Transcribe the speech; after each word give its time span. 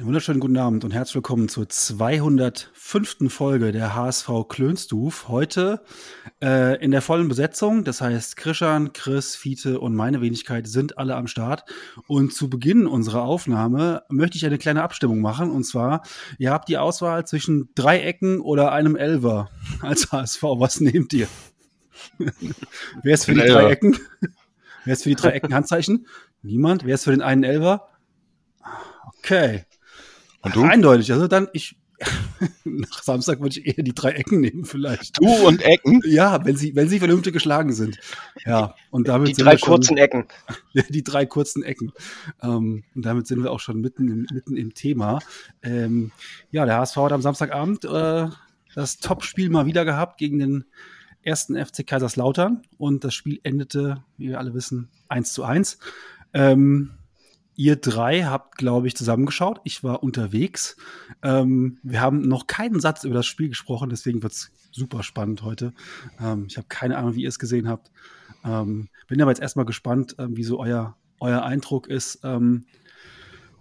Einen 0.00 0.06
wunderschönen 0.06 0.40
guten 0.40 0.56
Abend 0.56 0.82
und 0.82 0.94
herzlich 0.94 1.16
willkommen 1.16 1.50
zur 1.50 1.68
205. 1.68 3.30
Folge 3.30 3.70
der 3.70 3.94
HSV 3.94 4.30
Klönstuf. 4.48 5.28
Heute 5.28 5.82
äh, 6.42 6.82
in 6.82 6.90
der 6.90 7.02
vollen 7.02 7.28
Besetzung, 7.28 7.84
das 7.84 8.00
heißt 8.00 8.38
Krishan, 8.38 8.94
Chris, 8.94 9.36
Fiete 9.36 9.78
und 9.78 9.94
meine 9.94 10.22
Wenigkeit 10.22 10.66
sind 10.68 10.96
alle 10.96 11.16
am 11.16 11.26
Start. 11.26 11.66
Und 12.06 12.32
zu 12.32 12.48
Beginn 12.48 12.86
unserer 12.86 13.24
Aufnahme 13.24 14.04
möchte 14.08 14.38
ich 14.38 14.46
eine 14.46 14.56
kleine 14.56 14.82
Abstimmung 14.82 15.20
machen. 15.20 15.50
Und 15.50 15.64
zwar, 15.64 16.00
ihr 16.38 16.50
habt 16.50 16.70
die 16.70 16.78
Auswahl 16.78 17.26
zwischen 17.26 17.68
Dreiecken 17.74 18.40
oder 18.40 18.72
einem 18.72 18.96
Elver 18.96 19.50
als 19.82 20.10
HSV. 20.10 20.42
Was 20.42 20.80
nehmt 20.80 21.12
ihr? 21.12 21.28
Wer 23.02 23.12
ist 23.12 23.26
für 23.26 23.34
die 23.34 23.42
Ein 23.42 23.48
Elfer. 23.48 23.60
Dreiecken? 23.60 23.98
Wer 24.86 24.94
ist 24.94 25.02
für 25.02 25.10
die 25.10 25.16
Dreiecken 25.16 25.52
Handzeichen? 25.52 26.06
Niemand. 26.40 26.86
Wer 26.86 26.94
ist 26.94 27.04
für 27.04 27.10
den 27.10 27.20
einen 27.20 27.44
Elver? 27.44 27.90
Okay. 29.18 29.66
Und 30.42 30.56
du? 30.56 30.62
Eindeutig. 30.62 31.12
Also 31.12 31.28
dann, 31.28 31.48
ich, 31.52 31.76
nach 32.64 33.02
Samstag 33.02 33.40
würde 33.40 33.58
ich 33.58 33.66
eher 33.66 33.84
die 33.84 33.94
drei 33.94 34.12
Ecken 34.12 34.40
nehmen, 34.40 34.64
vielleicht. 34.64 35.18
Du 35.20 35.28
und 35.46 35.62
Ecken? 35.62 36.00
Ja, 36.06 36.44
wenn 36.44 36.56
sie, 36.56 36.74
wenn 36.74 36.88
sie 36.88 36.98
vernünftig 36.98 37.32
geschlagen 37.32 37.72
sind. 37.72 37.98
Ja, 38.46 38.74
und 38.90 39.08
damit 39.08 39.28
Die 39.28 39.34
sind 39.34 39.44
drei 39.44 39.52
wir 39.52 39.58
schon, 39.58 39.68
kurzen 39.68 39.96
Ecken. 39.98 40.26
die 40.88 41.04
drei 41.04 41.26
kurzen 41.26 41.62
Ecken. 41.62 41.92
Ähm, 42.42 42.84
und 42.94 43.04
damit 43.04 43.26
sind 43.26 43.42
wir 43.42 43.50
auch 43.50 43.60
schon 43.60 43.80
mitten 43.80 44.08
im, 44.08 44.26
mitten 44.32 44.56
im 44.56 44.74
Thema. 44.74 45.18
Ähm, 45.62 46.12
ja, 46.50 46.64
der 46.64 46.78
HSV 46.78 46.96
hat 46.96 47.12
am 47.12 47.22
Samstagabend 47.22 47.84
äh, 47.84 48.28
das 48.74 48.98
Topspiel 48.98 49.50
mal 49.50 49.66
wieder 49.66 49.84
gehabt 49.84 50.18
gegen 50.18 50.38
den 50.38 50.64
ersten 51.22 51.54
FC 51.54 51.86
Kaiserslautern. 51.86 52.62
Und 52.78 53.04
das 53.04 53.14
Spiel 53.14 53.40
endete, 53.42 54.02
wie 54.16 54.28
wir 54.28 54.38
alle 54.38 54.54
wissen, 54.54 54.88
1 55.08 55.34
zu 55.34 55.44
1. 55.44 55.78
Ähm, 56.32 56.92
ihr 57.60 57.76
drei 57.76 58.22
habt, 58.22 58.56
glaube 58.56 58.86
ich, 58.86 58.96
zusammengeschaut. 58.96 59.60
Ich 59.64 59.84
war 59.84 60.02
unterwegs. 60.02 60.78
Ähm, 61.22 61.78
wir 61.82 62.00
haben 62.00 62.22
noch 62.22 62.46
keinen 62.46 62.80
Satz 62.80 63.04
über 63.04 63.12
das 63.12 63.26
Spiel 63.26 63.50
gesprochen, 63.50 63.90
deswegen 63.90 64.22
wird 64.22 64.32
es 64.32 64.50
super 64.70 65.02
spannend 65.02 65.42
heute. 65.42 65.74
Ähm, 66.18 66.46
ich 66.48 66.56
habe 66.56 66.68
keine 66.68 66.96
Ahnung, 66.96 67.16
wie 67.16 67.22
ihr 67.24 67.28
es 67.28 67.38
gesehen 67.38 67.68
habt. 67.68 67.92
Ähm, 68.46 68.88
bin 69.08 69.20
aber 69.20 69.30
jetzt 69.30 69.42
erstmal 69.42 69.66
gespannt, 69.66 70.16
ähm, 70.18 70.38
wie 70.38 70.42
so 70.42 70.58
euer, 70.58 70.96
euer 71.20 71.42
Eindruck 71.42 71.86
ist 71.86 72.20
ähm, 72.24 72.64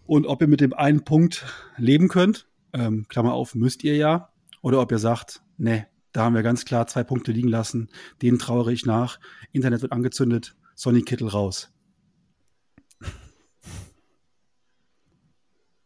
und 0.05 0.27
ob 0.27 0.41
ihr 0.41 0.47
mit 0.47 0.61
dem 0.61 0.73
einen 0.73 1.03
Punkt 1.03 1.45
leben 1.75 2.07
könnt. 2.07 2.47
Ähm, 2.71 3.05
Klammer 3.09 3.33
auf, 3.33 3.53
müsst 3.53 3.83
ihr 3.83 3.97
ja. 3.97 4.29
Oder 4.61 4.79
ob 4.79 4.93
ihr 4.93 4.99
sagt, 4.99 5.41
nee, 5.57 5.85
da 6.13 6.23
haben 6.23 6.35
wir 6.35 6.43
ganz 6.43 6.63
klar 6.63 6.87
zwei 6.87 7.03
Punkte 7.03 7.33
liegen 7.33 7.49
lassen. 7.49 7.89
Denen 8.21 8.39
trauere 8.39 8.69
ich 8.69 8.85
nach. 8.85 9.19
Internet 9.51 9.81
wird 9.81 9.91
angezündet. 9.91 10.55
Sonny 10.73 11.01
Kittel 11.01 11.27
raus. 11.27 11.73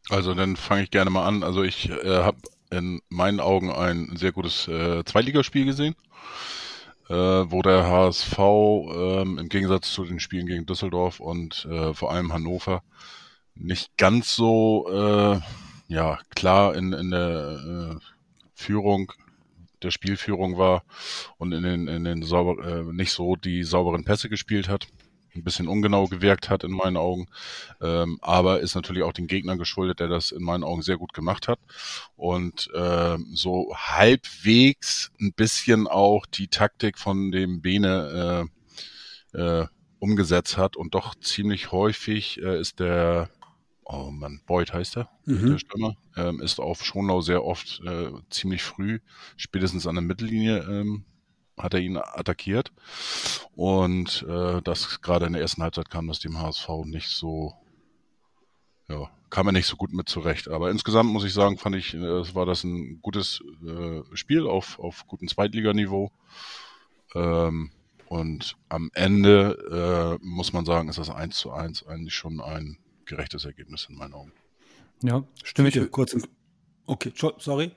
Also 0.10 0.34
dann 0.34 0.56
fange 0.56 0.84
ich 0.84 0.92
gerne 0.92 1.10
mal 1.10 1.26
an. 1.26 1.44
Also 1.44 1.64
ich 1.64 1.90
äh, 1.90 2.24
habe 2.24 2.38
in 2.72 3.02
meinen 3.10 3.40
Augen 3.40 3.72
ein 3.72 4.16
sehr 4.16 4.32
gutes 4.32 4.68
äh, 4.68 5.04
Zweitligaspiel 5.06 5.66
gesehen, 5.66 5.96
äh, 7.10 7.14
wo 7.14 7.62
der 7.62 7.86
HSV 7.86 8.38
ähm, 8.40 9.38
im 9.38 9.50
Gegensatz 9.50 9.94
zu 9.94 10.04
den 10.06 10.20
Spielen 10.20 10.48
gegen 10.48 10.66
Düsseldorf 10.66 11.20
und 11.20 11.66
äh, 11.66 11.94
vor 11.94 12.12
allem 12.12 12.34
Hannover 12.34 12.84
nicht 13.56 13.96
ganz 13.98 14.36
so 14.36 14.88
äh, 14.92 15.40
ja 15.88 16.20
klar 16.36 16.76
in, 16.76 16.92
in 16.94 17.12
der 17.12 18.00
äh, 18.00 18.06
Führung 18.56 19.12
der 19.84 19.92
Spielführung 19.92 20.58
war 20.58 20.84
und 21.38 21.52
in 21.52 21.64
den, 21.64 21.88
in 21.88 22.04
den 22.04 22.24
sauber, 22.24 22.66
äh, 22.66 22.84
nicht 22.94 23.12
so 23.12 23.36
die 23.36 23.64
sauberen 23.64 24.04
Pässe 24.04 24.30
gespielt 24.30 24.70
hat. 24.70 24.88
Ein 25.36 25.44
bisschen 25.44 25.68
ungenau 25.68 26.08
gewirkt 26.08 26.50
hat 26.50 26.64
in 26.64 26.72
meinen 26.72 26.98
Augen. 26.98 27.28
Ähm, 27.82 28.20
aber 28.22 28.60
ist 28.60 28.76
natürlich 28.76 29.04
auch 29.04 29.14
den 29.14 29.28
Gegnern 29.28 29.58
geschuldet, 29.58 30.00
der 30.00 30.08
das 30.08 30.32
in 30.32 30.44
meinen 30.44 30.64
Augen 30.64 30.82
sehr 30.82 30.98
gut 30.98 31.14
gemacht 31.14 31.48
hat. 31.48 31.60
Und 32.16 32.70
ähm, 32.76 33.28
so 33.34 33.74
halbwegs 33.76 35.12
ein 35.20 35.34
bisschen 35.34 35.88
auch 35.88 36.26
die 36.26 36.48
Taktik 36.48 37.00
von 37.00 37.32
dem 37.32 37.62
Bene 37.62 38.48
äh, 39.34 39.40
äh, 39.40 39.68
umgesetzt 40.00 40.58
hat 40.58 40.76
und 40.76 40.94
doch 40.96 41.16
ziemlich 41.16 41.72
häufig 41.72 42.42
äh, 42.42 42.60
ist 42.60 42.80
der 42.80 43.30
Oh 43.86 44.12
Mann, 44.12 44.42
Boyd 44.46 44.74
heißt 44.74 44.98
er, 44.98 45.10
Mhm. 45.26 45.52
der 45.52 45.58
Stürmer, 45.58 45.96
ähm, 46.16 46.40
ist 46.42 46.60
auf 46.60 46.86
Schonlau 46.86 47.22
sehr 47.22 47.44
oft 47.44 47.82
äh, 47.86 48.12
ziemlich 48.30 48.64
früh, 48.64 49.00
spätestens 49.36 49.88
an 49.88 49.96
der 49.96 50.02
Mittellinie, 50.04 50.60
ähm, 50.60 51.04
hat 51.64 51.74
er 51.74 51.80
ihn 51.80 51.98
attackiert. 51.98 52.72
Und 53.56 54.26
äh, 54.28 54.62
das 54.62 55.02
gerade 55.02 55.26
in 55.26 55.34
der 55.34 55.42
ersten 55.42 55.64
Halbzeit 55.64 55.90
kam 55.90 56.08
das 56.08 56.20
dem 56.20 56.40
HSV 56.40 56.68
nicht 56.86 57.10
so, 57.10 57.54
ja, 58.90 59.10
kam 59.30 59.48
er 59.48 59.54
nicht 59.54 59.68
so 59.68 59.78
gut 59.78 59.94
mit 59.94 60.10
zurecht. 60.10 60.50
Aber 60.50 60.70
insgesamt 60.70 61.10
muss 61.10 61.24
ich 61.24 61.34
sagen, 61.34 61.58
fand 61.58 61.76
ich, 61.76 61.94
äh, 61.94 61.98
es 61.98 62.36
war 62.36 62.46
das 62.46 62.64
ein 62.64 63.00
gutes 63.02 63.42
äh, 63.66 64.02
Spiel 64.14 64.46
auf, 64.46 64.78
auf 64.78 65.08
gutem 65.08 65.28
Zweitliganiveau. 65.28 66.12
Ähm, 67.16 67.72
und 68.08 68.58
am 68.70 68.92
Ende 68.94 70.20
äh, 70.22 70.24
muss 70.24 70.54
man 70.54 70.66
sagen, 70.66 70.90
ist 70.90 71.00
das 71.00 71.10
1 71.10 71.36
zu 71.36 71.52
1 71.52 71.88
eigentlich 71.88 72.14
schon 72.14 72.42
ein 72.42 72.78
gerechtes 73.06 73.46
Ergebnis 73.46 73.88
in 73.90 73.98
meinen 73.98 74.14
Augen. 74.14 74.32
Ja, 75.02 75.24
stimme 75.44 75.70
ich, 75.70 75.92
kurz. 75.92 76.16
Okay, 76.86 77.12
sorry. 77.16 77.72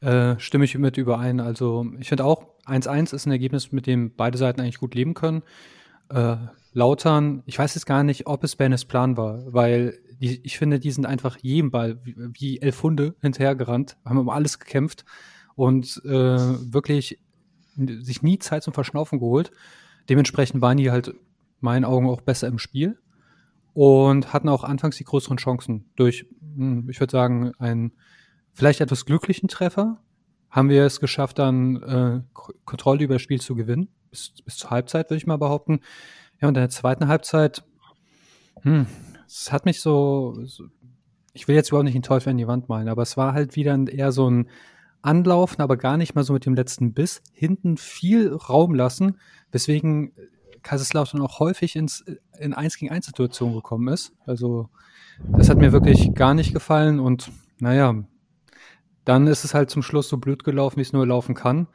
äh, 0.00 0.38
stimme 0.38 0.64
ich 0.64 0.76
mit 0.76 0.96
überein. 0.96 1.40
Also 1.40 1.86
ich 1.98 2.08
finde 2.08 2.24
auch, 2.24 2.55
1-1 2.66 3.14
ist 3.14 3.26
ein 3.26 3.32
Ergebnis, 3.32 3.72
mit 3.72 3.86
dem 3.86 4.14
beide 4.14 4.38
Seiten 4.38 4.60
eigentlich 4.60 4.78
gut 4.78 4.94
leben 4.94 5.14
können. 5.14 5.42
Äh, 6.08 6.36
Lautern, 6.72 7.42
ich 7.46 7.58
weiß 7.58 7.74
jetzt 7.74 7.86
gar 7.86 8.02
nicht, 8.02 8.26
ob 8.26 8.44
es 8.44 8.56
Bennes 8.56 8.84
Plan 8.84 9.16
war, 9.16 9.52
weil 9.52 9.98
die, 10.20 10.40
ich 10.44 10.58
finde, 10.58 10.78
die 10.78 10.90
sind 10.90 11.06
einfach 11.06 11.38
jedem 11.38 11.70
Ball 11.70 11.98
wie, 12.04 12.14
wie 12.16 12.60
elf 12.60 12.82
Hunde 12.82 13.14
hinterhergerannt, 13.20 13.96
haben 14.04 14.18
um 14.18 14.28
alles 14.28 14.58
gekämpft 14.58 15.04
und 15.54 16.02
äh, 16.04 16.10
wirklich 16.10 17.18
sich 17.76 18.22
nie 18.22 18.38
Zeit 18.38 18.62
zum 18.62 18.74
Verschnaufen 18.74 19.18
geholt. 19.18 19.50
Dementsprechend 20.08 20.60
waren 20.62 20.76
die 20.76 20.90
halt 20.90 21.08
in 21.08 21.16
meinen 21.60 21.84
Augen 21.84 22.08
auch 22.08 22.20
besser 22.20 22.46
im 22.48 22.58
Spiel 22.58 22.98
und 23.74 24.32
hatten 24.32 24.48
auch 24.48 24.64
anfangs 24.64 24.96
die 24.96 25.04
größeren 25.04 25.36
Chancen 25.36 25.90
durch, 25.96 26.26
hm, 26.56 26.88
ich 26.88 27.00
würde 27.00 27.12
sagen, 27.12 27.52
einen 27.58 27.92
vielleicht 28.52 28.80
etwas 28.80 29.04
glücklichen 29.04 29.48
Treffer. 29.48 30.02
Haben 30.56 30.70
wir 30.70 30.86
es 30.86 31.00
geschafft, 31.00 31.38
dann 31.38 31.82
äh, 31.82 32.20
Kontrolle 32.64 33.04
über 33.04 33.16
das 33.16 33.22
Spiel 33.22 33.42
zu 33.42 33.54
gewinnen, 33.54 33.88
bis, 34.10 34.32
bis 34.42 34.56
zur 34.56 34.70
Halbzeit, 34.70 35.10
würde 35.10 35.18
ich 35.18 35.26
mal 35.26 35.36
behaupten. 35.36 35.80
Ja, 36.40 36.48
und 36.48 36.56
in 36.56 36.62
der 36.62 36.70
zweiten 36.70 37.08
Halbzeit, 37.08 37.62
hm, 38.62 38.86
es 39.26 39.52
hat 39.52 39.66
mich 39.66 39.82
so, 39.82 40.34
so, 40.44 40.64
ich 41.34 41.46
will 41.46 41.56
jetzt 41.56 41.68
überhaupt 41.68 41.84
nicht 41.84 41.94
den 41.94 42.02
Teufel 42.02 42.30
in 42.30 42.38
die 42.38 42.46
Wand 42.46 42.70
malen, 42.70 42.88
aber 42.88 43.02
es 43.02 43.18
war 43.18 43.34
halt 43.34 43.54
wieder 43.54 43.78
eher 43.86 44.12
so 44.12 44.30
ein 44.30 44.48
Anlaufen, 45.02 45.60
aber 45.60 45.76
gar 45.76 45.98
nicht 45.98 46.14
mal 46.14 46.24
so 46.24 46.32
mit 46.32 46.46
dem 46.46 46.54
letzten 46.54 46.94
Biss. 46.94 47.20
Hinten 47.34 47.76
viel 47.76 48.32
Raum 48.32 48.74
lassen, 48.74 49.18
weswegen 49.52 50.12
Kaiserslautern 50.62 51.20
auch 51.20 51.38
häufig 51.38 51.76
ins, 51.76 52.02
in 52.38 52.54
1 52.54 52.78
gegen 52.78 52.90
1 52.90 53.04
Situationen 53.04 53.54
gekommen 53.54 53.88
ist. 53.88 54.14
Also, 54.24 54.70
das 55.28 55.50
hat 55.50 55.58
mir 55.58 55.72
wirklich 55.72 56.14
gar 56.14 56.32
nicht 56.32 56.54
gefallen 56.54 56.98
und 56.98 57.30
naja, 57.58 58.06
dann 59.06 59.26
ist 59.28 59.44
es 59.44 59.54
halt 59.54 59.70
zum 59.70 59.82
Schluss 59.82 60.08
so 60.08 60.18
blöd 60.18 60.44
gelaufen, 60.44 60.76
wie 60.76 60.82
es 60.82 60.92
nur 60.92 61.06
laufen 61.06 61.34
kann. 61.34 61.68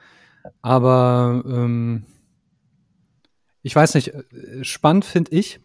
Aber 0.62 1.44
ähm, 1.48 2.04
ich 3.64 3.76
weiß 3.76 3.96
nicht, 3.96 4.10
äh, 4.10 4.24
spannend 4.64 5.06
finde 5.06 5.32
ich. 5.32 5.60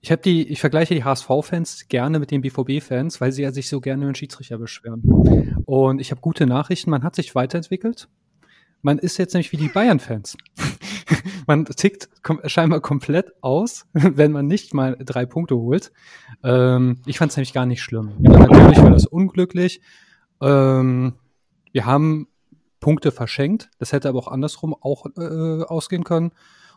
Ich 0.00 0.10
habe 0.10 0.22
die, 0.22 0.48
ich 0.48 0.60
vergleiche 0.60 0.94
die 0.94 1.04
HSV-Fans 1.04 1.88
gerne 1.88 2.18
mit 2.18 2.30
den 2.30 2.40
BVB-Fans, 2.40 3.20
weil 3.20 3.32
sie 3.32 3.42
ja 3.42 3.52
sich 3.52 3.68
so 3.68 3.80
gerne 3.80 4.04
über 4.04 4.12
den 4.12 4.14
Schiedsrichter 4.14 4.56
beschweren. 4.56 5.02
Und 5.66 6.00
ich 6.00 6.10
habe 6.12 6.20
gute 6.20 6.46
Nachrichten, 6.46 6.90
man 6.90 7.02
hat 7.02 7.16
sich 7.16 7.34
weiterentwickelt. 7.34 8.08
Man 8.82 8.98
ist 8.98 9.18
jetzt 9.18 9.34
nämlich 9.34 9.52
wie 9.52 9.56
die 9.56 9.68
Bayern-Fans. 9.68 10.36
man 11.46 11.64
tickt 11.66 12.08
kom 12.22 12.40
scheinbar 12.44 12.80
komplett 12.80 13.32
aus, 13.42 13.86
wenn 13.92 14.32
man 14.32 14.46
nicht 14.46 14.72
mal 14.72 14.96
drei 14.98 15.26
Punkte 15.26 15.56
holt. 15.56 15.92
Ähm, 16.42 17.02
ich 17.04 17.18
fand 17.18 17.32
es 17.32 17.36
nämlich 17.36 17.52
gar 17.52 17.66
nicht 17.66 17.82
schlimm. 17.82 18.12
Ja, 18.20 18.38
natürlich 18.38 18.78
war 18.78 18.90
das 18.90 19.06
unglücklich. 19.06 19.80
Ähm, 20.40 21.14
wir 21.72 21.86
haben 21.86 22.28
Punkte 22.80 23.12
verschenkt. 23.12 23.70
Das 23.78 23.92
hätte 23.92 24.08
aber 24.08 24.18
auch 24.18 24.28
andersrum 24.28 24.74
auch 24.74 25.06
äh, 25.16 25.62
ausgehen 25.64 26.04
können. 26.04 26.32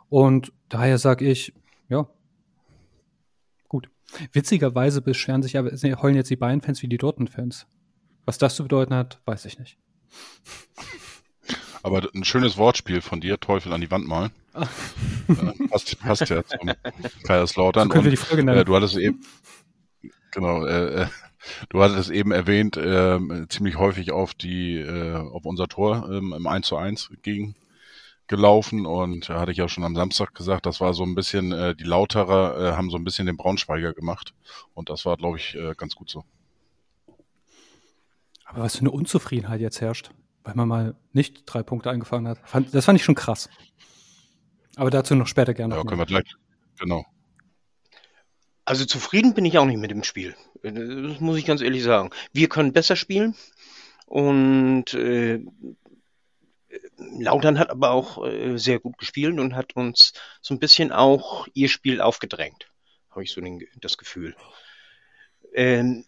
Und 0.09 0.51
daher 0.69 0.97
sage 0.97 1.25
ich, 1.25 1.53
ja, 1.87 2.07
gut. 3.67 3.89
Witzigerweise 4.31 5.01
beschweren 5.01 5.43
sich 5.43 5.57
aber, 5.57 5.71
heulen 6.01 6.15
jetzt 6.15 6.29
die 6.29 6.35
Bayern-Fans 6.35 6.81
wie 6.81 6.87
die 6.87 6.97
Dortmund-Fans. 6.97 7.67
Was 8.25 8.37
das 8.37 8.55
zu 8.55 8.63
bedeuten 8.63 8.93
hat, 8.95 9.21
weiß 9.25 9.45
ich 9.45 9.59
nicht. 9.59 9.77
Aber 11.83 12.09
ein 12.13 12.23
schönes 12.23 12.57
Wortspiel 12.57 13.01
von 13.01 13.21
dir, 13.21 13.39
Teufel 13.39 13.71
an 13.71 13.81
die 13.81 13.89
Wand 13.91 14.07
malen. 14.07 14.31
äh, 14.53 15.67
passt, 15.67 15.99
passt 15.99 16.29
ja 16.29 16.43
zum 16.43 16.71
Kaiserslautern. 17.23 17.87
So 17.87 17.93
können 17.93 18.03
wir 18.03 18.11
die 18.11 18.17
Folge 18.17 18.43
nennen. 18.43 18.59
Äh, 18.59 18.65
du 18.65 18.75
hattest 18.75 18.97
eben, 18.97 19.21
genau, 20.31 20.65
äh, 20.65 21.03
äh, 21.03 21.07
du 21.69 21.81
hattest 21.81 22.09
eben 22.09 22.31
erwähnt, 22.31 22.77
äh, 22.77 23.19
ziemlich 23.49 23.77
häufig 23.77 24.11
auf 24.11 24.33
die, 24.33 24.77
äh, 24.77 25.15
auf 25.15 25.45
unser 25.45 25.67
Tor 25.67 26.09
ähm, 26.11 26.33
im 26.35 26.47
1 26.47 26.67
zu 26.67 26.77
1 26.77 27.11
gegen 27.21 27.55
gelaufen 28.27 28.85
und 28.85 29.27
da 29.27 29.39
hatte 29.39 29.51
ich 29.51 29.57
ja 29.57 29.67
schon 29.67 29.83
am 29.83 29.95
Samstag 29.95 30.35
gesagt, 30.35 30.65
das 30.67 30.79
war 30.79 30.93
so 30.93 31.03
ein 31.03 31.15
bisschen, 31.15 31.51
äh, 31.51 31.75
die 31.75 31.83
Lauterer 31.83 32.57
äh, 32.59 32.71
haben 32.73 32.91
so 32.91 32.97
ein 32.97 33.03
bisschen 33.03 33.25
den 33.25 33.37
Braunschweiger 33.37 33.93
gemacht 33.93 34.33
und 34.75 34.89
das 34.89 35.05
war, 35.05 35.17
glaube 35.17 35.37
ich, 35.37 35.55
äh, 35.55 35.73
ganz 35.75 35.95
gut 35.95 36.09
so. 36.09 36.23
Aber 38.45 38.61
was 38.61 38.75
für 38.75 38.81
eine 38.81 38.91
Unzufriedenheit 38.91 39.61
jetzt 39.61 39.81
herrscht, 39.81 40.11
weil 40.43 40.55
man 40.55 40.67
mal 40.67 40.95
nicht 41.11 41.43
drei 41.45 41.63
Punkte 41.63 41.89
eingefangen 41.89 42.27
hat. 42.27 42.39
Fand, 42.43 42.73
das 42.73 42.85
fand 42.85 42.97
ich 42.99 43.05
schon 43.05 43.15
krass. 43.15 43.49
Aber 44.75 44.89
dazu 44.89 45.15
noch 45.15 45.27
später 45.27 45.53
gerne. 45.53 45.75
Ja, 45.75 45.83
können 45.83 45.99
wir 45.99 46.05
gleich. 46.05 46.35
Genau. 46.79 47.05
Also 48.65 48.85
zufrieden 48.85 49.33
bin 49.33 49.45
ich 49.45 49.57
auch 49.57 49.65
nicht 49.65 49.79
mit 49.79 49.91
dem 49.91 50.03
Spiel. 50.03 50.35
Das 50.63 51.19
muss 51.19 51.37
ich 51.37 51.45
ganz 51.45 51.61
ehrlich 51.61 51.83
sagen. 51.83 52.09
Wir 52.33 52.49
können 52.49 52.73
besser 52.73 52.95
spielen 52.95 53.35
und 54.05 54.93
äh, 54.93 55.39
Lautern 56.97 57.59
hat 57.59 57.69
aber 57.69 57.91
auch 57.91 58.25
äh, 58.25 58.57
sehr 58.57 58.79
gut 58.79 58.97
gespielt 58.97 59.39
und 59.39 59.55
hat 59.55 59.75
uns 59.75 60.13
so 60.41 60.53
ein 60.53 60.59
bisschen 60.59 60.91
auch 60.91 61.47
ihr 61.53 61.69
Spiel 61.69 62.01
aufgedrängt, 62.01 62.69
habe 63.09 63.23
ich 63.23 63.31
so 63.31 63.41
den, 63.41 63.65
das 63.81 63.97
Gefühl. 63.97 64.35
Ähm, 65.53 66.05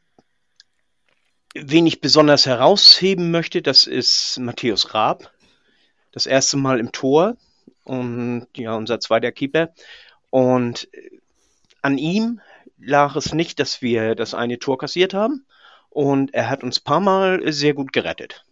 wen 1.54 1.88
ich 1.88 2.02
besonders 2.02 2.46
herausheben 2.46 3.32
möchte, 3.32 3.62
das 3.62 3.88
ist 3.88 4.38
Matthäus 4.40 4.94
Raab. 4.94 5.32
Das 6.12 6.26
erste 6.26 6.58
Mal 6.58 6.80
im 6.80 6.92
Tor 6.92 7.38
und 7.84 8.48
ja, 8.56 8.76
unser 8.76 9.00
zweiter 9.00 9.32
Keeper. 9.32 9.74
Und 10.30 10.94
äh, 10.94 11.20
an 11.82 11.98
ihm 11.98 12.42
lag 12.82 13.16
es 13.16 13.34
nicht, 13.34 13.60
dass 13.60 13.82
wir 13.82 14.16
das 14.16 14.34
eine 14.34 14.60
Tor 14.60 14.78
kassiert 14.78 15.14
haben. 15.14 15.46
Und 15.90 16.34
er 16.34 16.50
hat 16.50 16.64
uns 16.64 16.80
paar 16.80 17.02
Mal 17.02 17.52
sehr 17.52 17.74
gut 17.74 17.94
gerettet. 17.94 18.46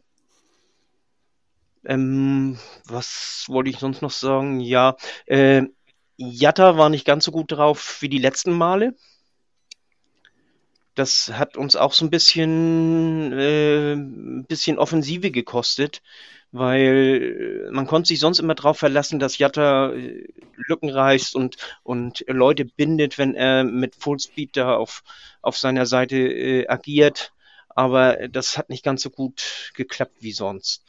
Ähm, 1.85 2.59
was 2.85 3.45
wollte 3.47 3.69
ich 3.69 3.79
sonst 3.79 4.01
noch 4.01 4.11
sagen? 4.11 4.59
Ja, 4.59 4.97
äh, 5.25 5.63
Jatta 6.17 6.77
war 6.77 6.89
nicht 6.89 7.05
ganz 7.05 7.23
so 7.23 7.31
gut 7.31 7.51
drauf 7.51 8.01
wie 8.01 8.09
die 8.09 8.17
letzten 8.17 8.51
Male. 8.51 8.95
Das 10.95 11.31
hat 11.33 11.55
uns 11.55 11.77
auch 11.77 11.93
so 11.93 12.05
ein 12.05 12.09
bisschen, 12.09 13.31
äh, 13.31 13.93
ein 13.93 14.45
bisschen 14.45 14.77
Offensive 14.77 15.31
gekostet, 15.31 16.01
weil 16.51 17.69
man 17.71 17.85
konnte 17.85 18.07
sich 18.07 18.19
sonst 18.19 18.39
immer 18.39 18.55
darauf 18.55 18.77
verlassen, 18.79 19.19
dass 19.19 19.37
Jatta 19.37 19.93
äh, 19.93 20.27
Lücken 20.55 20.89
reißt 20.89 21.35
und, 21.35 21.57
und 21.83 22.23
Leute 22.27 22.65
bindet, 22.65 23.17
wenn 23.17 23.35
er 23.35 23.63
mit 23.63 23.95
Fullspeed 23.95 24.57
da 24.57 24.75
auf, 24.75 25.03
auf 25.41 25.57
seiner 25.57 25.85
Seite 25.85 26.17
äh, 26.17 26.67
agiert. 26.67 27.33
Aber 27.69 28.27
das 28.27 28.57
hat 28.57 28.69
nicht 28.69 28.83
ganz 28.83 29.03
so 29.03 29.09
gut 29.09 29.71
geklappt 29.75 30.17
wie 30.19 30.31
sonst. 30.31 30.83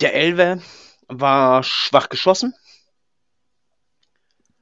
Der 0.00 0.14
Elver 0.14 0.60
war 1.08 1.62
schwach 1.62 2.08
geschossen. 2.08 2.54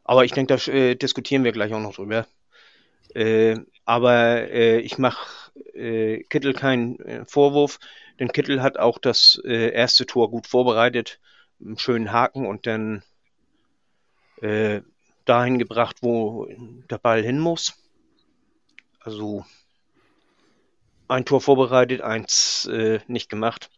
Aber 0.05 0.25
ich 0.25 0.32
denke, 0.32 0.56
da 0.56 0.73
äh, 0.73 0.94
diskutieren 0.94 1.44
wir 1.44 1.53
gleich 1.53 1.73
auch 1.73 1.81
noch 1.81 1.94
drüber. 1.94 2.27
Äh, 3.15 3.59
aber 3.87 4.50
äh, 4.50 4.81
ich 4.81 4.99
mache 4.99 5.53
äh, 5.75 6.23
Kittel 6.25 6.53
keinen 6.53 7.00
äh, 7.00 7.25
Vorwurf, 7.25 7.79
denn 8.21 8.33
Kittel 8.33 8.62
hat 8.62 8.79
auch 8.79 8.99
das 8.99 9.41
äh, 9.44 9.71
erste 9.71 10.05
Tor 10.05 10.31
gut 10.31 10.47
vorbereitet, 10.47 11.21
einen 11.61 11.79
schönen 11.79 12.12
Haken 12.12 12.47
und 12.47 12.67
dann 12.67 13.03
äh, 14.43 14.83
dahin 15.25 15.59
gebracht, 15.59 15.99
wo 16.03 16.47
der 16.91 16.99
Ball 16.99 17.23
hin 17.23 17.38
muss. 17.38 17.75
Also 19.00 19.47
ein 21.09 21.25
Tor 21.25 21.41
vorbereitet, 21.41 22.03
eins 22.03 22.67
äh, 22.67 23.00
nicht 23.06 23.31
gemacht. 23.31 23.71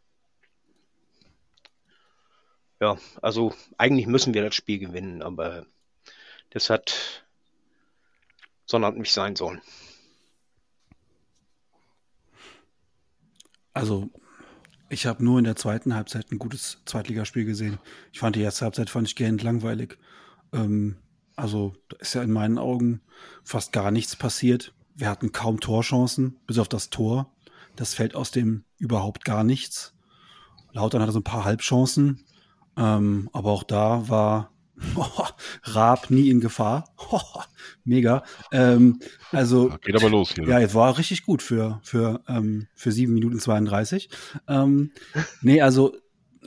Ja, 2.80 2.96
also 3.20 3.54
eigentlich 3.76 4.06
müssen 4.06 4.34
wir 4.34 4.42
das 4.42 4.54
Spiel 4.54 4.78
gewinnen, 4.78 5.22
aber 5.22 5.66
das 6.50 6.70
hat 6.70 7.24
sondern 8.68 8.98
nicht 8.98 9.12
sein 9.12 9.34
sollen. 9.34 9.60
Also, 13.78 14.10
ich 14.88 15.06
habe 15.06 15.24
nur 15.24 15.38
in 15.38 15.44
der 15.44 15.54
zweiten 15.54 15.94
Halbzeit 15.94 16.32
ein 16.32 16.40
gutes 16.40 16.82
Zweitligaspiel 16.84 17.44
gesehen. 17.44 17.78
Ich 18.12 18.18
fand 18.18 18.34
die 18.34 18.40
erste 18.40 18.64
Halbzeit 18.64 18.90
fand 18.90 19.06
ich 19.06 19.14
gähnend 19.14 19.44
langweilig. 19.44 19.98
Ähm, 20.52 20.96
also, 21.36 21.76
da 21.88 21.96
ist 21.98 22.14
ja 22.14 22.22
in 22.24 22.32
meinen 22.32 22.58
Augen 22.58 23.02
fast 23.44 23.72
gar 23.72 23.92
nichts 23.92 24.16
passiert. 24.16 24.74
Wir 24.96 25.08
hatten 25.08 25.30
kaum 25.30 25.60
Torchancen, 25.60 26.40
bis 26.48 26.58
auf 26.58 26.66
das 26.66 26.90
Tor. 26.90 27.32
Das 27.76 27.94
fällt 27.94 28.16
aus 28.16 28.32
dem 28.32 28.64
überhaupt 28.78 29.24
gar 29.24 29.44
nichts. 29.44 29.94
Lautern 30.72 31.00
hatte 31.00 31.12
so 31.12 31.20
ein 31.20 31.24
paar 31.24 31.44
Halbchancen, 31.44 32.24
ähm, 32.76 33.30
aber 33.32 33.52
auch 33.52 33.62
da 33.62 34.08
war 34.08 34.50
oh, 34.94 35.26
Raab 35.62 36.10
nie 36.10 36.30
in 36.30 36.40
Gefahr. 36.40 36.92
Oh, 37.10 37.20
mega. 37.84 38.24
Ähm, 38.52 39.00
also 39.32 39.70
Geht 39.82 39.96
aber 39.96 40.10
los 40.10 40.34
hier. 40.34 40.46
Ja, 40.46 40.60
es 40.60 40.74
war 40.74 40.98
richtig 40.98 41.24
gut 41.24 41.42
für 41.42 41.80
für 41.82 42.22
ähm, 42.28 42.68
für 42.74 42.92
sieben 42.92 43.14
Minuten 43.14 43.38
32. 43.38 44.08
Ähm, 44.46 44.92
nee, 45.42 45.60
also 45.60 45.94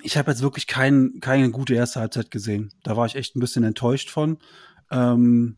ich 0.04 0.18
habe 0.18 0.32
jetzt 0.32 0.42
wirklich 0.42 0.68
kein, 0.68 1.20
keine 1.22 1.52
gute 1.52 1.76
erste 1.76 2.00
Halbzeit 2.00 2.32
gesehen. 2.32 2.74
Da 2.84 2.98
war 2.98 3.06
ich 3.06 3.16
echt 3.16 3.36
ein 3.36 3.40
bisschen 3.40 3.64
enttäuscht 3.64 4.10
von. 4.10 4.38
Ähm, 4.90 5.58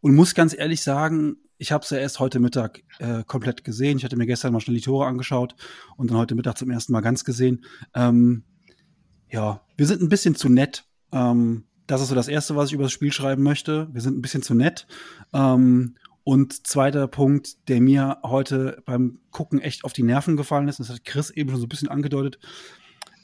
und 0.00 0.14
muss 0.14 0.34
ganz 0.34 0.54
ehrlich 0.56 0.82
sagen, 0.82 1.36
ich 1.58 1.72
habe 1.72 1.84
es 1.84 1.90
ja 1.90 1.98
erst 1.98 2.18
heute 2.18 2.40
Mittag 2.40 2.82
äh, 2.98 3.22
komplett 3.24 3.64
gesehen. 3.64 3.96
Ich 3.96 4.04
hatte 4.04 4.16
mir 4.16 4.26
gestern 4.26 4.52
mal 4.52 4.60
schnell 4.60 4.76
die 4.76 4.82
Tore 4.82 5.06
angeschaut 5.06 5.54
und 5.96 6.10
dann 6.10 6.18
heute 6.18 6.34
Mittag 6.34 6.58
zum 6.58 6.70
ersten 6.70 6.92
Mal 6.92 7.02
ganz 7.02 7.24
gesehen. 7.24 7.64
Ähm, 7.94 8.44
ja, 9.30 9.64
wir 9.76 9.86
sind 9.86 10.02
ein 10.02 10.08
bisschen 10.08 10.34
zu 10.34 10.48
nett. 10.48 10.84
Ähm, 11.12 11.64
das 11.86 12.00
ist 12.00 12.08
so 12.08 12.14
das 12.14 12.28
Erste, 12.28 12.56
was 12.56 12.68
ich 12.68 12.74
über 12.74 12.84
das 12.84 12.92
Spiel 12.92 13.12
schreiben 13.12 13.42
möchte. 13.42 13.88
Wir 13.92 14.00
sind 14.00 14.16
ein 14.16 14.22
bisschen 14.22 14.42
zu 14.42 14.54
nett. 14.54 14.86
Ähm, 15.32 15.96
und 16.24 16.66
zweiter 16.66 17.08
Punkt, 17.08 17.68
der 17.68 17.80
mir 17.80 18.18
heute 18.22 18.82
beim 18.86 19.18
Gucken 19.30 19.60
echt 19.60 19.84
auf 19.84 19.92
die 19.92 20.04
Nerven 20.04 20.36
gefallen 20.36 20.68
ist, 20.68 20.78
das 20.78 20.88
hat 20.88 21.04
Chris 21.04 21.30
eben 21.30 21.50
schon 21.50 21.58
so 21.58 21.66
ein 21.66 21.68
bisschen 21.68 21.88
angedeutet. 21.88 22.38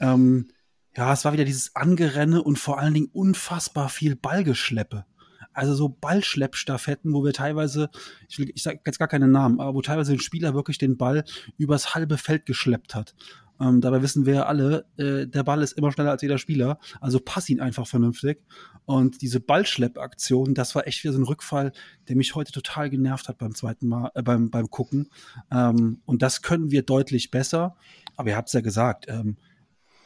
Ähm, 0.01 0.49
ja, 0.97 1.13
es 1.13 1.23
war 1.23 1.33
wieder 1.33 1.45
dieses 1.45 1.75
Angerenne 1.75 2.43
und 2.43 2.59
vor 2.59 2.77
allen 2.77 2.93
Dingen 2.93 3.09
unfassbar 3.13 3.89
viel 3.89 4.15
Ballgeschleppe. 4.15 5.05
Also 5.53 5.73
so 5.73 5.89
Ballschleppstaffetten, 5.89 7.13
wo 7.13 7.23
wir 7.23 7.33
teilweise, 7.33 7.89
ich, 8.27 8.37
will, 8.37 8.51
ich 8.53 8.63
sage 8.63 8.81
jetzt 8.85 8.99
gar 8.99 9.07
keinen 9.07 9.31
Namen, 9.31 9.59
aber 9.59 9.73
wo 9.73 9.81
teilweise 9.81 10.13
ein 10.13 10.19
Spieler 10.19 10.53
wirklich 10.53 10.77
den 10.77 10.97
Ball 10.97 11.23
übers 11.57 11.95
halbe 11.95 12.17
Feld 12.17 12.45
geschleppt 12.45 12.95
hat. 12.95 13.15
Ähm, 13.59 13.81
dabei 13.81 14.01
wissen 14.01 14.25
wir 14.25 14.47
alle, 14.47 14.85
äh, 14.97 15.27
der 15.27 15.43
Ball 15.43 15.61
ist 15.61 15.73
immer 15.73 15.91
schneller 15.91 16.11
als 16.11 16.21
jeder 16.21 16.37
Spieler, 16.37 16.79
also 17.01 17.19
pass 17.19 17.49
ihn 17.49 17.59
einfach 17.59 17.87
vernünftig. 17.87 18.41
Und 18.85 19.21
diese 19.21 19.39
Ballschleppaktion, 19.39 20.53
das 20.53 20.75
war 20.75 20.87
echt 20.87 21.03
wieder 21.03 21.13
so 21.13 21.19
ein 21.19 21.25
Rückfall, 21.25 21.71
der 22.07 22.15
mich 22.15 22.35
heute 22.35 22.51
total 22.51 22.89
genervt 22.89 23.27
hat 23.27 23.37
beim 23.37 23.53
zweiten 23.53 23.87
Mal, 23.87 24.11
äh, 24.15 24.23
beim, 24.23 24.49
beim 24.49 24.69
Gucken. 24.69 25.09
Ähm, 25.51 26.01
und 26.05 26.21
das 26.21 26.41
können 26.41 26.71
wir 26.71 26.83
deutlich 26.83 27.31
besser. 27.31 27.75
Aber 28.15 28.29
ihr 28.29 28.35
habt 28.35 28.49
es 28.49 28.53
ja 28.53 28.61
gesagt, 28.61 29.05
ähm, 29.07 29.37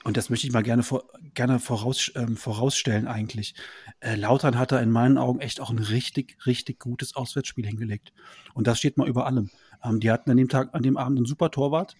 und 0.03 0.17
das 0.17 0.29
möchte 0.29 0.45
ich 0.45 0.53
mal 0.53 0.63
gerne, 0.63 0.83
vor, 0.83 1.05
gerne 1.33 1.59
voraus, 1.59 2.11
ähm, 2.15 2.35
vorausstellen 2.35 3.07
eigentlich. 3.07 3.55
Äh, 4.01 4.15
Lautern 4.15 4.59
hat 4.59 4.71
da 4.71 4.79
in 4.79 4.91
meinen 4.91 5.17
Augen 5.17 5.39
echt 5.39 5.61
auch 5.61 5.69
ein 5.69 5.79
richtig, 5.79 6.37
richtig 6.45 6.79
gutes 6.79 7.15
Auswärtsspiel 7.15 7.65
hingelegt. 7.65 8.11
Und 8.53 8.67
das 8.67 8.79
steht 8.79 8.97
mal 8.97 9.07
über 9.07 9.25
allem. 9.25 9.49
Ähm, 9.83 9.99
die 9.99 10.11
hatten 10.11 10.29
an 10.29 10.37
dem 10.37 10.49
Tag, 10.49 10.73
an 10.73 10.83
dem 10.83 10.97
Abend 10.97 11.19
einen 11.19 11.25
super 11.25 11.51
Torwart, 11.51 11.95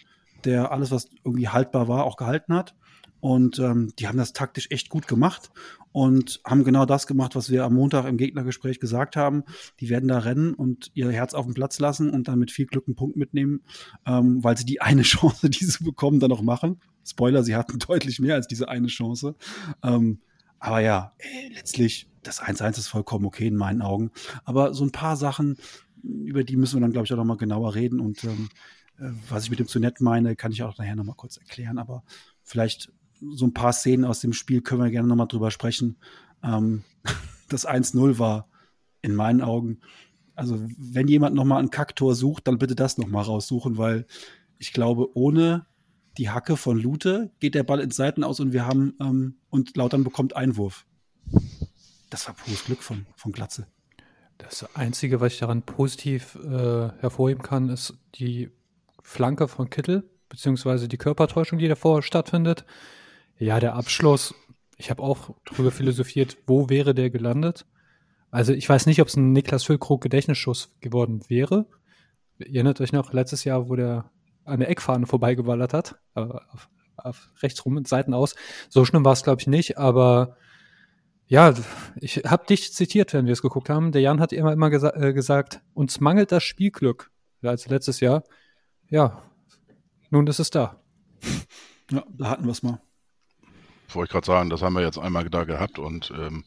der 0.46 0.72
alles, 0.72 0.92
was 0.92 1.10
irgendwie 1.24 1.50
haltbar 1.50 1.88
war, 1.88 2.04
auch 2.06 2.18
gehalten 2.18 2.54
hat. 2.54 2.76
Und 3.24 3.58
ähm, 3.60 3.94
die 3.98 4.10
haben 4.10 4.18
das 4.18 4.34
taktisch 4.34 4.68
echt 4.70 4.90
gut 4.90 5.08
gemacht 5.08 5.50
und 5.94 6.42
haben 6.46 6.66
genau 6.66 6.86
das 6.86 7.08
gemacht, 7.08 7.38
was 7.38 7.50
wir 7.50 7.64
am 7.64 7.76
Montag 7.76 8.06
im 8.06 8.18
Gegnergespräch 8.18 8.82
gesagt 8.82 9.16
haben. 9.16 9.44
Die 9.80 9.88
werden 9.88 10.10
da 10.10 10.20
rennen 10.20 10.54
und 10.54 10.92
ihr 10.94 11.10
Herz 11.10 11.34
auf 11.34 11.46
den 11.46 11.54
Platz 11.54 11.80
lassen 11.80 12.10
und 12.10 12.28
dann 12.28 12.38
mit 12.38 12.52
viel 12.52 12.66
Glück 12.66 12.86
einen 12.86 12.98
Punkt 12.98 13.16
mitnehmen, 13.16 13.62
ähm, 14.06 14.44
weil 14.44 14.58
sie 14.58 14.66
die 14.66 14.82
eine 14.82 15.02
Chance, 15.04 15.50
die 15.50 15.64
sie 15.64 15.86
bekommen, 15.86 16.20
dann 16.20 16.32
noch 16.32 16.42
machen. 16.42 16.82
Spoiler, 17.06 17.44
sie 17.44 17.56
hatten 17.56 17.80
deutlich 17.88 18.20
mehr 18.20 18.36
als 18.36 18.48
diese 18.48 18.68
eine 18.68 18.88
Chance. 18.88 19.36
Ähm, 19.84 20.20
aber 20.60 20.80
ja, 20.80 21.14
ey, 21.20 21.54
letztlich, 21.54 22.10
das 22.24 22.42
1-1 22.42 22.78
ist 22.78 22.88
vollkommen 22.88 23.26
okay 23.26 23.48
in 23.48 23.56
meinen 23.56 23.82
Augen. 23.82 24.12
Aber 24.44 24.74
so 24.74 24.84
ein 24.84 24.92
paar 24.92 25.16
Sachen, 25.16 25.56
über 26.04 26.44
die 26.44 26.58
müssen 26.58 26.76
wir 26.76 26.82
dann, 26.82 26.92
glaube 26.92 27.06
ich, 27.06 27.14
auch 27.14 27.18
noch 27.18 27.24
mal 27.24 27.38
genauer 27.38 27.76
reden. 27.76 28.02
Und 28.02 28.24
ähm, 28.26 28.50
äh, 28.50 28.83
was 28.98 29.46
ich 29.46 29.50
mit 29.50 29.60
dem 29.60 29.68
zu 29.68 29.80
nett 29.80 30.02
meine, 30.02 30.36
kann 30.36 30.52
ich 30.52 30.64
auch 30.64 30.78
nachher 30.78 30.96
noch 30.96 31.04
mal 31.04 31.16
kurz 31.16 31.38
erklären. 31.38 31.78
Aber 31.78 32.04
vielleicht 32.44 32.92
so 33.32 33.46
ein 33.46 33.54
paar 33.54 33.74
Szenen 33.74 34.06
aus 34.06 34.20
dem 34.20 34.34
Spiel 34.34 34.62
können 34.62 34.84
wir 34.84 34.92
gerne 34.92 35.08
noch 35.08 35.16
mal 35.16 35.26
drüber 35.26 35.52
sprechen. 35.52 35.98
Ähm, 36.44 36.84
das 37.50 37.68
1-0 37.68 38.20
war 38.20 38.48
in 39.02 39.16
meinen 39.16 39.42
Augen, 39.42 39.80
also 40.36 40.60
wenn 40.78 41.08
jemand 41.08 41.36
noch 41.36 41.46
mal 41.46 41.60
ein 41.60 41.70
Kacktor 41.70 42.16
sucht, 42.16 42.48
dann 42.48 42.58
bitte 42.58 42.76
das 42.76 42.98
noch 42.98 43.08
mal 43.08 43.22
raussuchen, 43.22 43.78
weil 43.78 44.06
ich 44.58 44.74
glaube, 44.74 45.16
ohne 45.16 45.66
die 46.18 46.30
Hacke 46.30 46.58
von 46.58 46.78
Lute 46.78 47.32
geht 47.40 47.56
der 47.56 47.64
Ball 47.64 47.80
ins 47.80 47.96
Seiten 47.96 48.24
aus 48.24 48.40
und 48.40 48.54
wir 48.54 48.66
haben 48.66 48.96
ähm, 49.00 49.36
und 49.50 49.76
Lautern 49.76 50.04
bekommt 50.04 50.36
Einwurf. 50.36 50.86
Das 52.10 52.28
war 52.28 52.36
pures 52.36 52.66
Glück 52.66 52.84
von, 52.84 53.06
von 53.16 53.32
Glatze. 53.32 53.68
Das 54.38 54.76
Einzige, 54.76 55.22
was 55.22 55.34
ich 55.34 55.40
daran 55.40 55.64
positiv 55.64 56.36
äh, 56.36 56.90
hervorheben 57.00 57.44
kann, 57.44 57.70
ist 57.70 57.98
die 58.16 58.52
Flanke 59.04 59.48
von 59.48 59.70
Kittel, 59.70 60.10
beziehungsweise 60.30 60.88
die 60.88 60.98
Körpertäuschung, 60.98 61.60
die 61.60 61.68
davor 61.68 62.02
stattfindet. 62.02 62.66
Ja, 63.38 63.60
der 63.60 63.76
Abschluss, 63.76 64.34
ich 64.78 64.90
habe 64.90 65.04
auch 65.04 65.36
drüber 65.46 65.72
philosophiert, 65.72 66.38
wo 66.48 66.70
wäre 66.70 66.96
der 66.96 67.10
gelandet? 67.10 67.66
Also 68.32 68.54
ich 68.54 68.68
weiß 68.68 68.88
nicht, 68.88 69.00
ob 69.00 69.10
es 69.10 69.16
ein 69.16 69.32
Niklas 69.32 69.64
Füllkrug 69.64 70.02
Gedächtnisschuss 70.02 70.76
geworden 70.80 71.22
wäre. 71.28 71.68
Ihr 72.40 72.56
erinnert 72.56 72.82
euch 72.82 72.92
noch, 72.92 73.14
letztes 73.14 73.44
Jahr, 73.44 73.70
wo 73.70 73.76
der 73.76 74.10
an 74.46 74.60
der 74.60 74.70
Eckfahne 74.70 75.06
vorbeigeballert 75.06 75.74
hat, 75.74 76.00
äh, 76.16 76.22
auf, 76.22 76.70
auf 76.98 77.32
rechts 77.42 77.64
rum, 77.66 77.84
Seiten 77.86 78.14
aus. 78.14 78.36
So 78.70 78.86
schlimm 78.86 79.06
war 79.06 79.14
es, 79.14 79.24
glaube 79.24 79.42
ich, 79.42 79.48
nicht, 79.48 79.78
aber 79.78 80.38
ja, 81.28 81.54
ich 82.00 82.18
habe 82.26 82.46
dich 82.46 82.74
zitiert, 82.74 83.14
wenn 83.14 83.26
wir 83.26 83.34
es 83.34 83.42
geguckt 83.42 83.70
haben. 83.70 83.92
Der 83.92 84.02
Jan 84.02 84.20
hat 84.20 84.34
immer, 84.34 84.52
immer 84.52 84.70
gesa 84.70 84.94
äh, 84.96 85.14
gesagt, 85.14 85.62
uns 85.74 86.00
mangelt 86.00 86.32
das 86.32 86.44
Spielglück, 86.44 87.12
als 87.42 87.68
letztes 87.68 88.00
Jahr. 88.00 88.24
Ja, 88.94 89.24
nun 90.12 90.28
ist 90.28 90.38
es 90.38 90.52
da. 90.52 90.76
Ja, 91.90 92.04
da 92.10 92.30
hatten 92.30 92.44
wir 92.44 92.52
es 92.52 92.62
mal. 92.62 92.80
Wollte 93.92 94.10
ich 94.10 94.12
gerade 94.12 94.28
sagen, 94.28 94.50
das 94.52 94.62
haben 94.62 94.74
wir 94.74 94.84
jetzt 94.84 95.00
einmal 95.00 95.28
da 95.32 95.46
gehabt 95.46 95.80
und 95.80 96.14
ähm, 96.16 96.44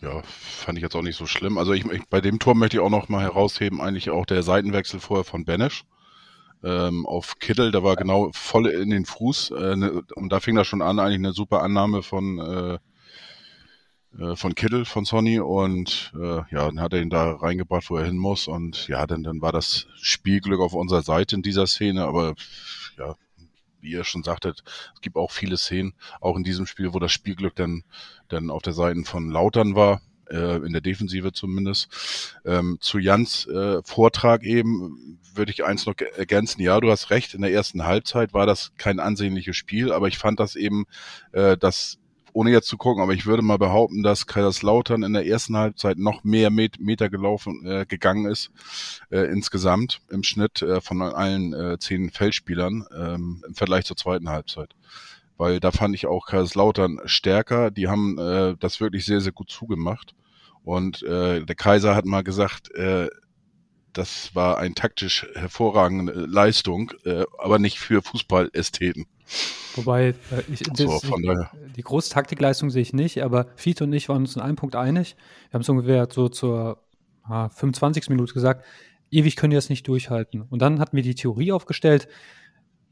ja, 0.00 0.22
fand 0.22 0.78
ich 0.78 0.82
jetzt 0.82 0.96
auch 0.96 1.02
nicht 1.02 1.18
so 1.18 1.26
schlimm. 1.26 1.58
Also 1.58 1.74
ich, 1.74 1.84
ich, 1.84 2.08
bei 2.08 2.22
dem 2.22 2.38
Tor 2.38 2.54
möchte 2.54 2.78
ich 2.78 2.82
auch 2.82 2.88
noch 2.88 3.10
mal 3.10 3.20
herausheben, 3.20 3.82
eigentlich 3.82 4.08
auch 4.08 4.24
der 4.24 4.42
Seitenwechsel 4.42 5.00
vorher 5.00 5.24
von 5.24 5.44
Benesch 5.44 5.84
ähm, 6.64 7.04
auf 7.04 7.38
Kittel, 7.40 7.72
da 7.72 7.82
war 7.82 7.96
genau 7.96 8.30
voll 8.32 8.68
in 8.68 8.88
den 8.88 9.04
Fuß 9.04 9.50
äh, 9.50 9.76
ne, 9.76 10.02
und 10.14 10.32
da 10.32 10.40
fing 10.40 10.56
das 10.56 10.66
schon 10.66 10.80
an, 10.80 10.98
eigentlich 10.98 11.16
eine 11.16 11.32
super 11.34 11.62
Annahme 11.62 12.02
von 12.02 12.38
äh, 12.38 12.78
von 14.34 14.54
Kittel, 14.54 14.84
von 14.84 15.04
Sonny 15.04 15.40
und 15.40 16.12
äh, 16.14 16.42
ja, 16.50 16.66
dann 16.66 16.80
hat 16.80 16.92
er 16.92 17.02
ihn 17.02 17.10
da 17.10 17.32
reingebracht, 17.32 17.90
wo 17.90 17.96
er 17.96 18.06
hin 18.06 18.16
muss 18.16 18.48
und 18.48 18.88
ja, 18.88 19.06
dann, 19.06 19.22
dann 19.22 19.42
war 19.42 19.52
das 19.52 19.86
Spielglück 20.00 20.60
auf 20.60 20.72
unserer 20.72 21.02
Seite 21.02 21.36
in 21.36 21.42
dieser 21.42 21.66
Szene, 21.66 22.04
aber 22.04 22.34
ja, 22.98 23.14
wie 23.80 23.90
ihr 23.90 24.04
schon 24.04 24.22
sagtet, 24.22 24.62
es 24.94 25.00
gibt 25.00 25.16
auch 25.16 25.30
viele 25.30 25.56
Szenen, 25.56 25.94
auch 26.20 26.36
in 26.36 26.44
diesem 26.44 26.66
Spiel, 26.66 26.94
wo 26.94 26.98
das 26.98 27.12
Spielglück 27.12 27.54
dann, 27.54 27.84
dann 28.28 28.50
auf 28.50 28.62
der 28.62 28.72
Seite 28.72 29.04
von 29.04 29.30
Lautern 29.30 29.74
war, 29.74 30.00
äh, 30.30 30.56
in 30.56 30.72
der 30.72 30.80
Defensive 30.80 31.32
zumindest. 31.32 31.88
Ähm, 32.44 32.78
zu 32.80 32.98
Jans 32.98 33.46
äh, 33.46 33.82
Vortrag 33.84 34.42
eben 34.42 35.20
würde 35.34 35.52
ich 35.52 35.64
eins 35.64 35.86
noch 35.86 35.94
ergänzen. 36.16 36.62
Ja, 36.62 36.80
du 36.80 36.90
hast 36.90 37.10
recht, 37.10 37.34
in 37.34 37.42
der 37.42 37.52
ersten 37.52 37.84
Halbzeit 37.84 38.34
war 38.34 38.46
das 38.46 38.72
kein 38.76 38.98
ansehnliches 38.98 39.56
Spiel, 39.56 39.92
aber 39.92 40.08
ich 40.08 40.18
fand 40.18 40.40
das 40.40 40.56
eben, 40.56 40.86
äh, 41.32 41.56
dass 41.56 41.98
ohne 42.36 42.50
jetzt 42.50 42.68
zu 42.68 42.76
gucken, 42.76 43.02
aber 43.02 43.14
ich 43.14 43.24
würde 43.24 43.40
mal 43.40 43.56
behaupten, 43.56 44.02
dass 44.02 44.26
Kaiserslautern 44.26 45.02
in 45.02 45.14
der 45.14 45.26
ersten 45.26 45.56
Halbzeit 45.56 45.96
noch 45.96 46.22
mehr 46.22 46.50
Met 46.50 46.78
Meter 46.78 47.08
gelaufen 47.08 47.64
äh, 47.64 47.86
gegangen 47.86 48.26
ist 48.30 48.50
äh, 49.10 49.20
insgesamt 49.20 50.02
im 50.10 50.22
Schnitt 50.22 50.60
äh, 50.60 50.82
von 50.82 51.00
allen 51.00 51.54
äh, 51.54 51.78
zehn 51.78 52.10
Feldspielern 52.10 52.84
ähm, 52.94 53.42
im 53.48 53.54
Vergleich 53.54 53.86
zur 53.86 53.96
zweiten 53.96 54.28
Halbzeit. 54.28 54.74
Weil 55.38 55.60
da 55.60 55.72
fand 55.72 55.94
ich 55.94 56.06
auch 56.06 56.26
Kaiserslautern 56.26 57.00
stärker. 57.06 57.70
Die 57.70 57.88
haben 57.88 58.18
äh, 58.18 58.54
das 58.60 58.82
wirklich 58.82 59.06
sehr, 59.06 59.22
sehr 59.22 59.32
gut 59.32 59.50
zugemacht. 59.50 60.14
Und 60.62 61.02
äh, 61.04 61.42
der 61.42 61.56
Kaiser 61.56 61.94
hat 61.94 62.04
mal 62.04 62.22
gesagt, 62.22 62.70
äh, 62.74 63.08
das 63.94 64.34
war 64.34 64.58
eine 64.58 64.74
taktisch 64.74 65.26
hervorragende 65.34 66.12
Leistung, 66.12 66.92
äh, 67.06 67.24
aber 67.38 67.58
nicht 67.58 67.78
für 67.78 68.02
Fußballästheten. 68.02 69.06
Wobei, 69.74 70.08
äh, 70.08 70.14
ich, 70.52 70.60
das, 70.60 70.78
so, 70.78 71.16
die, 71.16 71.34
die 71.76 71.82
große 71.82 72.10
Taktikleistung 72.10 72.70
sehe 72.70 72.82
ich 72.82 72.92
nicht, 72.92 73.22
aber 73.22 73.46
Fiete 73.56 73.84
und 73.84 73.92
ich 73.92 74.08
waren 74.08 74.22
uns 74.22 74.36
in 74.36 74.42
einem 74.42 74.56
Punkt 74.56 74.76
einig. 74.76 75.16
Wir 75.50 75.54
haben 75.54 75.62
es 75.62 75.68
ungefähr 75.68 76.08
so 76.10 76.28
zur 76.28 76.82
ah, 77.24 77.48
25. 77.48 78.08
Minute 78.08 78.32
gesagt, 78.32 78.64
ewig 79.10 79.36
können 79.36 79.50
die 79.50 79.56
das 79.56 79.68
nicht 79.68 79.86
durchhalten. 79.86 80.42
Und 80.42 80.62
dann 80.62 80.80
hatten 80.80 80.96
wir 80.96 81.02
die 81.02 81.14
Theorie 81.14 81.52
aufgestellt, 81.52 82.08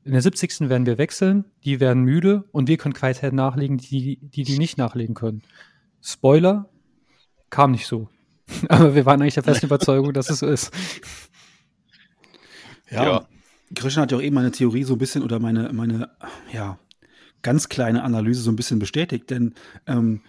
in 0.05 0.13
der 0.13 0.21
70. 0.21 0.69
werden 0.69 0.85
wir 0.85 0.99
wechseln, 0.99 1.47
die 1.65 1.81
werden 1.81 2.03
müde 2.03 2.45
und 2.53 2.69
wir 2.69 2.77
können 2.77 2.93
Qualität 2.93 3.33
nachlegen, 3.33 3.79
die, 3.79 4.19
die 4.21 4.43
die 4.43 4.59
nicht 4.59 4.77
nachlegen 4.77 5.15
können. 5.15 5.43
Spoiler, 6.03 6.69
kam 7.49 7.71
nicht 7.71 7.87
so. 7.87 8.11
Aber 8.69 8.95
wir 8.95 9.07
waren 9.07 9.23
eigentlich 9.23 9.35
der 9.35 9.43
festen 9.43 9.67
Überzeugung, 9.67 10.13
dass 10.13 10.29
es 10.29 10.41
so 10.41 10.47
ist. 10.47 10.73
Ja, 12.91 13.05
ja. 13.05 13.29
Christian 13.75 14.03
hat 14.03 14.13
ja 14.13 14.19
auch 14.19 14.23
eben 14.23 14.35
meine 14.35 14.53
Theorie 14.53 14.85
so 14.85 14.95
ein 14.95 14.99
bisschen 14.99 15.23
oder 15.23 15.39
meine, 15.39 15.73
meine, 15.73 16.11
ja, 16.53 16.79
ganz 17.43 17.69
kleine 17.69 18.03
Analyse 18.03 18.43
so 18.43 18.51
ein 18.51 18.57
bisschen 18.57 18.79
bestätigt, 18.79 19.31
denn 19.31 19.55
ähm, 19.87 20.23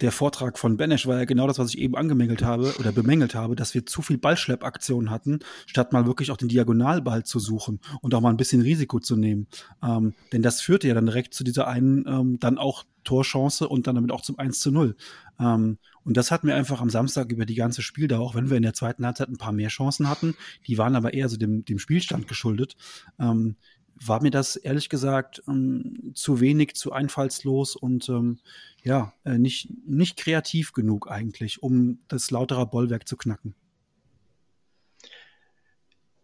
der 0.00 0.10
Vortrag 0.10 0.58
von 0.58 0.76
Benesch 0.76 1.06
war 1.06 1.18
ja 1.18 1.24
genau 1.24 1.46
das, 1.46 1.58
was 1.58 1.70
ich 1.74 1.78
eben 1.78 1.96
angemängelt 1.96 2.42
habe 2.42 2.74
oder 2.78 2.90
bemängelt 2.92 3.34
habe, 3.34 3.54
dass 3.54 3.72
wir 3.74 3.86
zu 3.86 4.02
viel 4.02 4.18
Ballschleppaktionen 4.18 5.10
hatten, 5.10 5.40
statt 5.66 5.92
mal 5.92 6.06
wirklich 6.06 6.30
auch 6.30 6.36
den 6.36 6.48
Diagonalball 6.48 7.24
zu 7.24 7.38
suchen 7.38 7.78
und 8.00 8.14
auch 8.14 8.20
mal 8.20 8.30
ein 8.30 8.36
bisschen 8.36 8.62
Risiko 8.62 8.98
zu 8.98 9.16
nehmen. 9.16 9.46
Ähm, 9.82 10.14
denn 10.32 10.42
das 10.42 10.60
führte 10.60 10.88
ja 10.88 10.94
dann 10.94 11.06
direkt 11.06 11.34
zu 11.34 11.44
dieser 11.44 11.68
einen 11.68 12.04
ähm, 12.08 12.38
dann 12.40 12.58
auch 12.58 12.84
Torchance 13.04 13.68
und 13.68 13.86
dann 13.86 13.94
damit 13.94 14.10
auch 14.10 14.22
zum 14.22 14.38
1 14.38 14.60
zu 14.60 14.70
0. 14.70 14.96
Ähm, 15.38 15.78
und 16.04 16.16
das 16.16 16.30
hatten 16.30 16.46
wir 16.46 16.56
einfach 16.56 16.80
am 16.80 16.90
Samstag 16.90 17.30
über 17.30 17.46
die 17.46 17.54
ganze 17.54 17.82
Spieldauer, 17.82 18.20
auch 18.20 18.34
wenn 18.34 18.50
wir 18.50 18.56
in 18.56 18.62
der 18.62 18.74
zweiten 18.74 19.06
Halbzeit 19.06 19.28
ein 19.28 19.38
paar 19.38 19.52
mehr 19.52 19.68
Chancen 19.68 20.08
hatten, 20.08 20.34
die 20.66 20.78
waren 20.78 20.96
aber 20.96 21.14
eher 21.14 21.28
so 21.28 21.36
dem, 21.36 21.64
dem 21.64 21.78
Spielstand 21.78 22.28
geschuldet. 22.28 22.76
Ähm, 23.18 23.56
war 23.94 24.22
mir 24.22 24.30
das 24.30 24.56
ehrlich 24.56 24.88
gesagt 24.88 25.42
ähm, 25.46 26.12
zu 26.14 26.40
wenig, 26.40 26.74
zu 26.74 26.92
einfallslos 26.92 27.76
und 27.76 28.08
ähm, 28.08 28.40
ja, 28.82 29.14
äh, 29.24 29.38
nicht, 29.38 29.68
nicht 29.86 30.16
kreativ 30.16 30.72
genug 30.72 31.10
eigentlich, 31.10 31.62
um 31.62 32.00
das 32.08 32.30
lauterer 32.30 32.66
Bollwerk 32.66 33.06
zu 33.06 33.16
knacken. 33.16 33.54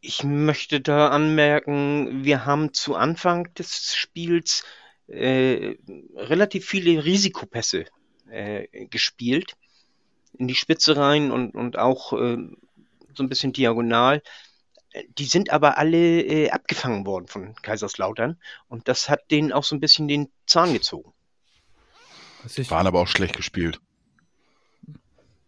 Ich 0.00 0.22
möchte 0.22 0.80
da 0.80 1.08
anmerken, 1.08 2.24
wir 2.24 2.46
haben 2.46 2.72
zu 2.72 2.94
Anfang 2.94 3.52
des 3.54 3.94
Spiels 3.96 4.64
äh, 5.08 5.76
relativ 6.14 6.66
viele 6.66 7.04
Risikopässe 7.04 7.86
äh, 8.30 8.86
gespielt 8.86 9.56
in 10.38 10.48
die 10.48 10.54
Spitze 10.54 10.96
rein 10.96 11.30
und, 11.30 11.54
und 11.54 11.78
auch 11.78 12.12
äh, 12.12 12.36
so 13.14 13.22
ein 13.22 13.28
bisschen 13.28 13.52
diagonal. 13.52 14.22
Die 15.18 15.24
sind 15.24 15.50
aber 15.50 15.78
alle 15.78 16.22
äh, 16.22 16.50
abgefangen 16.50 17.06
worden 17.06 17.26
von 17.26 17.54
Kaiserslautern 17.56 18.38
und 18.68 18.88
das 18.88 19.08
hat 19.08 19.30
denen 19.30 19.52
auch 19.52 19.64
so 19.64 19.76
ein 19.76 19.80
bisschen 19.80 20.08
den 20.08 20.28
Zahn 20.46 20.72
gezogen. 20.72 21.12
Ich, 22.56 22.70
Waren 22.70 22.86
aber 22.86 23.00
auch 23.00 23.08
schlecht 23.08 23.36
gespielt. 23.36 23.80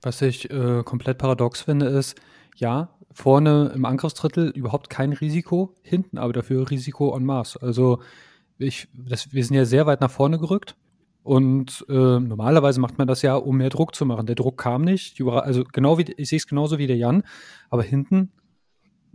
Was 0.03 0.23
ich 0.23 0.51
äh, 0.51 0.83
komplett 0.83 1.19
paradox 1.19 1.63
finde, 1.63 1.87
ist, 1.87 2.17
ja, 2.57 2.95
vorne 3.13 3.73
im 3.75 3.85
Angriffsdrittel 3.85 4.49
überhaupt 4.51 4.91
kein 4.91 5.13
Risiko, 5.13 5.77
hinten 5.83 6.19
aber 6.19 6.33
dafür 6.33 6.71
Risiko 6.71 7.17
en 7.17 7.25
masse. 7.25 7.61
Also 7.63 8.03
ich, 8.61 8.89
das, 8.93 9.33
wir 9.33 9.45
sind 9.45 9.57
ja 9.57 9.65
sehr 9.65 9.87
weit 9.87 10.01
nach 10.01 10.11
vorne 10.11 10.39
gerückt 10.39 10.77
und 11.23 11.85
äh, 11.89 11.93
normalerweise 11.93 12.81
macht 12.81 12.99
man 12.99 13.07
das 13.07 13.23
ja, 13.23 13.37
um 13.37 13.57
mehr 13.57 13.71
Druck 13.71 13.95
zu 13.95 14.07
machen. 14.07 14.27
Der 14.27 14.37
Druck 14.37 14.59
kam 14.59 14.83
nicht, 14.83 15.21
also 15.23 15.65
genau 15.65 15.99
wie 15.99 16.13
ich 16.17 16.29
sehe 16.29 16.39
es 16.39 16.47
genauso 16.47 16.79
wie 16.79 16.87
der 16.87 16.97
Jan, 16.97 17.25
aber 17.69 17.83
hinten, 17.83 18.33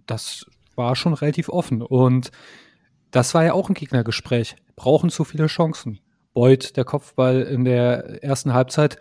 das 0.05 0.45
war 0.75 0.95
schon 0.95 1.13
relativ 1.13 1.49
offen 1.49 1.81
und 1.81 2.31
das 3.11 3.33
war 3.33 3.45
ja 3.45 3.53
auch 3.53 3.69
ein 3.69 3.75
Gegnergespräch. 3.75 4.57
Brauchen 4.75 5.09
zu 5.09 5.23
viele 5.23 5.47
Chancen. 5.47 5.99
Beuth, 6.33 6.75
der 6.75 6.83
Kopfball 6.83 7.43
in 7.43 7.63
der 7.63 8.21
ersten 8.21 8.53
Halbzeit, 8.53 8.99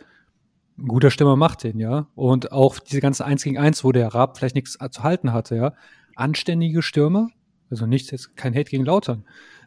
ein 0.79 0.87
guter 0.87 1.11
Stimmer 1.11 1.37
macht 1.37 1.65
den, 1.65 1.79
ja. 1.79 2.07
Und 2.15 2.53
auch 2.53 2.79
diese 2.79 3.01
ganzen 3.01 3.25
1 3.25 3.43
gegen 3.43 3.59
1, 3.59 3.83
wo 3.85 3.93
der 3.93 4.09
Raab 4.09 4.39
vielleicht 4.39 4.55
nichts 4.55 4.79
zu 4.91 5.03
halten 5.03 5.33
hatte, 5.33 5.57
ja. 5.57 5.73
Anständige 6.15 6.81
Stürmer, 6.81 7.29
also 7.71 7.87
nichts, 7.87 8.13
jetzt 8.13 8.37
kein 8.37 8.55
Hate 8.55 8.71
gegen 8.71 8.85
Lautern, 8.85 9.25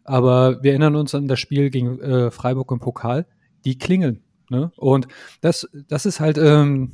aber 0.07 0.63
wir 0.63 0.71
erinnern 0.71 0.95
uns 0.95 1.13
an 1.13 1.27
das 1.27 1.39
Spiel 1.39 1.69
gegen 1.69 1.99
äh, 1.99 2.31
Freiburg 2.31 2.71
im 2.71 2.79
Pokal, 2.79 3.27
die 3.65 3.77
klingeln. 3.77 4.23
Ne? 4.49 4.71
Und 4.77 5.07
das, 5.41 5.67
das 5.89 6.05
ist 6.05 6.21
halt, 6.21 6.37
ähm, 6.37 6.93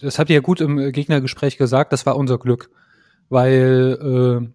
das 0.00 0.18
habt 0.18 0.30
ihr 0.30 0.34
ja 0.34 0.40
gut 0.40 0.60
im 0.60 0.92
Gegnergespräch 0.92 1.58
gesagt, 1.58 1.92
das 1.92 2.06
war 2.06 2.16
unser 2.16 2.38
Glück. 2.38 2.70
Weil 3.28 3.98
äh, 4.00 4.48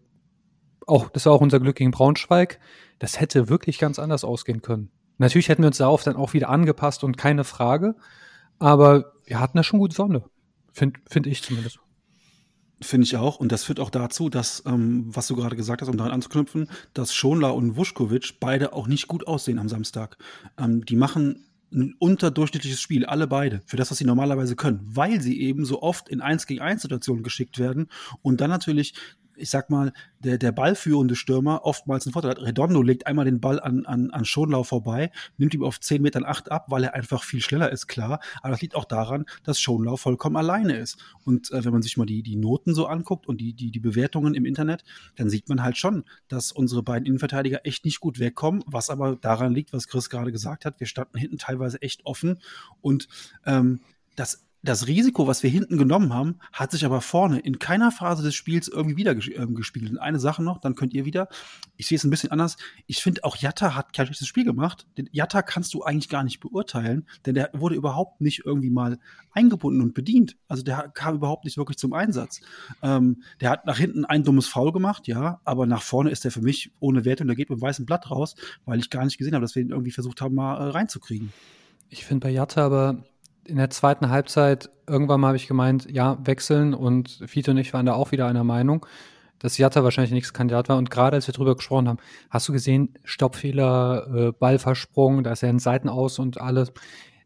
auch, 0.88 1.10
das 1.10 1.26
war 1.26 1.34
auch 1.34 1.42
unser 1.42 1.60
Glück 1.60 1.76
gegen 1.76 1.92
Braunschweig. 1.92 2.60
Das 3.00 3.20
hätte 3.20 3.50
wirklich 3.50 3.78
ganz 3.78 4.00
anders 4.00 4.24
ausgehen 4.24 4.62
können. 4.62 4.90
Natürlich 5.18 5.50
hätten 5.50 5.64
wir 5.64 5.68
uns 5.68 5.78
darauf 5.78 6.04
dann 6.04 6.16
auch 6.16 6.34
wieder 6.34 6.50
angepasst 6.50 7.04
und 7.04 7.18
keine 7.18 7.44
Frage. 7.44 7.96
Aber 8.58 9.14
wir 9.26 9.42
hatten 9.42 9.58
da 9.58 9.64
schon 9.64 9.80
gut 9.80 9.94
Sonne. 9.94 10.24
Finde 10.72 11.00
find 11.10 11.28
ich 11.28 11.44
zumindest. 11.44 11.80
Finde 12.82 13.06
ich 13.06 13.16
auch. 13.16 13.38
Und 13.40 13.52
das 13.52 13.64
führt 13.64 13.80
auch 13.80 13.90
dazu, 13.90 14.30
dass, 14.30 14.64
ähm, 14.66 15.06
was 15.08 15.28
du 15.28 15.36
gerade 15.36 15.56
gesagt 15.56 15.82
hast, 15.82 15.90
um 15.90 15.98
daran 15.98 16.12
anzuknüpfen, 16.12 16.70
dass 16.94 17.14
Schonla 17.14 17.50
und 17.50 17.78
Vuskovic 17.78 18.40
beide 18.40 18.74
auch 18.74 18.88
nicht 18.88 19.08
gut 19.08 19.28
aussehen 19.28 19.60
am 19.60 19.70
Samstag. 19.70 20.18
Ähm, 20.58 20.86
die 20.86 20.98
machen 20.98 21.46
ein 21.72 21.96
unterdurchschnittliches 22.00 22.80
Spiel, 22.82 23.06
alle 23.06 23.28
beide, 23.28 23.62
für 23.66 23.78
das, 23.78 23.92
was 23.92 23.98
sie 23.98 24.06
normalerweise 24.06 24.56
können, 24.56 24.82
weil 24.84 25.22
sie 25.22 25.42
eben 25.42 25.66
so 25.66 25.82
oft 25.82 26.10
in 26.10 26.22
1 26.22 26.48
gegen 26.48 26.62
1 26.62 26.82
Situationen 26.82 27.24
geschickt 27.24 27.60
werden 27.60 27.88
und 28.22 28.40
dann 28.40 28.50
natürlich 28.50 28.94
ich 29.38 29.50
sag 29.50 29.70
mal, 29.70 29.94
der, 30.20 30.38
der 30.38 30.52
ballführende 30.52 31.16
Stürmer 31.16 31.66
oftmals 31.66 32.06
einen 32.06 32.14
Vorteil 32.14 32.32
hat. 32.32 32.42
Redondo 32.42 32.82
legt 32.82 33.08
einmal 33.08 33.26
den 33.26 33.40
Ball 33.40 33.60
an, 33.60 33.86
an, 33.86 34.10
an 34.12 34.26
Schonlau 34.26 34.64
vorbei, 34.64 35.12
nimmt 35.38 35.54
ihm 35.54 35.64
auf 35.64 35.80
10 35.80 36.02
Metern 36.02 36.26
8 36.26 36.52
ab, 36.52 36.66
weil 36.70 36.84
er 36.84 36.94
einfach 36.96 37.24
viel 37.24 37.42
schneller 37.42 37.72
ist, 37.72 37.88
klar. 37.88 38.20
Aber 38.42 38.52
das 38.52 38.62
liegt 38.62 38.76
auch 38.76 38.86
daran, 38.86 39.26
dass 39.44 39.60
Schonlau 39.60 39.98
vollkommen 39.98 40.36
alleine 40.36 40.78
ist. 40.78 40.98
Und 41.24 41.52
äh, 41.52 41.64
wenn 41.64 41.74
man 41.74 41.82
sich 41.82 41.98
mal 41.98 42.06
die, 42.06 42.24
die 42.24 42.36
Noten 42.36 42.74
so 42.74 42.88
anguckt 42.88 43.28
und 43.28 43.40
die, 43.40 43.54
die, 43.54 43.72
die 43.72 43.80
Bewertungen 43.80 44.34
im 44.34 44.46
Internet, 44.46 44.84
dann 45.16 45.30
sieht 45.30 45.50
man 45.50 45.64
halt 45.64 45.78
schon, 45.78 46.04
dass 46.28 46.52
unsere 46.52 46.84
beiden 46.84 47.06
Innenverteidiger 47.06 47.62
echt 47.66 47.86
nicht 47.86 48.00
gut 48.00 48.20
wegkommen, 48.20 48.64
was 48.66 48.90
aber 48.90 49.16
daran 49.16 49.54
liegt, 49.54 49.74
was 49.74 49.88
Chris 49.88 50.10
gerade 50.10 50.32
gesagt 50.32 50.66
hat. 50.66 50.80
Wir 50.80 50.88
standen 50.88 51.18
hinten 51.18 51.38
teilweise 51.38 51.82
echt 51.82 52.06
offen 52.06 52.40
und 52.82 53.08
ähm, 53.46 53.82
das 54.16 54.45
das 54.66 54.88
Risiko, 54.88 55.28
was 55.28 55.44
wir 55.44 55.50
hinten 55.50 55.78
genommen 55.78 56.14
haben, 56.14 56.40
hat 56.52 56.72
sich 56.72 56.86
aber 56.86 57.00
vorne 57.00 57.40
in 57.40 57.60
keiner 57.60 57.92
Phase 57.92 58.24
des 58.24 58.36
Spiels 58.36 58.68
irgendwie 58.68 58.98
wieder 58.98 59.12
ähm, 59.12 59.54
gespielt. 59.56 59.90
Und 59.92 60.00
eine 60.00 60.20
Sache 60.20 60.44
noch, 60.44 60.58
dann 60.58 60.76
könnt 60.76 60.94
ihr 60.94 61.06
wieder, 61.06 61.28
ich 61.78 61.88
sehe 61.88 61.98
es 61.98 62.04
ein 62.04 62.10
bisschen 62.10 62.32
anders, 62.32 62.58
ich 62.88 63.02
finde 63.02 63.24
auch 63.24 63.38
Jatta 63.38 63.76
hat 63.76 63.94
kein 63.94 64.08
schlechtes 64.08 64.28
Spiel 64.28 64.44
gemacht. 64.44 64.88
Den 64.98 65.08
Jatta 65.12 65.42
kannst 65.44 65.74
du 65.74 65.84
eigentlich 65.84 66.10
gar 66.10 66.24
nicht 66.24 66.40
beurteilen, 66.40 67.06
denn 67.26 67.36
der 67.36 67.52
wurde 67.54 67.76
überhaupt 67.76 68.22
nicht 68.22 68.44
irgendwie 68.46 68.72
mal 68.72 68.98
eingebunden 69.32 69.82
und 69.82 69.94
bedient. 69.94 70.36
Also 70.48 70.64
der 70.64 70.90
kam 70.94 71.16
überhaupt 71.16 71.46
nicht 71.46 71.58
wirklich 71.58 71.78
zum 71.78 71.94
Einsatz. 71.94 72.42
Ähm, 72.82 73.22
der 73.42 73.52
hat 73.52 73.66
nach 73.66 73.78
hinten 73.78 74.04
ein 74.04 74.24
dummes 74.24 74.48
Foul 74.48 74.72
gemacht, 74.72 75.08
ja, 75.08 75.42
aber 75.44 75.68
nach 75.68 75.84
vorne 75.84 76.10
ist 76.10 76.24
der 76.24 76.32
für 76.32 76.42
mich 76.42 76.72
ohne 76.80 77.06
Wert 77.06 77.22
und 77.22 77.28
der 77.28 77.36
geht 77.36 77.50
mit 77.50 77.62
weißem 77.62 77.86
Blatt 77.86 78.10
raus, 78.10 78.36
weil 78.66 78.80
ich 78.80 78.90
gar 78.90 79.06
nicht 79.06 79.18
gesehen 79.18 79.36
habe, 79.36 79.44
dass 79.44 79.56
wir 79.56 79.62
ihn 79.62 79.70
irgendwie 79.70 79.92
versucht 79.92 80.22
haben, 80.22 80.34
mal 80.34 80.58
äh, 80.58 80.72
reinzukriegen. 80.72 81.32
Ich 81.90 82.04
finde 82.04 82.26
bei 82.26 82.32
Jatta 82.32 82.66
aber 82.66 83.04
in 83.48 83.58
der 83.58 83.70
zweiten 83.70 84.10
Halbzeit, 84.10 84.70
irgendwann 84.88 85.22
mal 85.22 85.28
habe 85.28 85.38
ich 85.38 85.48
gemeint, 85.48 85.90
ja, 85.90 86.18
wechseln 86.24 86.74
und 86.74 87.24
Fito 87.26 87.52
und 87.52 87.58
ich 87.58 87.74
waren 87.74 87.86
da 87.86 87.94
auch 87.94 88.12
wieder 88.12 88.28
einer 88.28 88.44
Meinung, 88.44 88.86
dass 89.40 89.58
Jatta 89.58 89.84
wahrscheinlich 89.84 90.14
nichts 90.14 90.34
Kandidat 90.34 90.70
war. 90.70 90.78
Und 90.78 90.90
gerade 90.90 91.16
als 91.16 91.28
wir 91.28 91.34
drüber 91.34 91.56
gesprochen 91.56 91.88
haben, 91.88 92.00
hast 92.30 92.48
du 92.48 92.54
gesehen, 92.54 92.98
Stoppfehler, 93.04 94.08
äh, 94.14 94.32
Ballversprung, 94.32 95.24
da 95.24 95.32
ist 95.32 95.44
er 95.44 95.50
in 95.50 95.60
Seiten 95.60 95.90
aus 95.90 96.20
und 96.20 96.40
alles. 96.40 96.72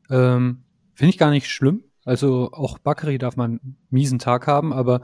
Ähm, 0.10 0.64
Finde 0.94 1.10
ich 1.10 1.18
gar 1.18 1.32
nicht 1.32 1.50
schlimm. 1.50 1.84
Also 2.04 2.52
auch 2.52 2.80
Bakary 2.80 3.18
darf 3.18 3.36
man 3.36 3.60
einen 3.60 3.78
miesen 3.90 4.20
Tag 4.20 4.48
haben, 4.48 4.74
aber 4.74 5.02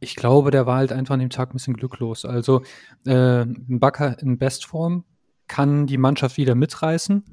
ich 0.00 0.14
glaube, 0.14 0.50
der 0.50 0.66
war 0.66 0.76
halt 0.76 0.92
einfach 0.92 1.14
an 1.14 1.20
dem 1.20 1.30
Tag 1.30 1.50
ein 1.50 1.54
bisschen 1.54 1.74
glücklos. 1.74 2.24
Also 2.24 2.62
äh, 3.06 3.42
ein 3.42 3.80
Bakker 3.80 4.20
in 4.20 4.38
Bestform 4.38 5.04
kann 5.48 5.86
die 5.86 5.98
Mannschaft 5.98 6.36
wieder 6.36 6.54
mitreißen. 6.54 7.24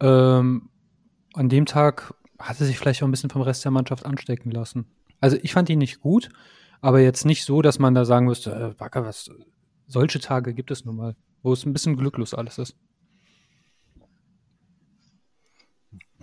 Ähm, 0.00 0.68
an 1.34 1.48
dem 1.48 1.66
Tag 1.66 2.14
hat 2.44 2.60
er 2.60 2.66
sich 2.66 2.78
vielleicht 2.78 3.02
auch 3.02 3.08
ein 3.08 3.10
bisschen 3.10 3.30
vom 3.30 3.42
Rest 3.42 3.64
der 3.64 3.72
Mannschaft 3.72 4.04
anstecken 4.04 4.50
lassen. 4.50 4.86
Also 5.20 5.38
ich 5.42 5.52
fand 5.52 5.70
ihn 5.70 5.78
nicht 5.78 6.00
gut, 6.00 6.28
aber 6.80 7.00
jetzt 7.00 7.24
nicht 7.24 7.44
so, 7.44 7.62
dass 7.62 7.78
man 7.78 7.94
da 7.94 8.04
sagen 8.04 8.26
müsste, 8.26 8.52
äh, 8.52 8.74
Backer, 8.74 9.04
was, 9.04 9.30
solche 9.86 10.20
Tage 10.20 10.52
gibt 10.52 10.70
es 10.70 10.84
nun 10.84 10.96
mal, 10.96 11.16
wo 11.42 11.52
es 11.52 11.64
ein 11.64 11.72
bisschen 11.72 11.96
glücklos 11.96 12.34
alles 12.34 12.58
ist. 12.58 12.76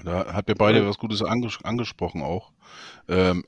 Da 0.04 0.34
habt 0.34 0.50
ihr 0.50 0.56
beide 0.56 0.88
was 0.88 0.98
Gutes 0.98 1.24
anges 1.24 1.60
angesprochen 1.64 2.22
auch. 2.22 2.52
Ähm, 3.08 3.44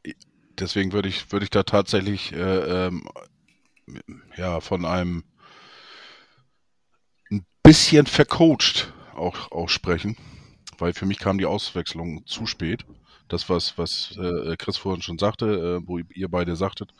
deswegen 0.59 0.91
würde 0.93 1.09
ich, 1.09 1.31
würde 1.31 1.43
ich 1.43 1.49
da 1.49 1.63
tatsächlich 1.63 2.31
äh, 2.33 2.87
ähm, 2.87 3.07
ja, 4.35 4.59
von 4.61 4.85
einem 4.85 5.23
ein 7.31 7.45
bisschen 7.61 8.05
vercoacht 8.07 8.93
auch, 9.15 9.51
auch 9.51 9.69
sprechen 9.69 10.17
weil 10.83 10.91
für 10.91 11.05
mich 11.05 11.17
kam 11.17 11.37
die 11.37 11.45
Auswechslung 11.45 12.25
zu 12.25 12.45
spät. 12.45 12.85
Das, 13.29 13.47
was, 13.47 13.77
was 13.77 14.17
äh, 14.17 14.57
Chris 14.57 14.75
vorhin 14.75 15.01
schon 15.01 15.17
sagte, 15.17 15.45
äh, 15.81 15.87
wo 15.87 15.97
ihr 15.97 16.27
beide 16.27 16.57
sagtet, 16.57 16.93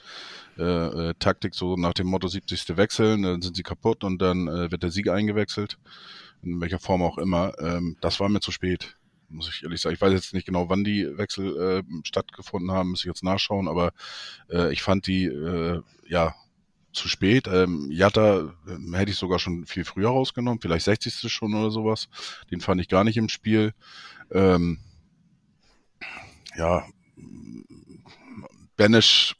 äh, 0.58 1.10
äh 1.10 1.14
Taktik 1.20 1.54
so 1.54 1.76
nach 1.76 1.94
dem 1.94 2.08
Motto 2.08 2.30
70. 2.30 2.78
wechseln, 2.78 3.24
dann 3.24 3.42
sind 3.42 3.58
sie 3.58 3.62
kaputt 3.62 4.06
und 4.06 4.22
dann 4.22 4.48
äh, 4.48 4.72
wird 4.72 4.84
der 4.84 4.90
Sieg 4.90 5.10
eingewechselt, 5.10 5.78
in 6.44 6.62
welcher 6.62 6.80
Form 6.80 7.02
auch 7.02 7.18
immer. 7.18 7.52
Ähm, 7.60 7.98
das 8.00 8.22
war 8.22 8.30
mir 8.30 8.40
zu 8.40 8.52
spät, 8.52 8.96
muss 9.28 9.50
ich 9.50 9.64
ehrlich 9.64 9.82
sagen. 9.82 9.96
Ich 9.96 10.02
weiß 10.02 10.14
jetzt 10.14 10.34
nicht 10.34 10.46
genau, 10.46 10.70
wann 10.70 10.86
die 10.86 11.06
Wechsel 11.18 11.84
äh, 11.84 11.84
stattgefunden 12.06 12.72
haben, 12.72 12.92
muss 12.92 13.02
ich 13.02 13.08
jetzt 13.08 13.24
nachschauen, 13.24 13.68
aber 13.68 13.92
ich 14.72 14.82
fand 14.82 15.08
die, 15.08 15.26
ja, 16.08 16.36
zu 16.94 17.08
spät. 17.10 17.48
Ähm, 17.48 17.90
Jatta 17.92 18.54
äh, 18.68 18.98
hätte 18.98 19.12
ich 19.12 19.18
sogar 19.18 19.40
schon 19.40 19.66
viel 19.66 19.84
früher 19.86 20.10
rausgenommen, 20.10 20.62
vielleicht 20.62 20.86
60. 20.86 21.32
schon 21.32 21.54
oder 21.54 21.72
sowas. 21.72 22.08
Den 22.52 22.62
fand 22.62 22.80
ich 22.82 22.88
gar 22.88 23.04
nicht 23.04 23.18
im 23.18 23.30
Spiel. 23.30 23.74
Ähm, 24.32 24.80
ja, 26.56 26.86
Banish 28.76 29.36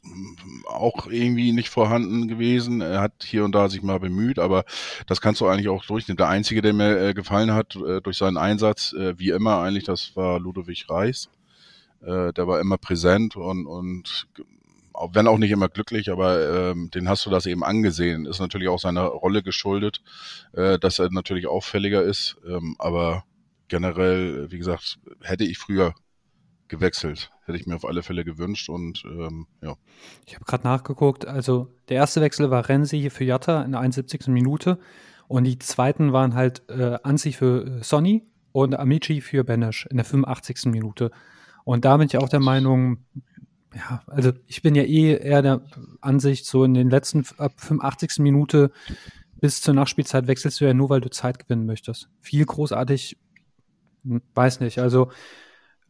auch 0.66 1.06
irgendwie 1.06 1.52
nicht 1.52 1.68
vorhanden 1.68 2.28
gewesen. 2.28 2.80
Er 2.80 3.00
hat 3.00 3.24
hier 3.24 3.44
und 3.44 3.52
da 3.54 3.68
sich 3.68 3.82
mal 3.82 3.98
bemüht, 3.98 4.38
aber 4.38 4.64
das 5.06 5.20
kannst 5.20 5.40
du 5.40 5.46
eigentlich 5.46 5.68
auch 5.68 5.84
durchnehmen. 5.84 6.16
Der 6.16 6.28
Einzige, 6.28 6.62
der 6.62 6.72
mir 6.72 6.98
äh, 6.98 7.14
gefallen 7.14 7.52
hat 7.52 7.76
äh, 7.76 8.00
durch 8.00 8.16
seinen 8.16 8.36
Einsatz, 8.36 8.92
äh, 8.92 9.18
wie 9.18 9.30
immer 9.30 9.58
eigentlich, 9.58 9.84
das 9.84 10.14
war 10.16 10.38
Ludwig 10.38 10.86
Reis. 10.88 11.30
Äh, 12.00 12.32
der 12.32 12.46
war 12.46 12.60
immer 12.60 12.78
präsent 12.78 13.36
und, 13.36 13.66
und 13.66 14.28
wenn 15.12 15.26
auch 15.26 15.38
nicht 15.38 15.50
immer 15.50 15.68
glücklich, 15.68 16.10
aber 16.10 16.70
ähm, 16.70 16.90
den 16.90 17.08
hast 17.08 17.26
du 17.26 17.30
das 17.30 17.46
eben 17.46 17.64
angesehen. 17.64 18.26
Ist 18.26 18.40
natürlich 18.40 18.68
auch 18.68 18.78
seiner 18.78 19.04
Rolle 19.04 19.42
geschuldet, 19.42 20.02
äh, 20.52 20.78
dass 20.78 20.98
er 20.98 21.10
natürlich 21.10 21.46
auffälliger 21.46 22.02
ist. 22.02 22.36
Ähm, 22.46 22.76
aber 22.78 23.24
generell, 23.68 24.50
wie 24.50 24.58
gesagt, 24.58 24.98
hätte 25.20 25.44
ich 25.44 25.58
früher 25.58 25.94
gewechselt. 26.68 27.30
Hätte 27.44 27.58
ich 27.58 27.66
mir 27.66 27.76
auf 27.76 27.84
alle 27.84 28.02
Fälle 28.02 28.24
gewünscht 28.24 28.68
und 28.68 29.04
ähm, 29.04 29.46
ja. 29.60 29.74
Ich 30.26 30.34
habe 30.34 30.44
gerade 30.44 30.64
nachgeguckt, 30.64 31.26
also 31.26 31.68
der 31.88 31.96
erste 31.96 32.20
Wechsel 32.20 32.50
war 32.50 32.68
Renzi 32.68 32.98
hier 32.98 33.10
für 33.10 33.24
Jatta 33.24 33.62
in 33.62 33.72
der 33.72 33.80
71. 33.80 34.28
Minute 34.28 34.78
und 35.28 35.44
die 35.44 35.58
zweiten 35.58 36.12
waren 36.12 36.34
halt 36.34 36.62
äh, 36.70 36.98
Anzi 37.02 37.32
für 37.32 37.66
äh, 37.66 37.82
Sonny 37.82 38.22
und 38.52 38.78
Amici 38.78 39.20
für 39.20 39.44
Benesch 39.44 39.86
in 39.86 39.96
der 39.96 40.06
85. 40.06 40.66
Minute. 40.66 41.10
Und 41.64 41.84
da 41.84 41.96
bin 41.96 42.06
ich 42.06 42.16
auch 42.18 42.28
der 42.28 42.40
Meinung, 42.40 42.98
ja, 43.74 44.02
also 44.06 44.32
ich 44.46 44.62
bin 44.62 44.74
ja 44.74 44.82
eh 44.82 45.16
eher 45.16 45.42
der 45.42 45.62
Ansicht, 46.00 46.46
so 46.46 46.64
in 46.64 46.74
den 46.74 46.90
letzten, 46.90 47.24
ab 47.38 47.52
85. 47.56 48.18
Minute 48.18 48.70
bis 49.40 49.60
zur 49.60 49.74
Nachspielzeit 49.74 50.26
wechselst 50.26 50.60
du 50.60 50.64
ja 50.64 50.74
nur, 50.74 50.90
weil 50.90 51.00
du 51.00 51.10
Zeit 51.10 51.38
gewinnen 51.38 51.66
möchtest. 51.66 52.08
Viel 52.20 52.44
großartig, 52.46 53.18
hm, 54.04 54.22
weiß 54.34 54.60
nicht. 54.60 54.78
Also 54.78 55.10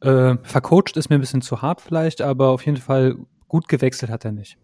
äh, 0.00 0.36
vercoacht 0.42 0.96
ist 0.96 1.08
mir 1.08 1.16
ein 1.16 1.20
bisschen 1.20 1.42
zu 1.42 1.62
hart 1.62 1.80
vielleicht, 1.80 2.20
aber 2.20 2.48
auf 2.48 2.64
jeden 2.66 2.78
Fall 2.78 3.16
gut 3.48 3.68
gewechselt 3.68 4.10
hat 4.10 4.24
er 4.24 4.32
nicht. 4.32 4.58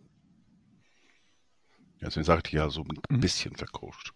Ja, 2.01 2.09
deswegen 2.09 2.25
sagte 2.25 2.49
ich 2.49 2.55
ja 2.55 2.71
so 2.71 2.83
ein 2.83 2.99
mhm. 3.11 3.21
bisschen 3.21 3.55
vercoacht. 3.55 4.13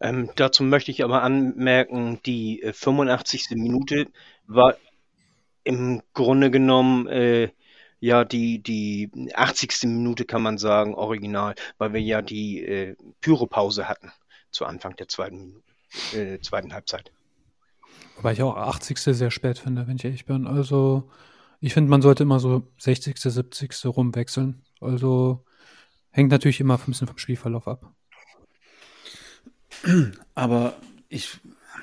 Ähm, 0.00 0.30
dazu 0.34 0.62
möchte 0.62 0.90
ich 0.90 1.04
aber 1.04 1.22
anmerken, 1.22 2.20
die 2.24 2.62
85. 2.72 3.50
Äh, 3.50 3.54
Minute 3.54 4.08
war 4.46 4.74
im 5.64 6.02
Grunde 6.14 6.50
genommen 6.50 7.06
äh, 7.08 7.50
ja 8.00 8.24
die, 8.24 8.62
die 8.62 9.10
80. 9.34 9.84
Minute 9.84 10.24
kann 10.24 10.42
man 10.42 10.58
sagen, 10.58 10.94
original, 10.94 11.54
weil 11.78 11.92
wir 11.92 12.00
ja 12.00 12.22
die 12.22 12.64
äh, 12.64 12.96
Pyropause 13.20 13.88
hatten 13.88 14.10
zu 14.50 14.64
Anfang 14.64 14.96
der 14.96 15.08
zweiten, 15.08 15.62
äh, 16.12 16.38
zweiten 16.40 16.72
Halbzeit. 16.72 17.12
Wobei 18.16 18.32
ich 18.32 18.42
auch 18.42 18.56
80. 18.56 18.98
sehr 18.98 19.30
spät 19.30 19.58
finde, 19.58 19.86
wenn 19.86 19.96
ich 19.96 20.04
ehrlich 20.04 20.26
bin. 20.26 20.46
Also 20.46 21.10
ich 21.60 21.74
finde, 21.74 21.90
man 21.90 22.02
sollte 22.02 22.22
immer 22.22 22.40
so 22.40 22.66
60., 22.78 23.18
70. 23.18 23.86
rumwechseln. 23.86 24.62
Also 24.80 25.44
hängt 26.10 26.30
natürlich 26.30 26.60
immer 26.60 26.78
ein 26.78 26.84
bisschen 26.86 27.06
vom 27.06 27.18
Spielverlauf 27.18 27.68
ab. 27.68 27.92
Aber 30.34 30.74
ich 31.08 31.38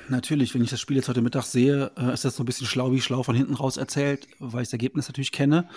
natürlich, 0.09 0.53
wenn 0.53 0.63
ich 0.63 0.69
das 0.69 0.79
Spiel 0.79 0.97
jetzt 0.97 1.09
heute 1.09 1.21
Mittag 1.21 1.43
sehe, 1.43 1.91
äh, 1.97 2.13
ist 2.13 2.25
das 2.25 2.35
so 2.35 2.43
ein 2.43 2.45
bisschen 2.45 2.67
schlau 2.67 2.91
wie 2.91 3.01
schlau 3.01 3.23
von 3.23 3.35
hinten 3.35 3.53
raus 3.53 3.77
erzählt, 3.77 4.27
weil 4.39 4.61
ich 4.61 4.67
das 4.67 4.73
Ergebnis 4.73 5.07
natürlich 5.07 5.31
kenne. 5.31 5.67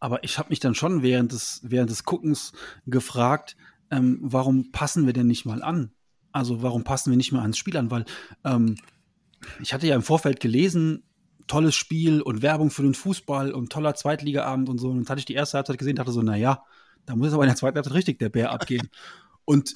Aber 0.00 0.24
ich 0.24 0.38
habe 0.38 0.50
mich 0.50 0.60
dann 0.60 0.74
schon 0.74 1.02
während 1.02 1.32
des, 1.32 1.60
während 1.62 1.90
des 1.90 2.04
Guckens 2.04 2.52
gefragt, 2.86 3.56
ähm, 3.90 4.18
warum 4.22 4.70
passen 4.72 5.06
wir 5.06 5.12
denn 5.12 5.26
nicht 5.26 5.44
mal 5.44 5.62
an? 5.62 5.92
Also 6.32 6.62
warum 6.62 6.84
passen 6.84 7.10
wir 7.10 7.16
nicht 7.16 7.32
mal 7.32 7.42
ans 7.42 7.58
Spiel 7.58 7.76
an? 7.76 7.90
Weil 7.90 8.04
ähm, 8.44 8.76
ich 9.60 9.72
hatte 9.72 9.86
ja 9.86 9.94
im 9.94 10.02
Vorfeld 10.02 10.40
gelesen, 10.40 11.04
tolles 11.46 11.74
Spiel 11.74 12.20
und 12.20 12.42
Werbung 12.42 12.70
für 12.70 12.82
den 12.82 12.94
Fußball 12.94 13.52
und 13.52 13.72
toller 13.72 13.94
Zweitligaabend 13.94 14.68
und 14.68 14.78
so. 14.78 14.90
Und 14.90 14.98
dann 14.98 15.08
hatte 15.08 15.20
ich 15.20 15.24
die 15.24 15.34
erste 15.34 15.56
Halbzeit 15.56 15.78
gesehen 15.78 15.92
und 15.92 15.98
dachte 15.98 16.12
so, 16.12 16.22
na 16.22 16.36
ja, 16.36 16.62
da 17.06 17.16
muss 17.16 17.28
es 17.28 17.34
aber 17.34 17.44
in 17.44 17.48
der 17.48 17.56
zweiten 17.56 17.76
Halbzeit 17.76 17.94
richtig 17.94 18.18
der 18.18 18.28
Bär 18.28 18.52
abgehen. 18.52 18.88
und 19.44 19.74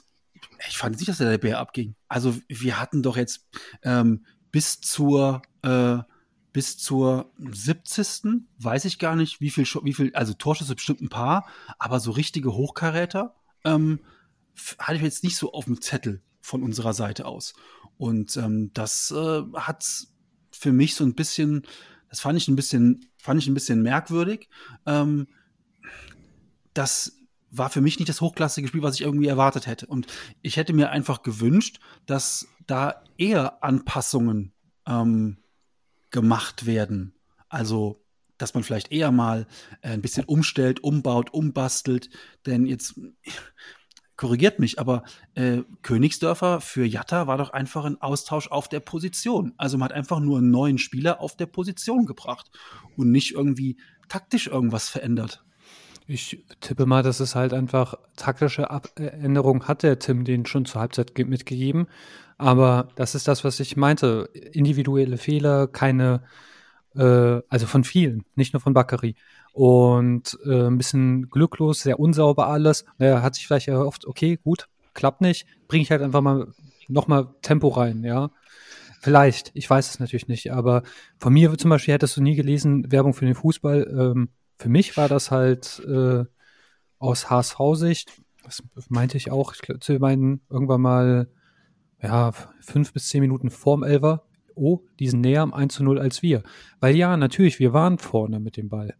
ich 0.68 0.78
fand 0.78 0.96
nicht, 0.96 1.08
dass 1.08 1.18
der 1.18 1.38
Bär 1.38 1.58
abging. 1.58 1.94
Also 2.08 2.36
wir 2.48 2.80
hatten 2.80 3.02
doch 3.02 3.16
jetzt 3.16 3.46
ähm, 3.82 4.24
bis 4.50 4.80
zur 4.80 5.42
äh, 5.62 5.98
bis 6.52 6.76
zur 6.76 7.32
70. 7.38 8.42
weiß 8.58 8.84
ich 8.84 8.98
gar 8.98 9.16
nicht, 9.16 9.40
wie 9.40 9.50
viel, 9.50 9.64
wie 9.84 9.94
viel, 9.94 10.14
also 10.14 10.34
Torschüsse 10.34 10.74
bestimmt 10.74 11.00
ein 11.00 11.08
paar, 11.08 11.46
aber 11.78 11.98
so 11.98 12.10
richtige 12.10 12.52
Hochkaräter 12.52 13.34
ähm, 13.64 14.00
hatte 14.78 14.96
ich 14.96 15.02
jetzt 15.02 15.24
nicht 15.24 15.36
so 15.36 15.52
auf 15.52 15.64
dem 15.64 15.80
Zettel 15.80 16.20
von 16.40 16.62
unserer 16.62 16.92
Seite 16.92 17.24
aus. 17.24 17.54
Und 17.96 18.36
ähm, 18.36 18.70
das 18.74 19.10
äh, 19.12 19.42
hat 19.54 19.84
für 20.50 20.72
mich 20.72 20.94
so 20.94 21.04
ein 21.04 21.14
bisschen, 21.14 21.62
das 22.10 22.20
fand 22.20 22.36
ich 22.36 22.48
ein 22.48 22.56
bisschen, 22.56 23.06
fand 23.16 23.40
ich 23.40 23.48
ein 23.48 23.54
bisschen 23.54 23.82
merkwürdig. 23.82 24.48
Ähm, 24.84 25.28
das 26.74 27.18
war 27.52 27.68
für 27.68 27.82
mich 27.82 27.98
nicht 27.98 28.08
das 28.08 28.20
hochklassige 28.20 28.66
Spiel, 28.66 28.82
was 28.82 28.94
ich 28.94 29.02
irgendwie 29.02 29.28
erwartet 29.28 29.66
hätte. 29.66 29.86
Und 29.86 30.06
ich 30.40 30.56
hätte 30.56 30.72
mir 30.72 30.90
einfach 30.90 31.22
gewünscht, 31.22 31.78
dass 32.06 32.48
da 32.66 33.02
eher 33.18 33.62
Anpassungen 33.62 34.52
ähm, 34.88 35.36
gemacht 36.10 36.64
werden. 36.66 37.14
Also, 37.48 38.02
dass 38.38 38.54
man 38.54 38.62
vielleicht 38.62 38.90
eher 38.90 39.12
mal 39.12 39.46
äh, 39.82 39.90
ein 39.90 40.02
bisschen 40.02 40.24
umstellt, 40.24 40.82
umbaut, 40.82 41.32
umbastelt. 41.34 42.08
Denn 42.46 42.64
jetzt 42.64 42.98
korrigiert 44.16 44.58
mich, 44.58 44.78
aber 44.78 45.02
äh, 45.34 45.58
Königsdörfer 45.82 46.62
für 46.62 46.86
Jatta 46.86 47.26
war 47.26 47.36
doch 47.36 47.50
einfach 47.50 47.84
ein 47.84 48.00
Austausch 48.00 48.48
auf 48.50 48.68
der 48.68 48.80
Position. 48.80 49.52
Also 49.58 49.76
man 49.76 49.90
hat 49.90 49.96
einfach 49.96 50.20
nur 50.20 50.38
einen 50.38 50.50
neuen 50.50 50.78
Spieler 50.78 51.20
auf 51.20 51.36
der 51.36 51.46
Position 51.46 52.06
gebracht 52.06 52.50
und 52.96 53.10
nicht 53.10 53.32
irgendwie 53.32 53.76
taktisch 54.08 54.46
irgendwas 54.46 54.88
verändert. 54.88 55.44
Ich 56.12 56.44
tippe 56.60 56.84
mal, 56.84 57.02
dass 57.02 57.20
es 57.20 57.34
halt 57.34 57.54
einfach 57.54 57.94
taktische 58.16 58.70
Ab 58.70 58.90
Änderungen 58.96 59.66
hat 59.66 59.82
der 59.82 59.98
Tim 59.98 60.24
den 60.24 60.44
schon 60.44 60.66
zur 60.66 60.82
Halbzeit 60.82 61.16
mitgegeben. 61.16 61.86
Aber 62.36 62.88
das 62.96 63.14
ist 63.14 63.28
das, 63.28 63.44
was 63.44 63.60
ich 63.60 63.78
meinte. 63.78 64.28
Individuelle 64.52 65.16
Fehler, 65.16 65.68
keine, 65.68 66.22
äh, 66.94 67.40
also 67.48 67.66
von 67.66 67.82
vielen, 67.82 68.26
nicht 68.34 68.52
nur 68.52 68.60
von 68.60 68.74
Bakary. 68.74 69.14
Und 69.54 70.38
äh, 70.44 70.66
ein 70.66 70.76
bisschen 70.76 71.30
glücklos, 71.30 71.80
sehr 71.80 71.98
unsauber 71.98 72.46
alles. 72.46 72.84
Er 72.98 73.22
hat 73.22 73.34
sich 73.34 73.46
vielleicht 73.46 73.68
erhofft, 73.68 74.06
okay, 74.06 74.38
gut, 74.44 74.68
klappt 74.92 75.22
nicht, 75.22 75.46
bringe 75.66 75.82
ich 75.82 75.90
halt 75.90 76.02
einfach 76.02 76.20
mal 76.20 76.48
nochmal 76.88 77.28
Tempo 77.40 77.68
rein, 77.68 78.04
ja. 78.04 78.30
Vielleicht, 79.00 79.50
ich 79.54 79.68
weiß 79.68 79.88
es 79.88 79.98
natürlich 79.98 80.28
nicht, 80.28 80.52
aber 80.52 80.82
von 81.18 81.32
mir 81.32 81.56
zum 81.56 81.70
Beispiel 81.70 81.94
hättest 81.94 82.18
du 82.18 82.22
nie 82.22 82.34
gelesen, 82.36 82.92
Werbung 82.92 83.14
für 83.14 83.24
den 83.24 83.34
Fußball. 83.34 84.12
Ähm, 84.14 84.28
für 84.62 84.68
mich 84.68 84.96
war 84.96 85.08
das 85.08 85.32
halt 85.32 85.82
äh, 85.88 86.24
aus 87.00 87.28
HSV-Sicht, 87.28 88.12
das 88.44 88.62
meinte 88.88 89.16
ich 89.16 89.32
auch, 89.32 89.54
ich 89.54 89.80
zu 89.80 89.98
meinen 89.98 90.40
irgendwann 90.48 90.80
mal, 90.80 91.28
ja, 92.00 92.30
fünf 92.60 92.92
bis 92.92 93.08
zehn 93.08 93.22
Minuten 93.22 93.50
vorm 93.50 93.82
Elver, 93.82 94.24
oh, 94.54 94.80
die 95.00 95.08
sind 95.08 95.20
näher 95.20 95.42
am 95.42 95.52
1 95.52 95.74
zu 95.74 95.82
0 95.82 95.98
als 95.98 96.22
wir. 96.22 96.44
Weil 96.78 96.94
ja, 96.94 97.16
natürlich, 97.16 97.58
wir 97.58 97.72
waren 97.72 97.98
vorne 97.98 98.38
mit 98.38 98.56
dem 98.56 98.68
Ball. 98.68 98.94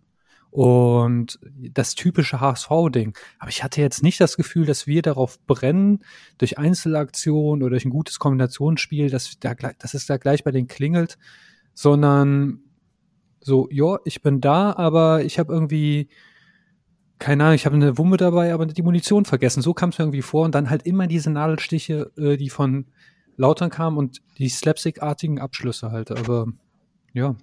Und 0.51 1.38
das 1.42 1.94
typische 1.94 2.40
HSV-Ding. 2.40 3.16
Aber 3.38 3.51
ich 3.51 3.62
hatte 3.62 3.81
jetzt 3.81 4.03
nicht 4.03 4.20
das 4.20 4.37
Gefühl, 4.37 4.66
dass 4.66 4.88
wir 4.88 5.03
darauf 5.03 5.40
brennen, 5.46 6.01
durch 6.38 6.59
Einzelaktionen 6.59 7.62
oder 7.62 7.70
durch 7.70 7.85
ein 7.85 7.90
gutes 7.90 8.18
Kombinationsspiel, 8.18 9.11
dass, 9.11 9.38
da, 9.38 9.55
dass 9.55 9.94
es 9.94 10.07
da 10.07 10.16
gleich 10.16 10.42
bei 10.42 10.51
denen 10.51 10.66
klingelt, 10.66 11.18
sondern 11.72 12.64
so, 13.42 13.68
ja, 13.70 13.98
ich 14.05 14.22
bin 14.22 14.40
da, 14.40 14.72
aber 14.72 15.24
ich 15.24 15.38
habe 15.38 15.52
irgendwie, 15.52 16.09
keine 17.18 17.44
Ahnung, 17.44 17.55
ich 17.57 17.66
habe 17.66 17.76
eine 17.76 17.98
Wumpe 17.98 18.16
dabei, 18.16 18.55
aber 18.55 18.66
die 18.66 18.83
Munition 18.83 19.24
vergessen. 19.24 19.62
So 19.62 19.74
kam 19.74 19.90
es 19.90 19.98
mir 19.98 20.05
irgendwie 20.05 20.22
vor 20.22 20.44
und 20.44 20.55
dann 20.55 20.70
halt 20.70 20.87
immer 20.87 21.07
diese 21.07 21.31
Nadelstiche, 21.31 22.12
äh, 22.16 22.37
die 22.37 22.50
von 22.50 22.87
Lautern 23.37 23.70
kamen 23.70 23.98
und 23.98 24.22
die 24.38 24.48
slapstick-artigen 24.48 25.40
Abschlüsse 25.40 25.90
halt. 25.90 26.11
Aber 26.11 26.46
ja, 27.12 27.35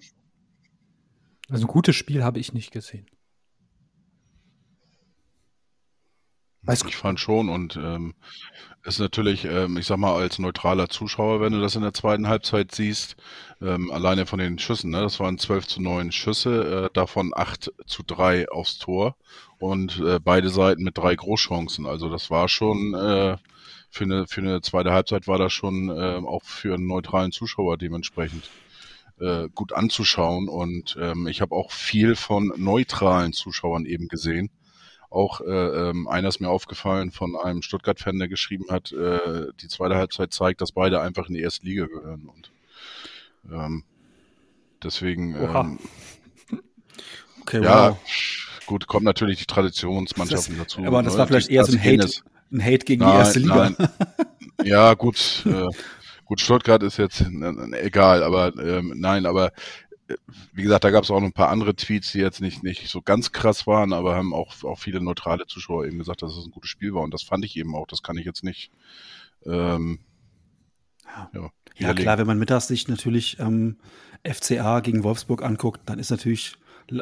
also 1.50 1.66
ein 1.66 1.68
gutes 1.68 1.96
Spiel 1.96 2.24
habe 2.24 2.40
ich 2.40 2.54
nicht 2.54 2.72
gesehen. 2.72 3.06
Weiß 6.70 6.84
ich 6.88 6.98
fand 6.98 7.20
schon 7.20 7.50
und 7.50 7.78
ähm, 7.78 8.14
ist 8.84 9.00
natürlich, 9.00 9.44
ähm, 9.46 9.76
ich 9.78 9.88
sag 9.88 9.98
mal, 9.98 10.14
als 10.14 10.38
neutraler 10.38 10.88
Zuschauer, 10.88 11.42
wenn 11.42 11.52
du 11.52 11.60
das 11.60 11.76
in 11.76 11.82
der 11.82 11.96
zweiten 11.96 12.28
Halbzeit 12.28 12.76
siehst, 12.76 13.16
ähm, 13.60 13.90
alleine 13.90 14.28
von 14.28 14.38
den 14.38 14.60
Schüssen, 14.60 14.92
ne, 14.92 15.02
das 15.02 15.20
waren 15.20 15.40
12 15.40 15.66
zu 15.66 15.82
9 15.82 16.12
Schüsse, 16.12 16.86
äh, 16.86 16.90
davon 16.94 17.32
8 17.36 17.72
zu 17.88 18.04
3 18.04 18.50
aufs 18.50 18.78
Tor 18.78 19.16
und 19.58 20.00
äh, 20.00 20.20
beide 20.20 20.52
Seiten 20.52 20.84
mit 20.84 20.96
drei 20.96 21.16
Großchancen. 21.16 21.88
Also 21.88 22.08
das 22.08 22.30
war 22.30 22.48
schon 22.48 22.94
äh, 22.94 23.38
für 23.90 24.04
eine, 24.04 24.28
für 24.28 24.42
eine 24.42 24.62
zweite 24.62 24.92
Halbzeit 24.92 25.28
war 25.28 25.40
das 25.40 25.52
schon 25.52 25.90
äh, 25.90 26.22
auch 26.24 26.44
für 26.44 26.76
einen 26.76 26.86
neutralen 26.86 27.32
Zuschauer 27.32 27.80
dementsprechend 27.80 28.48
äh, 29.20 29.50
gut 29.56 29.74
anzuschauen. 29.74 30.48
Und 30.48 30.96
ähm, 31.02 31.26
ich 31.26 31.42
habe 31.42 31.56
auch 31.56 31.72
viel 31.72 32.16
von 32.16 32.54
neutralen 32.58 33.34
Zuschauern 33.34 33.88
eben 33.88 34.08
gesehen. 34.08 34.52
Auch 35.12 35.42
äh, 35.42 35.46
ähm, 35.90 36.08
einer 36.08 36.28
ist 36.28 36.40
mir 36.40 36.50
aufgefallen 36.50 37.12
von 37.12 37.36
einem 37.36 37.62
Stuttgart-Fan, 37.64 38.20
der 38.20 38.28
geschrieben 38.28 38.66
hat, 38.70 38.92
äh, 38.92 39.48
die 39.62 39.68
zweite 39.68 39.96
Halbzeit 39.96 40.32
zeigt, 40.34 40.62
dass 40.62 40.72
beide 40.72 41.02
einfach 41.02 41.28
in 41.30 41.34
die 41.34 41.42
erste 41.42 41.66
Liga 41.66 41.88
gehören. 41.88 42.30
Und 42.30 42.52
ähm, 43.52 43.84
deswegen 44.84 45.36
ähm, 45.36 45.80
Okay, 47.42 47.64
ja, 47.64 47.90
wow. 47.92 47.98
gut, 48.68 48.86
kommt 48.88 49.06
natürlich 49.06 49.40
die 49.40 49.46
Traditionsmannschaften 49.46 50.58
Das- 50.58 50.68
dazu. 50.68 50.86
aber 50.86 51.02
das 51.02 51.14
ne? 51.14 51.20
war 51.20 51.28
vielleicht 51.28 51.50
Die- 51.50 51.54
eher 51.56 51.66
so 51.66 51.72
ein 51.76 51.84
Hate, 51.84 52.08
ein 52.52 52.64
Hate 52.64 52.86
gegen 52.86 53.02
die 53.02 53.08
Nein, 53.08 53.18
erste 53.18 53.40
Liga. 53.40 53.70
nein. 53.78 53.90
Ja, 54.64 54.94
gut, 54.94 55.44
äh, 55.48 55.68
gut, 56.26 56.40
Stuttgart 56.42 56.84
ist 56.84 56.98
jetzt 56.98 57.22
äh, 57.22 57.82
egal, 57.82 58.22
aber 58.22 58.56
ähm, 58.64 58.94
nein, 58.98 59.26
aber 59.26 59.52
wie 60.54 60.64
gesagt, 60.64 60.84
da 60.84 60.90
gab 60.92 61.04
es 61.04 61.12
auch 61.12 61.20
noch 61.20 61.28
ein 61.28 61.34
paar 61.34 61.50
andere 61.50 61.76
Tweets, 61.76 62.12
die 62.12 62.20
jetzt 62.20 62.42
nicht, 62.42 62.64
nicht 62.64 62.88
so 62.90 63.02
ganz 63.02 63.32
krass 63.32 63.68
waren, 63.68 63.94
aber 63.94 64.16
haben 64.16 64.34
auch, 64.34 64.64
auch 64.64 64.80
viele 64.80 65.02
neutrale 65.02 65.46
Zuschauer 65.48 65.86
eben 65.86 65.98
gesagt, 66.00 66.22
dass 66.22 66.36
es 66.36 66.46
ein 66.46 66.52
gutes 66.52 66.70
Spiel 66.70 66.94
war. 66.94 67.04
Und 67.04 67.14
das 67.14 67.24
fand 67.24 67.46
ich 67.46 67.56
eben 67.58 67.76
auch. 67.76 67.88
Das 67.88 68.02
kann 68.04 68.18
ich 68.18 68.26
jetzt 68.26 68.44
nicht. 68.44 68.72
Ähm, 69.46 70.00
Ja. 71.06 71.30
ja, 71.34 71.42
Ja, 71.42 71.50
widerlegen. 71.76 72.04
klar, 72.04 72.18
wenn 72.18 72.28
man 72.28 72.40
mittags 72.40 72.68
sich 72.68 72.88
natürlich 72.88 73.40
ähm, 73.40 73.78
FCA 74.24 74.80
gegen 74.82 75.04
Wolfsburg 75.04 75.44
anguckt, 75.44 75.82
dann 75.86 76.00
ist 76.00 76.10
natürlich 76.12 76.54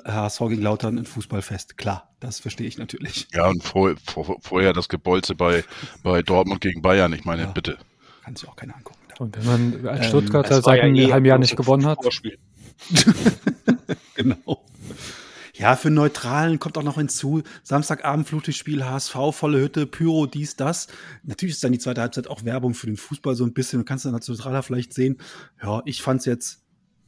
HSV 0.05 0.39
gegen 0.49 0.61
Lautern 0.61 0.97
ein 0.97 1.05
Fußballfest. 1.05 1.77
Klar, 1.77 2.13
das 2.19 2.39
verstehe 2.39 2.67
ich 2.67 2.77
natürlich. 2.77 3.27
Ja, 3.33 3.47
und 3.47 3.63
vor, 3.63 3.95
vor, 4.05 4.37
vorher 4.41 4.73
das 4.73 4.89
Gebolze 4.89 5.33
bei, 5.33 5.63
bei 6.03 6.21
Dortmund 6.21 6.59
gegen 6.61 6.81
Bayern. 6.81 7.13
Ich 7.13 7.23
meine, 7.25 7.43
Ja. 7.43 7.51
bitte. 7.51 7.77
Kann 8.23 8.35
sich 8.35 8.47
auch 8.49 8.55
keiner 8.57 8.75
angucken. 8.75 8.99
Und 9.19 9.35
wenn 9.37 9.45
man 9.45 9.87
als 9.87 10.05
Ähm, 10.05 10.09
Stuttgarter 10.09 10.55
war 10.55 10.61
seit 10.61 10.81
einem 10.81 10.95
eh 10.95 11.11
halben 11.11 11.25
Jahr 11.25 11.39
nicht 11.39 11.55
gewonnen 11.55 11.85
hat, 11.85 12.03
Vorspiel. 12.03 12.37
Genau. 14.15 14.63
Ja, 15.53 15.75
für 15.75 15.89
Neutralen 15.89 16.59
kommt 16.59 16.77
auch 16.77 16.83
noch 16.83 16.97
hinzu, 16.97 17.41
Samstagabend 17.63 18.27
Flutlichtspiel, 18.27 18.85
HSV, 18.85 19.15
volle 19.31 19.59
Hütte, 19.59 19.87
Pyro, 19.87 20.27
dies, 20.27 20.55
das. 20.55 20.87
Natürlich 21.23 21.55
ist 21.55 21.63
dann 21.63 21.71
die 21.71 21.79
zweite 21.79 22.01
Halbzeit 22.01 22.27
auch 22.27 22.43
Werbung 22.43 22.73
für 22.75 22.85
den 22.85 22.97
Fußball 22.97 23.35
so 23.35 23.43
ein 23.43 23.53
bisschen. 23.53 23.79
Du 23.79 23.85
kannst 23.85 24.05
dann 24.05 24.13
als 24.13 24.27
Neutraler 24.27 24.61
vielleicht 24.61 24.93
sehen, 24.93 25.17
ja, 25.61 25.81
ich 25.85 26.01
fand's 26.01 26.25
jetzt 26.25 26.63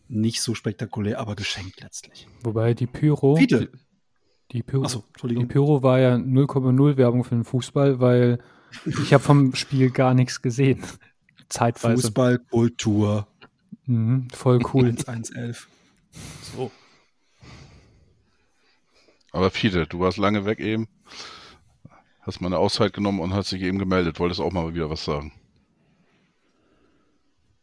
nicht 0.08 0.42
so 0.42 0.56
spektakulär, 0.56 1.20
aber 1.20 1.36
geschenkt 1.36 1.82
letztlich. 1.82 2.28
wobei 2.42 2.74
die 2.74 2.88
Pyro, 2.88 3.36
Bitte. 3.36 3.70
die 4.52 4.64
Pyro, 4.64 4.84
Achso, 4.84 5.04
die. 5.24 5.46
Pyro 5.46 5.84
war 5.84 6.00
ja 6.00 6.16
0,0 6.16 6.98
Werbung 6.98 7.24
für 7.24 7.36
den 7.36 7.44
Fußball, 7.44 8.00
weil 8.00 8.40
ich 8.86 9.14
habe 9.14 9.24
vom 9.24 9.54
Spiel 9.54 9.92
gar 9.92 10.16
nichts 10.16 10.42
gesehen. 10.42 10.84
Zeitweise. 11.50 12.02
Fußball, 12.02 12.40
Kultur, 12.40 13.28
Mhm, 13.90 14.28
voll 14.32 14.60
cool. 14.72 14.86
1-1-11. 14.86 15.68
So. 16.54 16.72
Aber 19.32 19.50
Fiete, 19.50 19.88
du 19.88 20.00
warst 20.00 20.20
lange 20.20 20.46
weg 20.46 20.60
eben. 20.60 20.88
Hast 22.22 22.40
mal 22.40 22.48
eine 22.50 22.60
Auszeit 22.60 22.94
genommen 22.94 23.20
und 23.20 23.34
hast 23.34 23.52
dich 23.52 23.64
eben 23.64 23.80
gemeldet. 23.80 24.20
Wolltest 24.20 24.42
auch 24.42 24.52
mal 24.52 24.74
wieder 24.76 24.92
was 24.92 25.04
sagen. 25.06 25.34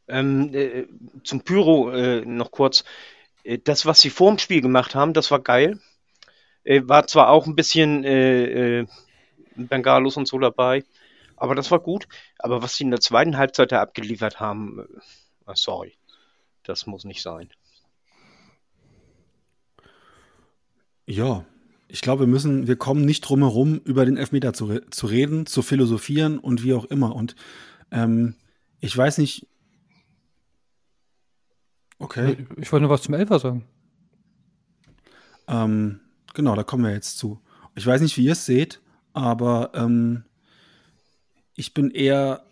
Ähm, 0.09 0.51
äh, 0.53 0.87
zum 1.23 1.43
Pyro 1.43 1.91
äh, 1.91 2.25
noch 2.25 2.51
kurz. 2.51 2.85
Äh, 3.45 3.59
Das, 3.59 3.87
was 3.87 4.01
sie 4.01 4.11
vor 4.11 4.31
dem 4.31 4.39
Spiel 4.39 4.61
gemacht 4.61 4.95
haben, 4.97 5.13
das 5.13 5.31
war 5.31 5.41
geil. 5.41 5.81
Äh, 6.65 6.83
war 6.87 7.07
zwar 7.07 7.31
auch 7.31 7.47
ein 7.47 7.57
bisschen 7.57 8.05
äh, 8.05 8.81
äh, 8.81 8.87
Bengalos 9.57 10.17
und 10.17 10.29
so 10.29 10.39
dabei, 10.39 10.85
aber 11.37 11.55
das 11.55 11.71
war 11.71 11.81
gut. 11.81 12.09
Aber 12.39 12.63
was 12.63 12.77
sie 12.77 12.85
in 12.85 12.91
der 12.91 13.01
zweiten 13.01 13.37
Halbzeit 13.39 13.73
da 13.73 13.83
abgeliefert 13.83 14.41
haben, 14.41 14.85
sorry, 15.55 15.97
das 16.67 16.87
muss 16.87 17.05
nicht 17.05 17.23
sein. 17.23 17.49
Ja, 21.07 21.45
ich 21.89 22.01
glaube, 22.01 22.23
wir 22.23 22.27
müssen, 22.27 22.67
wir 22.67 22.77
kommen 22.77 23.05
nicht 23.05 23.21
drum 23.23 23.41
herum, 23.41 23.81
über 23.85 24.05
den 24.05 24.17
Elfmeter 24.17 24.53
zu, 24.53 24.67
re 24.67 24.91
zu 24.91 25.07
reden, 25.07 25.47
zu 25.47 25.63
philosophieren 25.63 26.39
und 26.39 26.65
wie 26.65 26.75
auch 26.75 26.85
immer. 26.87 27.15
Und 27.15 27.37
ähm, 27.93 28.35
ich 28.81 28.97
weiß 28.97 29.19
nicht. 29.19 29.47
Okay. 31.99 32.47
Ich 32.57 32.71
wollte 32.73 32.83
nur 32.83 32.91
was 32.91 33.03
zum 33.03 33.15
Elfer 33.15 33.39
sagen. 33.39 33.65
Ähm, 35.49 36.01
genau, 36.35 36.57
da 36.57 36.65
kommen 36.65 36.85
wir 36.85 36.93
jetzt 36.93 37.19
zu. 37.19 37.41
Ich 37.77 37.87
weiß 37.87 38.01
nicht, 38.01 38.17
wie 38.17 38.25
ihr 38.25 38.33
es 38.33 38.45
seht, 38.45 38.81
aber 39.13 39.71
ähm, 39.75 40.25
ich 41.55 41.73
bin 41.73 41.91
eher 41.91 42.45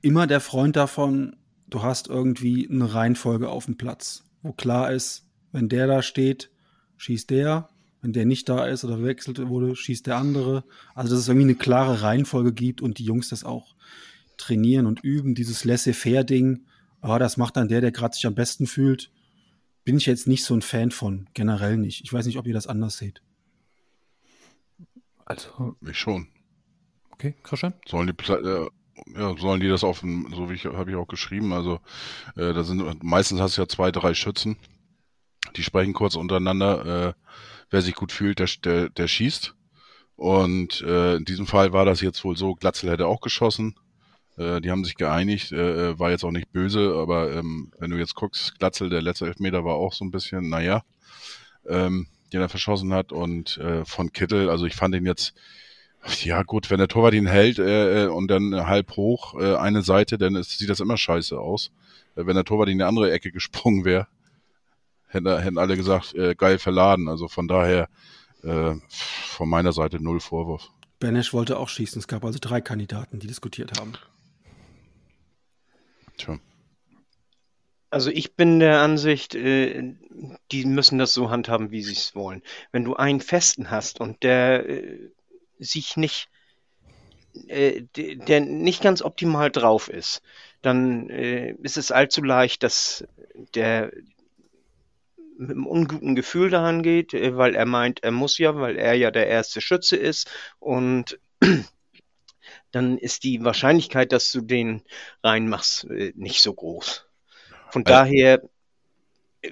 immer 0.00 0.26
der 0.26 0.40
Freund 0.40 0.76
davon, 0.76 1.36
du 1.70 1.82
hast 1.82 2.08
irgendwie 2.08 2.68
eine 2.68 2.92
Reihenfolge 2.92 3.48
auf 3.48 3.66
dem 3.66 3.76
Platz, 3.76 4.24
wo 4.42 4.52
klar 4.52 4.92
ist, 4.92 5.26
wenn 5.52 5.68
der 5.68 5.86
da 5.86 6.02
steht, 6.02 6.50
schießt 6.96 7.30
der, 7.30 7.68
wenn 8.02 8.12
der 8.12 8.26
nicht 8.26 8.48
da 8.48 8.66
ist 8.66 8.84
oder 8.84 8.96
gewechselt 8.96 9.38
wurde, 9.46 9.76
schießt 9.76 10.06
der 10.06 10.16
andere. 10.16 10.64
Also, 10.94 11.14
dass 11.14 11.20
es 11.20 11.28
irgendwie 11.28 11.46
eine 11.46 11.54
klare 11.54 12.02
Reihenfolge 12.02 12.52
gibt 12.52 12.80
und 12.82 12.98
die 12.98 13.04
Jungs 13.04 13.28
das 13.28 13.44
auch 13.44 13.74
trainieren 14.36 14.86
und 14.86 15.02
üben, 15.02 15.34
dieses 15.34 15.64
Laissez-faire-Ding, 15.64 16.64
ah, 17.00 17.18
das 17.18 17.36
macht 17.36 17.56
dann 17.56 17.68
der, 17.68 17.80
der 17.80 17.92
gerade 17.92 18.14
sich 18.14 18.26
am 18.26 18.34
besten 18.34 18.66
fühlt 18.66 19.10
bin 19.84 19.96
ich 19.96 20.06
jetzt 20.06 20.26
nicht 20.26 20.44
so 20.44 20.54
ein 20.54 20.62
Fan 20.62 20.90
von, 20.90 21.28
generell 21.34 21.76
nicht. 21.76 22.02
Ich 22.04 22.12
weiß 22.12 22.26
nicht, 22.26 22.38
ob 22.38 22.46
ihr 22.46 22.54
das 22.54 22.66
anders 22.66 22.98
seht. 22.98 23.22
Also, 25.24 25.76
Ich 25.86 25.98
schon. 25.98 26.28
okay, 27.10 27.34
Christian? 27.42 27.74
Sollen 27.86 28.06
die, 28.06 28.32
äh, 28.32 28.68
ja, 29.14 29.36
sollen 29.36 29.60
die 29.60 29.68
das 29.68 29.80
dem, 30.00 30.32
so 30.34 30.50
wie 30.50 30.54
ich, 30.54 30.66
habe 30.66 30.90
ich 30.90 30.96
auch 30.96 31.08
geschrieben, 31.08 31.52
also 31.52 31.80
äh, 32.36 32.52
da 32.52 32.64
sind 32.64 33.02
meistens 33.02 33.40
hast 33.40 33.56
du 33.56 33.62
ja 33.62 33.68
zwei, 33.68 33.90
drei 33.90 34.14
Schützen, 34.14 34.56
die 35.56 35.62
sprechen 35.62 35.92
kurz 35.92 36.16
untereinander, 36.16 37.08
äh, 37.08 37.12
wer 37.70 37.82
sich 37.82 37.94
gut 37.94 38.12
fühlt, 38.12 38.38
der, 38.38 38.48
der, 38.64 38.88
der 38.90 39.08
schießt. 39.08 39.54
Und 40.16 40.82
äh, 40.82 41.16
in 41.16 41.24
diesem 41.24 41.46
Fall 41.46 41.72
war 41.72 41.86
das 41.86 42.02
jetzt 42.02 42.24
wohl 42.24 42.36
so, 42.36 42.54
Glatzel 42.54 42.90
hätte 42.90 43.06
auch 43.06 43.22
geschossen. 43.22 43.74
Äh, 44.36 44.60
die 44.60 44.70
haben 44.70 44.84
sich 44.84 44.96
geeinigt, 44.96 45.52
äh, 45.52 45.90
äh, 45.90 45.98
war 45.98 46.10
jetzt 46.10 46.24
auch 46.24 46.30
nicht 46.30 46.52
böse, 46.52 46.94
aber 46.94 47.32
ähm, 47.32 47.72
wenn 47.78 47.90
du 47.90 47.96
jetzt 47.96 48.14
guckst, 48.14 48.58
Glatzel, 48.58 48.90
der 48.90 49.02
letzte 49.02 49.26
Elfmeter 49.26 49.64
war 49.64 49.76
auch 49.76 49.94
so 49.94 50.04
ein 50.04 50.10
bisschen, 50.10 50.50
naja, 50.50 50.82
ähm, 51.66 52.06
den 52.32 52.40
er 52.40 52.48
verschossen 52.48 52.92
hat. 52.92 53.12
Und 53.12 53.56
äh, 53.58 53.84
von 53.84 54.12
Kittel, 54.12 54.50
also 54.50 54.66
ich 54.66 54.76
fand 54.76 54.94
ihn 54.94 55.06
jetzt, 55.06 55.34
ja 56.22 56.42
gut, 56.42 56.70
wenn 56.70 56.78
der 56.78 56.88
Torwart 56.88 57.14
ihn 57.14 57.26
hält 57.26 57.58
äh, 57.58 58.04
äh, 58.04 58.06
und 58.08 58.28
dann 58.28 58.66
halb 58.66 58.96
hoch 58.96 59.38
äh, 59.38 59.56
eine 59.56 59.82
Seite, 59.82 60.18
dann 60.18 60.34
ist, 60.34 60.58
sieht 60.58 60.70
das 60.70 60.80
immer 60.80 60.96
scheiße 60.96 61.38
aus. 61.38 61.70
Äh, 62.16 62.26
wenn 62.26 62.34
der 62.34 62.44
Torwart 62.44 62.68
in 62.68 62.78
die 62.78 62.84
andere 62.84 63.12
Ecke 63.12 63.32
gesprungen 63.32 63.84
wäre, 63.84 64.06
hätten, 65.08 65.38
hätten 65.38 65.58
alle 65.58 65.76
gesagt, 65.76 66.14
äh, 66.14 66.34
geil 66.34 66.58
verladen. 66.58 67.08
Also 67.08 67.28
von 67.28 67.48
daher 67.48 67.88
äh, 68.42 68.74
von 68.90 69.48
meiner 69.48 69.72
Seite 69.72 70.02
null 70.02 70.20
Vorwurf. 70.20 70.70
Benesch 70.98 71.32
wollte 71.32 71.58
auch 71.58 71.68
schießen. 71.68 71.98
Es 71.98 72.08
gab 72.08 72.24
also 72.24 72.38
drei 72.40 72.60
Kandidaten, 72.60 73.18
die 73.18 73.26
diskutiert 73.26 73.78
haben. 73.78 73.92
Tja. 76.16 76.38
Also 77.90 78.10
ich 78.10 78.36
bin 78.36 78.60
der 78.60 78.82
Ansicht, 78.82 79.34
äh, 79.34 79.94
die 80.52 80.64
müssen 80.64 80.98
das 80.98 81.12
so 81.12 81.30
handhaben, 81.30 81.72
wie 81.72 81.82
sie 81.82 81.94
es 81.94 82.14
wollen. 82.14 82.42
Wenn 82.70 82.84
du 82.84 82.94
einen 82.94 83.20
Festen 83.20 83.70
hast 83.70 84.00
und 84.00 84.22
der 84.22 84.68
äh, 84.68 85.10
sich 85.60 85.96
nicht, 85.96 86.28
äh, 87.48 87.82
de- 87.96 88.16
der 88.16 88.40
nicht 88.40 88.82
ganz 88.82 89.02
optimal 89.02 89.50
drauf 89.50 89.88
ist, 89.88 90.22
dann 90.62 91.08
äh, 91.10 91.52
ist 91.62 91.76
es 91.76 91.92
allzu 91.92 92.22
leicht, 92.22 92.62
dass 92.62 93.06
der 93.54 93.92
mit 95.38 95.52
einem 95.52 95.66
unguten 95.66 96.14
Gefühl 96.14 96.50
daran 96.50 96.82
geht, 96.82 97.14
äh, 97.14 97.36
weil 97.36 97.54
er 97.54 97.66
meint, 97.66 98.02
er 98.02 98.10
muss 98.10 98.36
ja, 98.38 98.56
weil 98.56 98.76
er 98.76 98.94
ja 98.94 99.10
der 99.10 99.26
erste 99.28 99.60
Schütze 99.60 99.96
ist 99.96 100.30
und 100.58 101.18
dann 102.72 102.98
ist 102.98 103.24
die 103.24 103.42
Wahrscheinlichkeit, 103.44 104.12
dass 104.12 104.32
du 104.32 104.40
den 104.42 104.82
reinmachst, 105.22 105.84
äh, 105.84 106.12
nicht 106.16 106.42
so 106.42 106.52
groß. 106.54 107.06
Von 107.70 107.86
Also- 107.86 107.94
daher, 107.94 108.42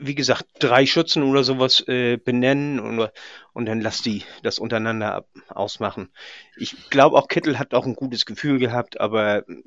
wie 0.01 0.15
gesagt, 0.15 0.47
drei 0.59 0.87
Schützen 0.87 1.23
oder 1.23 1.45
sowas 1.45 1.87
äh, 1.89 2.17
benennen 2.17 2.79
und, 2.79 3.11
und 3.53 3.67
dann 3.67 3.81
lass 3.81 4.03
die 4.03 4.23
das 4.43 4.59
untereinander 4.59 5.15
ab, 5.15 5.29
ausmachen. 5.49 6.11
Ich 6.57 6.91
glaube 6.91 7.17
auch 7.17 7.29
Kittel 7.29 7.59
hat 7.59 7.75
auch 7.75 7.87
ein 7.87 7.95
gutes 7.95 8.27
Gefühl 8.27 8.59
gehabt, 8.59 9.01
aber 9.01 9.49
äh, 9.49 9.63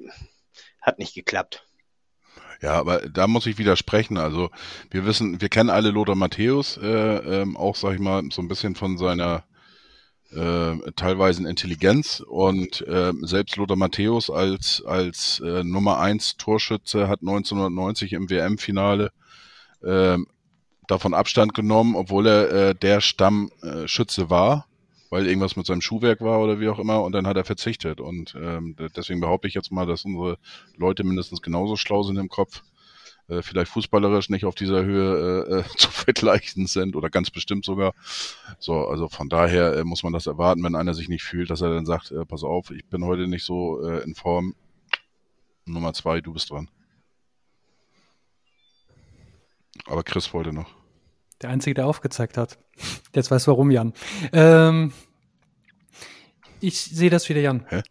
hat 0.82 1.00
nicht 1.00 1.16
geklappt. 1.16 1.66
Ja, 2.62 2.74
aber 2.74 3.10
da 3.10 3.26
muss 3.26 3.48
ich 3.48 3.58
widersprechen. 3.58 4.18
Also 4.18 4.52
wir 4.92 5.06
wissen, 5.06 5.42
wir 5.42 5.50
kennen 5.50 5.72
alle 5.72 5.90
Lothar 5.90 6.16
Matthäus, 6.16 6.78
äh, 6.78 6.88
ähm, 6.88 7.58
auch 7.58 7.76
sag 7.76 7.96
ich 7.96 8.00
mal 8.00 8.24
so 8.32 8.42
ein 8.42 8.48
bisschen 8.48 8.76
von 8.76 9.00
seiner 9.00 9.44
äh, 10.32 10.78
teilweise 10.96 11.48
Intelligenz 11.50 12.20
und 12.20 12.82
äh, 12.88 13.12
selbst 13.22 13.58
Lothar 13.58 13.78
Matthäus 13.78 14.30
als 14.30 14.84
als 14.86 15.42
äh, 15.44 15.64
Nummer 15.64 16.00
eins 16.00 16.38
Torschütze 16.38 17.08
hat 17.08 17.22
1990 17.22 18.14
im 18.14 18.30
WM-Finale 18.30 19.12
äh, 19.84 20.18
davon 20.88 21.14
Abstand 21.14 21.54
genommen, 21.54 21.96
obwohl 21.96 22.28
er 22.28 22.52
äh, 22.52 22.76
der 22.76 23.02
Stammschütze 23.02 24.24
äh, 24.24 24.30
war, 24.30 24.68
weil 25.10 25.28
irgendwas 25.28 25.56
mit 25.56 25.66
seinem 25.66 25.82
Schuhwerk 25.82 26.22
war 26.22 26.42
oder 26.42 26.60
wie 26.60 26.70
auch 26.70 26.80
immer 26.80 27.04
und 27.04 27.14
dann 27.14 27.28
hat 27.28 27.38
er 27.38 27.46
verzichtet 27.46 28.02
und 28.02 28.36
ähm, 28.36 28.76
de- 28.76 28.90
deswegen 28.96 29.22
behaupte 29.22 29.48
ich 29.48 29.54
jetzt 29.54 29.72
mal, 29.72 29.86
dass 29.86 30.06
unsere 30.06 30.38
Leute 30.78 31.04
mindestens 31.04 31.42
genauso 31.42 31.76
schlau 31.76 32.04
sind 32.04 32.18
im 32.18 32.30
Kopf, 32.30 32.64
äh, 33.28 33.42
vielleicht 33.42 33.72
fußballerisch 33.72 34.30
nicht 34.30 34.46
auf 34.46 34.56
dieser 34.56 34.84
Höhe 34.84 35.46
äh, 35.48 35.60
äh, 35.60 35.64
zu 35.78 35.90
vergleichen 35.90 36.68
sind 36.68 36.96
oder 36.96 37.10
ganz 37.10 37.30
bestimmt 37.32 37.66
sogar. 37.66 37.94
So, 38.60 38.88
also 38.88 39.08
von 39.08 39.30
daher 39.30 39.76
äh, 39.76 39.84
muss 39.84 40.04
man 40.04 40.14
das 40.14 40.28
erwarten, 40.28 40.64
wenn 40.64 40.76
einer 40.76 40.94
sich 40.94 41.10
nicht 41.10 41.24
fühlt, 41.24 41.50
dass 41.50 41.62
er 41.62 41.74
dann 41.74 41.86
sagt, 41.86 42.12
äh, 42.12 42.26
pass 42.26 42.44
auf, 42.44 42.72
ich 42.72 42.86
bin 42.86 43.06
heute 43.06 43.28
nicht 43.28 43.46
so 43.46 43.80
in 43.82 44.16
Form. 44.16 44.56
Nummer 45.66 45.94
zwei, 45.94 46.22
du 46.22 46.34
bist 46.34 46.50
dran. 46.50 46.70
Aber 49.86 50.04
Chris 50.04 50.34
wollte 50.34 50.54
noch. 50.54 50.70
Der 51.42 51.50
Einzige, 51.50 51.74
der 51.74 51.88
aufgezeigt 51.88 52.38
hat. 52.38 52.60
Jetzt 53.16 53.32
weiß 53.32 53.48
warum, 53.48 53.72
Jan. 53.72 53.94
Ähm, 54.32 54.94
ich 56.60 56.80
sehe 56.80 57.10
das 57.10 57.28
wieder, 57.30 57.42
Jan. 57.42 57.66
Hä? 57.68 57.82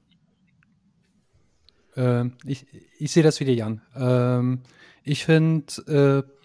Ähm, 1.96 2.36
ich 2.44 2.66
ich 2.98 3.10
sehe 3.12 3.22
das 3.22 3.40
wieder, 3.40 3.52
Jan. 3.52 3.82
Ähm, 3.96 4.62
ich 5.02 5.24
finde, 5.24 6.26
äh, 6.26 6.40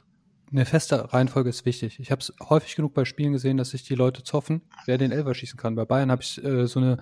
eine 0.51 0.65
feste 0.65 1.13
Reihenfolge 1.13 1.49
ist 1.49 1.65
wichtig. 1.65 1.99
Ich 1.99 2.11
habe 2.11 2.21
es 2.21 2.33
häufig 2.49 2.75
genug 2.75 2.93
bei 2.93 3.05
Spielen 3.05 3.33
gesehen, 3.33 3.57
dass 3.57 3.71
sich 3.71 3.83
die 3.83 3.95
Leute 3.95 4.23
zoffen, 4.23 4.61
wer 4.85 4.97
den 4.97 5.11
Elfer 5.11 5.33
schießen 5.33 5.59
kann. 5.59 5.75
Bei 5.75 5.85
Bayern 5.85 6.11
habe 6.11 6.21
ich 6.21 6.43
äh, 6.43 6.65
so 6.65 6.79
eine, 6.79 6.97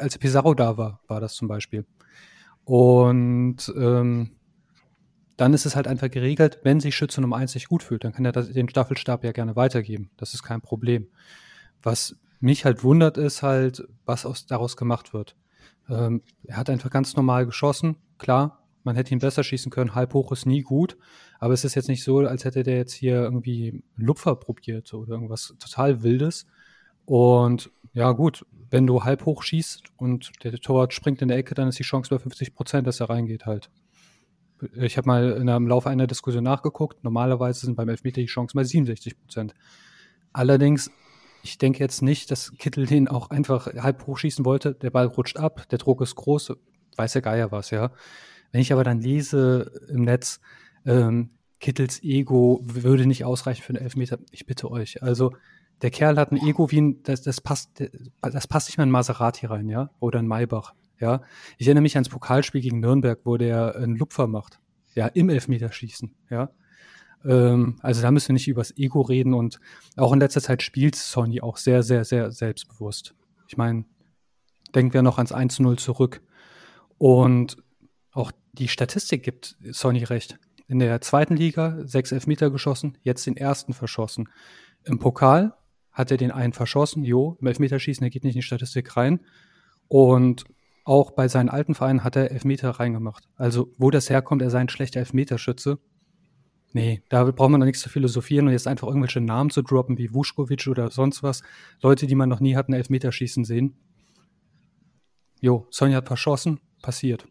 als 0.00 0.18
Pizarro 0.18 0.54
da 0.54 0.76
war, 0.76 1.00
war 1.06 1.20
das 1.20 1.34
zum 1.34 1.46
Beispiel. 1.46 1.84
Und 2.64 3.72
ähm, 3.76 4.30
dann 5.36 5.52
ist 5.52 5.66
es 5.66 5.76
halt 5.76 5.86
einfach 5.86 6.10
geregelt, 6.10 6.60
wenn 6.62 6.80
sich 6.80 6.96
Schütze 6.96 7.20
Nummer 7.20 7.36
1 7.36 7.52
sich 7.52 7.68
gut 7.68 7.82
fühlt, 7.82 8.04
dann 8.04 8.12
kann 8.12 8.24
er 8.24 8.32
das, 8.32 8.50
den 8.50 8.68
Staffelstab 8.68 9.22
ja 9.24 9.32
gerne 9.32 9.56
weitergeben. 9.56 10.10
Das 10.16 10.34
ist 10.34 10.42
kein 10.42 10.62
Problem. 10.62 11.08
Was 11.82 12.16
mich 12.40 12.64
halt 12.64 12.84
wundert, 12.84 13.18
ist 13.18 13.42
halt, 13.42 13.86
was 14.04 14.24
aus, 14.24 14.46
daraus 14.46 14.76
gemacht 14.76 15.12
wird. 15.12 15.36
Ähm, 15.88 16.22
er 16.44 16.56
hat 16.56 16.70
einfach 16.70 16.90
ganz 16.90 17.16
normal 17.16 17.46
geschossen. 17.46 17.96
Klar, 18.18 18.64
man 18.82 18.96
hätte 18.96 19.12
ihn 19.12 19.18
besser 19.18 19.44
schießen 19.44 19.70
können. 19.70 19.94
Halb 19.94 20.14
hoch 20.14 20.32
ist 20.32 20.46
nie 20.46 20.62
gut. 20.62 20.96
Aber 21.38 21.52
es 21.52 21.64
ist 21.64 21.74
jetzt 21.74 21.88
nicht 21.88 22.02
so, 22.02 22.18
als 22.18 22.44
hätte 22.44 22.62
der 22.62 22.76
jetzt 22.76 22.94
hier 22.94 23.16
irgendwie 23.16 23.82
Lupfer 23.96 24.36
probiert 24.36 24.92
oder 24.94 25.12
irgendwas 25.12 25.54
total 25.58 26.02
Wildes. 26.02 26.46
Und 27.04 27.70
ja, 27.92 28.12
gut, 28.12 28.46
wenn 28.70 28.86
du 28.86 29.04
halb 29.04 29.26
hoch 29.26 29.42
schießt 29.42 29.84
und 29.96 30.32
der 30.44 30.52
Torwart 30.54 30.94
springt 30.94 31.22
in 31.22 31.28
der 31.28 31.36
Ecke, 31.36 31.54
dann 31.54 31.68
ist 31.68 31.78
die 31.78 31.84
Chance 31.84 32.10
bei 32.10 32.18
50 32.18 32.54
Prozent, 32.54 32.86
dass 32.86 33.00
er 33.00 33.10
reingeht 33.10 33.46
halt. 33.46 33.70
Ich 34.74 34.96
habe 34.96 35.06
mal 35.06 35.34
einem 35.34 35.68
Laufe 35.68 35.90
einer 35.90 36.06
Diskussion 36.06 36.44
nachgeguckt. 36.44 37.04
Normalerweise 37.04 37.66
sind 37.66 37.76
beim 37.76 37.88
Elfmeter 37.88 38.20
die 38.20 38.26
Chancen 38.26 38.56
bei 38.56 38.64
67 38.64 39.18
Prozent. 39.18 39.54
Allerdings, 40.32 40.90
ich 41.42 41.58
denke 41.58 41.80
jetzt 41.80 42.02
nicht, 42.02 42.30
dass 42.30 42.52
Kittel 42.58 42.86
den 42.86 43.08
auch 43.08 43.30
einfach 43.30 43.66
halb 43.66 44.06
hochschießen 44.06 44.44
wollte. 44.44 44.74
Der 44.74 44.90
Ball 44.90 45.06
rutscht 45.06 45.36
ab, 45.36 45.68
der 45.70 45.78
Druck 45.78 46.00
ist 46.00 46.14
groß, 46.14 46.54
weiß 46.96 47.12
der 47.12 47.22
Geier 47.22 47.52
was, 47.52 47.70
ja. 47.70 47.90
Wenn 48.52 48.60
ich 48.60 48.72
aber 48.72 48.84
dann 48.84 49.00
lese 49.00 49.72
im 49.88 50.02
Netz, 50.02 50.40
ähm, 50.84 51.30
Kittels 51.60 52.02
Ego 52.02 52.60
würde 52.62 53.06
nicht 53.06 53.24
ausreichen 53.24 53.62
für 53.62 53.74
einen 53.74 53.82
Elfmeter, 53.82 54.18
ich 54.30 54.46
bitte 54.46 54.70
euch. 54.70 55.02
Also, 55.02 55.32
der 55.82 55.90
Kerl 55.90 56.16
hat 56.18 56.32
ein 56.32 56.38
Ego 56.38 56.70
wie 56.70 56.80
ein, 56.80 57.02
das, 57.02 57.22
das 57.22 57.40
passt, 57.40 57.82
das 58.20 58.46
passt 58.46 58.68
nicht 58.68 58.78
mal 58.78 58.84
in 58.84 58.90
Maserati 58.90 59.46
rein, 59.46 59.68
ja, 59.68 59.90
oder 60.00 60.20
in 60.20 60.26
Maybach. 60.26 60.74
Ja, 60.98 61.22
ich 61.58 61.66
erinnere 61.66 61.82
mich 61.82 61.96
ans 61.96 62.08
Pokalspiel 62.08 62.60
gegen 62.60 62.80
Nürnberg, 62.80 63.20
wo 63.24 63.36
der 63.36 63.76
einen 63.76 63.96
Lupfer 63.96 64.26
macht. 64.26 64.60
Ja, 64.94 65.08
im 65.08 65.28
Elfmeterschießen. 65.28 66.14
Ja, 66.30 66.50
ähm, 67.24 67.76
also 67.82 68.02
da 68.02 68.10
müssen 68.10 68.28
wir 68.28 68.34
nicht 68.34 68.48
übers 68.48 68.76
Ego 68.76 69.02
reden 69.02 69.34
und 69.34 69.60
auch 69.96 70.12
in 70.12 70.20
letzter 70.20 70.40
Zeit 70.40 70.62
spielt 70.62 70.96
Sony 70.96 71.40
auch 71.40 71.56
sehr, 71.56 71.82
sehr, 71.82 72.04
sehr 72.04 72.30
selbstbewusst. 72.30 73.14
Ich 73.48 73.56
meine, 73.56 73.84
denken 74.74 74.94
wir 74.94 75.02
noch 75.02 75.18
ans 75.18 75.34
1-0 75.34 75.76
zurück. 75.76 76.22
Und 76.98 77.56
auch 78.12 78.32
die 78.52 78.68
Statistik 78.68 79.22
gibt 79.22 79.56
Sony 79.70 80.04
recht. 80.04 80.38
In 80.68 80.78
der 80.78 81.00
zweiten 81.00 81.36
Liga 81.36 81.78
sechs 81.84 82.12
Elfmeter 82.12 82.50
geschossen, 82.50 82.98
jetzt 83.02 83.26
den 83.26 83.36
ersten 83.36 83.72
verschossen. 83.72 84.28
Im 84.84 84.98
Pokal 84.98 85.54
hat 85.92 86.10
er 86.10 86.16
den 86.16 86.30
einen 86.30 86.52
verschossen, 86.52 87.04
jo, 87.04 87.36
im 87.40 87.46
Elfmeterschießen, 87.46 88.02
der 88.02 88.10
geht 88.10 88.24
nicht 88.24 88.34
in 88.34 88.40
die 88.40 88.46
Statistik 88.46 88.96
rein. 88.96 89.20
Und 89.88 90.44
auch 90.86 91.10
bei 91.10 91.26
seinen 91.26 91.48
alten 91.48 91.74
Vereinen 91.74 92.04
hat 92.04 92.14
er 92.14 92.30
Elfmeter 92.30 92.70
reingemacht. 92.70 93.28
Also, 93.34 93.74
wo 93.76 93.90
das 93.90 94.08
herkommt, 94.08 94.40
er 94.40 94.50
sei 94.50 94.60
ein 94.60 94.68
schlechter 94.68 95.00
Elfmeterschütze. 95.00 95.78
Nee, 96.72 97.02
da 97.08 97.24
braucht 97.24 97.50
man 97.50 97.60
doch 97.60 97.66
nichts 97.66 97.82
zu 97.82 97.88
philosophieren 97.88 98.46
und 98.46 98.52
jetzt 98.52 98.68
einfach 98.68 98.86
irgendwelche 98.86 99.20
Namen 99.20 99.50
zu 99.50 99.62
droppen, 99.62 99.98
wie 99.98 100.14
Vuskovic 100.14 100.68
oder 100.68 100.90
sonst 100.90 101.24
was. 101.24 101.42
Leute, 101.82 102.06
die 102.06 102.14
man 102.14 102.28
noch 102.28 102.38
nie 102.38 102.54
hat, 102.54 102.68
einen 102.68 102.74
Elfmeterschießen 102.74 103.44
sehen. 103.44 103.76
Jo, 105.40 105.66
Sonja 105.70 105.96
hat 105.96 106.06
verschossen, 106.06 106.60
passiert. 106.82 107.26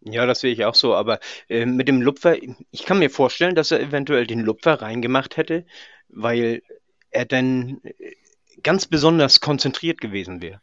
Ja, 0.00 0.26
das 0.26 0.40
sehe 0.40 0.52
ich 0.52 0.64
auch 0.64 0.74
so, 0.74 0.94
aber 0.94 1.20
äh, 1.48 1.64
mit 1.64 1.86
dem 1.86 2.02
Lupfer, 2.02 2.36
ich 2.70 2.84
kann 2.86 2.98
mir 2.98 3.10
vorstellen, 3.10 3.54
dass 3.54 3.70
er 3.70 3.80
eventuell 3.80 4.26
den 4.26 4.40
Lupfer 4.40 4.80
reingemacht 4.82 5.36
hätte, 5.36 5.64
weil 6.08 6.62
er 7.10 7.24
dann 7.24 7.80
äh, 7.84 8.14
ganz 8.62 8.86
besonders 8.86 9.40
konzentriert 9.40 10.00
gewesen 10.00 10.42
wäre. 10.42 10.60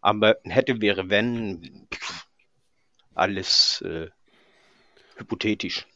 Aber 0.00 0.36
hätte, 0.44 0.80
wäre, 0.80 1.08
wenn, 1.08 1.86
pff, 1.92 2.26
alles 3.14 3.80
äh, 3.82 4.08
hypothetisch. 5.16 5.86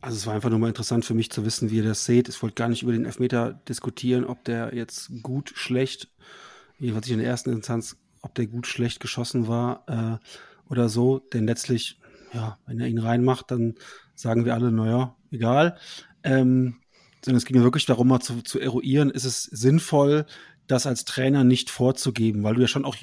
Also 0.00 0.16
es 0.16 0.26
war 0.26 0.34
einfach 0.34 0.50
nur 0.50 0.58
mal 0.58 0.68
interessant 0.68 1.04
für 1.04 1.14
mich 1.14 1.30
zu 1.30 1.44
wissen, 1.44 1.70
wie 1.70 1.76
ihr 1.76 1.84
das 1.84 2.04
seht. 2.04 2.28
Ich 2.28 2.42
wollte 2.42 2.56
gar 2.56 2.68
nicht 2.68 2.82
über 2.82 2.92
den 2.92 3.06
Elfmeter 3.06 3.60
diskutieren, 3.68 4.24
ob 4.24 4.44
der 4.44 4.74
jetzt 4.74 5.10
gut, 5.22 5.52
schlecht, 5.54 6.08
jedenfalls 6.78 7.08
in 7.08 7.18
der 7.18 7.26
ersten 7.26 7.50
Instanz, 7.52 7.96
ob 8.20 8.34
der 8.34 8.46
gut, 8.46 8.66
schlecht 8.66 9.00
geschossen 9.00 9.48
war 9.48 9.84
äh, 10.20 10.70
oder 10.70 10.90
so. 10.90 11.20
Denn 11.20 11.46
letztlich, 11.46 11.98
ja, 12.34 12.58
wenn 12.66 12.80
er 12.80 12.88
ihn 12.88 12.98
reinmacht, 12.98 13.50
dann 13.50 13.76
sagen 14.14 14.44
wir 14.44 14.54
alle, 14.54 14.70
naja, 14.72 15.16
egal. 15.30 15.78
Ähm, 16.22 16.76
sondern 17.24 17.38
es 17.38 17.44
ging 17.44 17.62
wirklich 17.62 17.86
darum, 17.86 18.08
mal 18.08 18.20
zu, 18.20 18.42
zu 18.42 18.60
eruieren, 18.60 19.10
ist 19.10 19.24
es 19.24 19.44
sinnvoll, 19.44 20.26
das 20.66 20.86
als 20.86 21.04
Trainer 21.04 21.44
nicht 21.44 21.70
vorzugeben, 21.70 22.42
weil 22.42 22.54
du 22.54 22.62
ja 22.62 22.68
schon 22.68 22.84
auch 22.84 22.96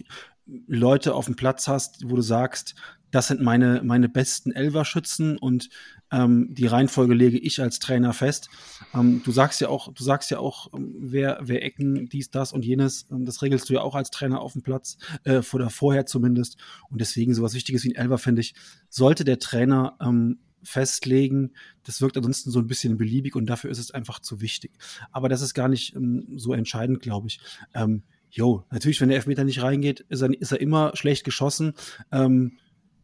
Leute 0.68 1.14
auf 1.14 1.26
dem 1.26 1.36
Platz 1.36 1.68
hast, 1.68 2.10
wo 2.10 2.16
du 2.16 2.22
sagst, 2.22 2.76
das 3.12 3.28
sind 3.28 3.42
meine, 3.42 3.82
meine 3.84 4.10
besten 4.10 4.52
Elverschützen 4.52 5.38
und 5.38 5.70
ähm, 6.12 6.48
die 6.52 6.66
Reihenfolge 6.66 7.14
lege 7.14 7.38
ich 7.38 7.62
als 7.62 7.80
Trainer 7.80 8.14
fest. 8.14 8.50
Ähm, 8.94 9.22
du 9.24 9.32
sagst 9.32 9.60
ja 9.60 9.68
auch, 9.68 9.94
du 9.94 10.04
sagst 10.04 10.32
ja 10.32 10.40
auch, 10.40 10.74
ähm, 10.74 10.96
wer, 10.98 11.40
wer 11.42 11.64
Ecken, 11.64 12.08
dies, 12.08 12.32
das 12.32 12.54
und 12.54 12.66
jenes, 12.66 13.08
ähm, 13.12 13.26
das 13.26 13.42
regelst 13.42 13.70
du 13.70 13.74
ja 13.74 13.82
auch 13.82 13.96
als 13.96 14.12
Trainer 14.12 14.40
auf 14.40 14.54
dem 14.54 14.64
Platz, 14.64 14.98
äh, 15.26 15.42
oder 15.52 15.70
vorher 15.70 16.06
zumindest. 16.06 16.58
Und 16.90 17.02
deswegen 17.02 17.34
sowas 17.34 17.54
Wichtiges 17.54 17.84
wie 17.84 17.94
ein 17.94 17.96
Elver, 17.96 18.18
finde 18.18 18.42
ich, 18.42 18.56
sollte 18.90 19.26
der 19.26 19.40
Trainer 19.40 19.98
ähm, 20.02 20.40
festlegen. 20.63 21.52
Das 21.84 22.02
wirkt 22.02 22.17
ansonsten 22.17 22.52
so 22.52 22.60
ein 22.60 22.67
bisschen 22.67 22.97
beliebig 22.97 23.36
und 23.36 23.45
dafür 23.45 23.71
ist 23.71 23.80
es 23.80 23.91
einfach 23.91 24.19
zu 24.19 24.41
wichtig. 24.41 24.71
Aber 25.12 25.30
das 25.30 25.41
ist 25.41 25.54
gar 25.54 25.67
nicht 25.67 25.95
ähm, 25.95 26.28
so 26.36 26.54
entscheidend, 26.54 27.02
glaube 27.02 27.28
ich. 27.28 27.39
Ähm, 27.74 28.04
jo, 28.30 28.65
natürlich, 28.71 29.02
wenn 29.02 29.10
der 29.10 29.17
Elfmeter 29.17 29.43
nicht 29.43 29.62
reingeht, 29.62 30.02
ist 30.10 30.21
er, 30.21 30.30
ist 30.30 30.52
er 30.52 30.62
immer 30.62 30.95
schlecht 30.95 31.24
geschossen. 31.24 31.74
Ähm, 32.12 32.58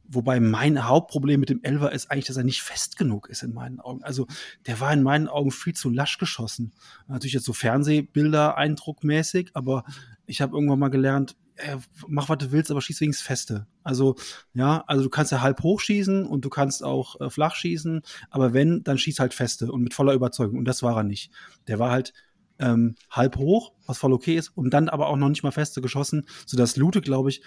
wobei 0.07 0.39
mein 0.39 0.87
Hauptproblem 0.87 1.39
mit 1.39 1.49
dem 1.49 1.63
Elver 1.63 1.91
ist 1.91 2.09
eigentlich, 2.09 2.27
dass 2.27 2.37
er 2.37 2.43
nicht 2.43 2.61
fest 2.61 2.97
genug 2.97 3.29
ist 3.29 3.43
in 3.43 3.53
meinen 3.53 3.79
Augen. 3.79 4.03
Also 4.03 4.27
der 4.65 4.79
war 4.79 4.93
in 4.93 5.03
meinen 5.03 5.27
Augen 5.27 5.51
viel 5.51 5.73
zu 5.73 5.89
lasch 5.89 6.17
geschossen. 6.17 6.73
Natürlich 7.07 7.33
jetzt 7.33 7.45
so 7.45 7.53
Fernsehbilder 7.53 8.57
eindruckmäßig, 8.57 9.51
aber 9.53 9.83
ich 10.25 10.41
habe 10.41 10.55
irgendwann 10.55 10.79
mal 10.79 10.89
gelernt, 10.89 11.35
äh, 11.57 11.77
mach 12.07 12.29
was 12.29 12.37
du 12.37 12.51
willst, 12.51 12.71
aber 12.71 12.81
schieß 12.81 13.01
wenigstens 13.01 13.25
feste. 13.25 13.67
Also, 13.83 14.15
ja, 14.53 14.83
also 14.87 15.03
du 15.03 15.09
kannst 15.09 15.31
ja 15.31 15.41
halb 15.41 15.61
hoch 15.63 15.79
schießen 15.79 16.25
und 16.25 16.45
du 16.45 16.49
kannst 16.49 16.83
auch 16.83 17.19
äh, 17.21 17.29
flach 17.29 17.55
schießen, 17.55 18.01
aber 18.29 18.53
wenn, 18.53 18.83
dann 18.83 18.97
schieß 18.97 19.19
halt 19.19 19.33
feste 19.33 19.71
und 19.71 19.81
mit 19.83 19.93
voller 19.93 20.13
Überzeugung. 20.13 20.57
Und 20.57 20.65
das 20.65 20.83
war 20.83 20.97
er 20.97 21.03
nicht. 21.03 21.31
Der 21.67 21.79
war 21.79 21.91
halt 21.91 22.13
ähm, 22.59 22.95
halb 23.11 23.37
hoch, 23.37 23.73
was 23.85 23.97
voll 23.97 24.13
okay 24.13 24.35
ist, 24.35 24.49
und 24.49 24.71
dann 24.71 24.89
aber 24.89 25.07
auch 25.07 25.17
noch 25.17 25.29
nicht 25.29 25.43
mal 25.43 25.51
feste 25.51 25.81
geschossen, 25.81 26.25
sodass 26.45 26.77
Lute, 26.77 27.01
glaube 27.01 27.29
ich, 27.29 27.41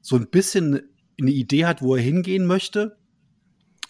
so 0.00 0.16
ein 0.16 0.28
bisschen 0.28 0.80
eine 1.20 1.30
Idee 1.30 1.66
hat, 1.66 1.82
wo 1.82 1.94
er 1.96 2.02
hingehen 2.02 2.46
möchte, 2.46 2.96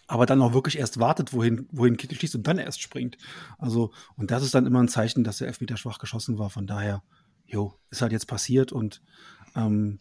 aber 0.06 0.26
dann 0.26 0.42
auch 0.42 0.52
wirklich 0.52 0.78
erst 0.78 0.98
wartet, 0.98 1.33
wohin, 1.33 1.68
wohin 1.70 1.96
Kittel 1.96 2.18
schießt 2.18 2.35
und 2.35 2.46
dann 2.46 2.59
erst 2.59 2.83
springt. 2.83 3.16
Also, 3.59 3.92
und 4.16 4.33
das 4.33 4.42
ist 4.42 4.54
dann 4.54 4.66
immer 4.66 4.83
ein 4.83 4.88
Zeichen, 4.88 5.22
dass 5.22 5.38
der 5.38 5.46
Elfmeter 5.46 5.76
schwach 5.76 5.98
geschossen 5.98 6.38
war. 6.38 6.50
Von 6.50 6.66
daher, 6.66 7.04
jo, 7.46 7.74
ist 7.90 8.02
halt 8.02 8.11
jetzt 8.11 8.26
passiert 8.26 8.72
und 8.72 9.02
ähm, 9.57 9.99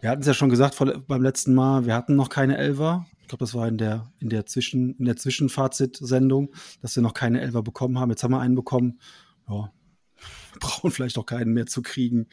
wir 0.00 0.10
hatten 0.10 0.22
es 0.22 0.26
ja 0.26 0.34
schon 0.34 0.48
gesagt 0.48 0.74
vor, 0.74 0.86
beim 1.06 1.22
letzten 1.22 1.54
Mal, 1.54 1.84
wir 1.84 1.94
hatten 1.94 2.16
noch 2.16 2.30
keine 2.30 2.56
Elfer. 2.56 3.06
Ich 3.20 3.28
glaube, 3.28 3.44
das 3.44 3.54
war 3.54 3.68
in 3.68 3.78
der, 3.78 4.10
in 4.18 4.30
der 4.30 4.46
Zwischen, 4.46 4.96
der 4.98 5.16
Zwischenfazit-Sendung, 5.16 6.52
dass 6.80 6.96
wir 6.96 7.02
noch 7.02 7.14
keine 7.14 7.40
Elfer 7.40 7.62
bekommen 7.62 7.98
haben. 7.98 8.10
Jetzt 8.10 8.24
haben 8.24 8.32
wir 8.32 8.40
einen 8.40 8.54
bekommen. 8.54 9.00
Ja, 9.48 9.72
brauchen 10.60 10.90
vielleicht 10.90 11.18
auch 11.18 11.26
keinen 11.26 11.52
mehr 11.52 11.66
zu 11.66 11.82
kriegen 11.82 12.28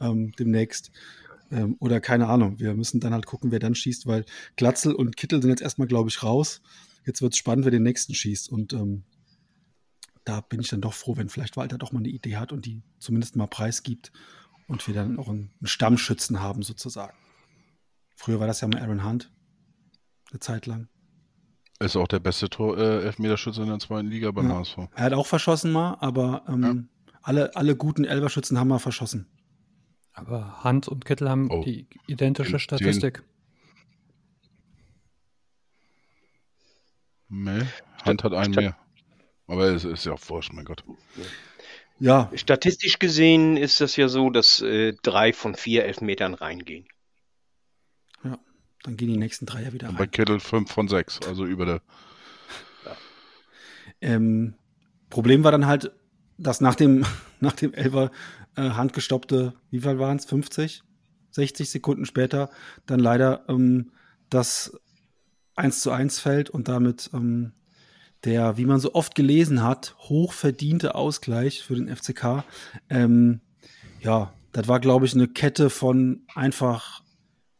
ähm, 0.00 0.32
demnächst. 0.38 0.90
Ähm, 1.50 1.76
oder 1.78 2.00
keine 2.00 2.28
Ahnung. 2.28 2.58
Wir 2.58 2.74
müssen 2.74 3.00
dann 3.00 3.12
halt 3.12 3.26
gucken, 3.26 3.52
wer 3.52 3.58
dann 3.58 3.74
schießt, 3.74 4.06
weil 4.06 4.24
Glatzel 4.56 4.94
und 4.94 5.16
Kittel 5.16 5.42
sind 5.42 5.50
jetzt 5.50 5.62
erstmal, 5.62 5.88
glaube 5.88 6.08
ich, 6.08 6.22
raus. 6.22 6.62
Jetzt 7.04 7.22
wird 7.22 7.34
es 7.34 7.38
spannend, 7.38 7.64
wer 7.64 7.72
den 7.72 7.82
nächsten 7.82 8.14
schießt. 8.14 8.50
Und 8.50 8.72
ähm, 8.72 9.04
da 10.24 10.40
bin 10.40 10.60
ich 10.60 10.68
dann 10.68 10.80
doch 10.80 10.94
froh, 10.94 11.16
wenn 11.16 11.28
vielleicht 11.28 11.56
Walter 11.56 11.78
doch 11.78 11.92
mal 11.92 12.00
eine 12.00 12.08
Idee 12.08 12.36
hat 12.36 12.52
und 12.52 12.66
die 12.66 12.82
zumindest 12.98 13.36
mal 13.36 13.46
preisgibt 13.46 14.10
und 14.70 14.86
wir 14.86 14.94
dann 14.94 15.18
auch 15.18 15.28
einen, 15.28 15.50
Stammschützen 15.64 16.40
haben 16.40 16.62
sozusagen. 16.62 17.16
Früher 18.14 18.38
war 18.38 18.46
das 18.46 18.60
ja 18.60 18.68
mal 18.68 18.80
Aaron 18.80 19.04
Hunt, 19.04 19.32
eine 20.30 20.38
Zeit 20.38 20.66
lang. 20.66 20.88
Ist 21.80 21.96
auch 21.96 22.06
der 22.06 22.20
beste 22.20 22.48
Tor, 22.48 22.78
äh, 22.78 23.02
Elfmeterschütze 23.04 23.62
in 23.62 23.68
der 23.68 23.80
zweiten 23.80 24.08
Liga 24.08 24.30
beim 24.30 24.48
ja. 24.48 24.58
HSV. 24.58 24.78
Er 24.94 25.04
hat 25.04 25.12
auch 25.12 25.26
verschossen 25.26 25.72
mal, 25.72 25.96
aber 26.00 26.44
ähm, 26.46 26.88
ja. 27.06 27.12
alle, 27.22 27.56
alle 27.56 27.74
guten 27.74 28.04
Elberschützen 28.04 28.58
haben 28.58 28.68
mal 28.68 28.78
verschossen. 28.78 29.26
Aber 30.12 30.62
Hunt 30.62 30.86
und 30.86 31.04
Kittel 31.04 31.28
haben 31.28 31.50
oh. 31.50 31.64
die 31.64 31.88
identische 32.06 32.58
Statistik. 32.60 33.24
Nee, 37.28 37.62
Hunt 38.04 38.22
hat 38.22 38.34
einen 38.34 38.54
mehr. 38.54 38.76
Aber 39.48 39.64
es 39.64 39.84
ist 39.84 40.04
ja 40.04 40.12
auch 40.12 40.28
wurscht, 40.28 40.52
mein 40.52 40.64
Gott. 40.64 40.84
Ja. 42.00 42.30
Statistisch 42.34 42.98
gesehen 42.98 43.58
ist 43.58 43.80
das 43.80 43.94
ja 43.96 44.08
so, 44.08 44.30
dass 44.30 44.62
äh, 44.62 44.94
drei 45.02 45.32
von 45.34 45.54
vier 45.54 45.84
Elfmetern 45.84 46.32
reingehen. 46.34 46.88
Ja, 48.24 48.38
dann 48.82 48.96
gehen 48.96 49.08
die 49.08 49.18
nächsten 49.18 49.44
drei 49.44 49.62
ja 49.62 49.72
wieder 49.72 49.88
rein. 49.88 49.96
Bei 49.96 50.06
Kittel 50.06 50.40
fünf 50.40 50.72
von 50.72 50.88
sechs, 50.88 51.20
also 51.28 51.44
über 51.44 51.66
der. 51.66 51.82
Ja. 52.86 52.96
Ähm, 54.00 54.54
Problem 55.10 55.44
war 55.44 55.52
dann 55.52 55.66
halt, 55.66 55.92
dass 56.38 56.62
nach 56.62 56.74
dem, 56.74 57.04
nach 57.40 57.52
dem 57.52 57.74
Elfer 57.74 58.10
äh, 58.56 58.70
handgestoppte, 58.70 59.52
wie 59.70 59.80
viel 59.80 59.98
waren 59.98 60.16
es? 60.16 60.24
50? 60.24 60.82
60 61.32 61.70
Sekunden 61.70 62.06
später 62.06 62.50
dann 62.86 62.98
leider 62.98 63.44
ähm, 63.48 63.92
das 64.30 64.72
1 65.54 65.80
zu 65.80 65.90
1 65.90 66.18
fällt 66.18 66.50
und 66.50 66.66
damit 66.66 67.10
ähm, 67.12 67.52
der, 68.24 68.56
wie 68.56 68.66
man 68.66 68.80
so 68.80 68.94
oft 68.94 69.14
gelesen 69.14 69.62
hat, 69.62 69.96
hochverdiente 69.98 70.94
Ausgleich 70.94 71.62
für 71.62 71.74
den 71.74 71.94
FCK. 71.94 72.44
Ähm, 72.88 73.40
ja, 74.00 74.32
das 74.52 74.68
war, 74.68 74.80
glaube 74.80 75.06
ich, 75.06 75.14
eine 75.14 75.28
Kette 75.28 75.70
von 75.70 76.22
einfach 76.34 77.02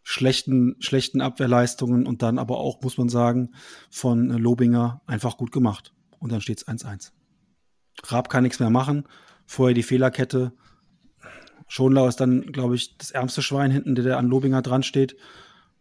schlechten, 0.02 0.76
schlechten 0.80 1.20
Abwehrleistungen 1.20 2.06
und 2.06 2.22
dann 2.22 2.38
aber 2.38 2.58
auch, 2.58 2.82
muss 2.82 2.98
man 2.98 3.08
sagen, 3.08 3.52
von 3.90 4.28
Lobinger 4.28 5.02
einfach 5.06 5.36
gut 5.36 5.52
gemacht. 5.52 5.94
Und 6.18 6.32
dann 6.32 6.40
steht 6.40 6.58
es 6.58 6.66
1-1. 6.66 7.12
Raab 8.04 8.28
kann 8.28 8.42
nichts 8.42 8.60
mehr 8.60 8.70
machen. 8.70 9.04
Vorher 9.46 9.74
die 9.74 9.82
Fehlerkette. 9.82 10.52
Schonlau 11.68 12.08
ist 12.08 12.16
dann, 12.16 12.52
glaube 12.52 12.74
ich, 12.74 12.98
das 12.98 13.12
ärmste 13.12 13.42
Schwein 13.42 13.70
hinten, 13.70 13.94
der, 13.94 14.04
der 14.04 14.18
an 14.18 14.26
Lobinger 14.26 14.62
dran 14.62 14.82
steht. 14.82 15.16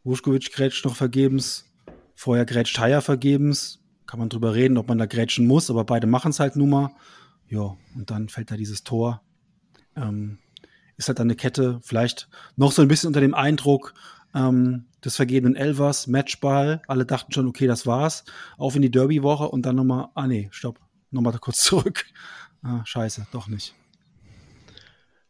Wuschkowitsch 0.04 0.52
grätscht 0.52 0.86
noch 0.86 0.96
vergebens. 0.96 1.66
Vorher 2.14 2.46
grätscht 2.46 2.78
Haier 2.80 3.02
vergebens 3.02 3.79
kann 4.10 4.20
man 4.20 4.30
drüber 4.30 4.56
reden, 4.56 4.80
ob 4.80 4.88
man 4.88 4.98
da 4.98 5.06
grätschen 5.06 5.46
muss, 5.46 5.70
aber 5.70 5.84
beide 5.84 6.08
machen 6.08 6.32
es 6.32 6.40
halt 6.40 6.56
nun 6.56 6.72
mal. 6.72 6.90
Ja, 7.48 7.78
und 7.96 8.10
dann 8.10 8.28
fällt 8.28 8.50
da 8.50 8.58
dieses 8.58 8.84
Tor. 8.84 9.22
Ähm, 9.96 10.40
ist 10.98 11.10
halt 11.10 11.20
dann 11.20 11.28
eine 11.28 11.36
Kette, 11.36 11.80
vielleicht 11.84 12.28
noch 12.56 12.72
so 12.72 12.82
ein 12.82 12.88
bisschen 12.88 13.06
unter 13.06 13.22
dem 13.22 13.36
Eindruck 13.36 13.94
ähm, 14.34 14.86
des 15.06 15.16
vergebenen 15.16 15.56
Elvers, 15.56 16.08
Matchball. 16.08 16.82
Alle 16.88 17.06
dachten 17.06 17.32
schon, 17.34 17.48
okay, 17.48 17.68
das 17.68 17.86
war's. 17.86 18.24
Auf 18.58 18.76
in 18.76 18.82
die 18.82 18.90
Derby-Woche 18.90 19.48
und 19.48 19.68
dann 19.68 19.76
nochmal, 19.76 20.08
ah 20.16 20.26
nee, 20.26 20.50
stopp, 20.52 20.80
nochmal 21.12 21.38
kurz 21.40 21.58
zurück. 21.64 22.08
Ah, 22.64 22.82
scheiße, 22.86 23.28
doch 23.32 23.48
nicht. 23.48 23.76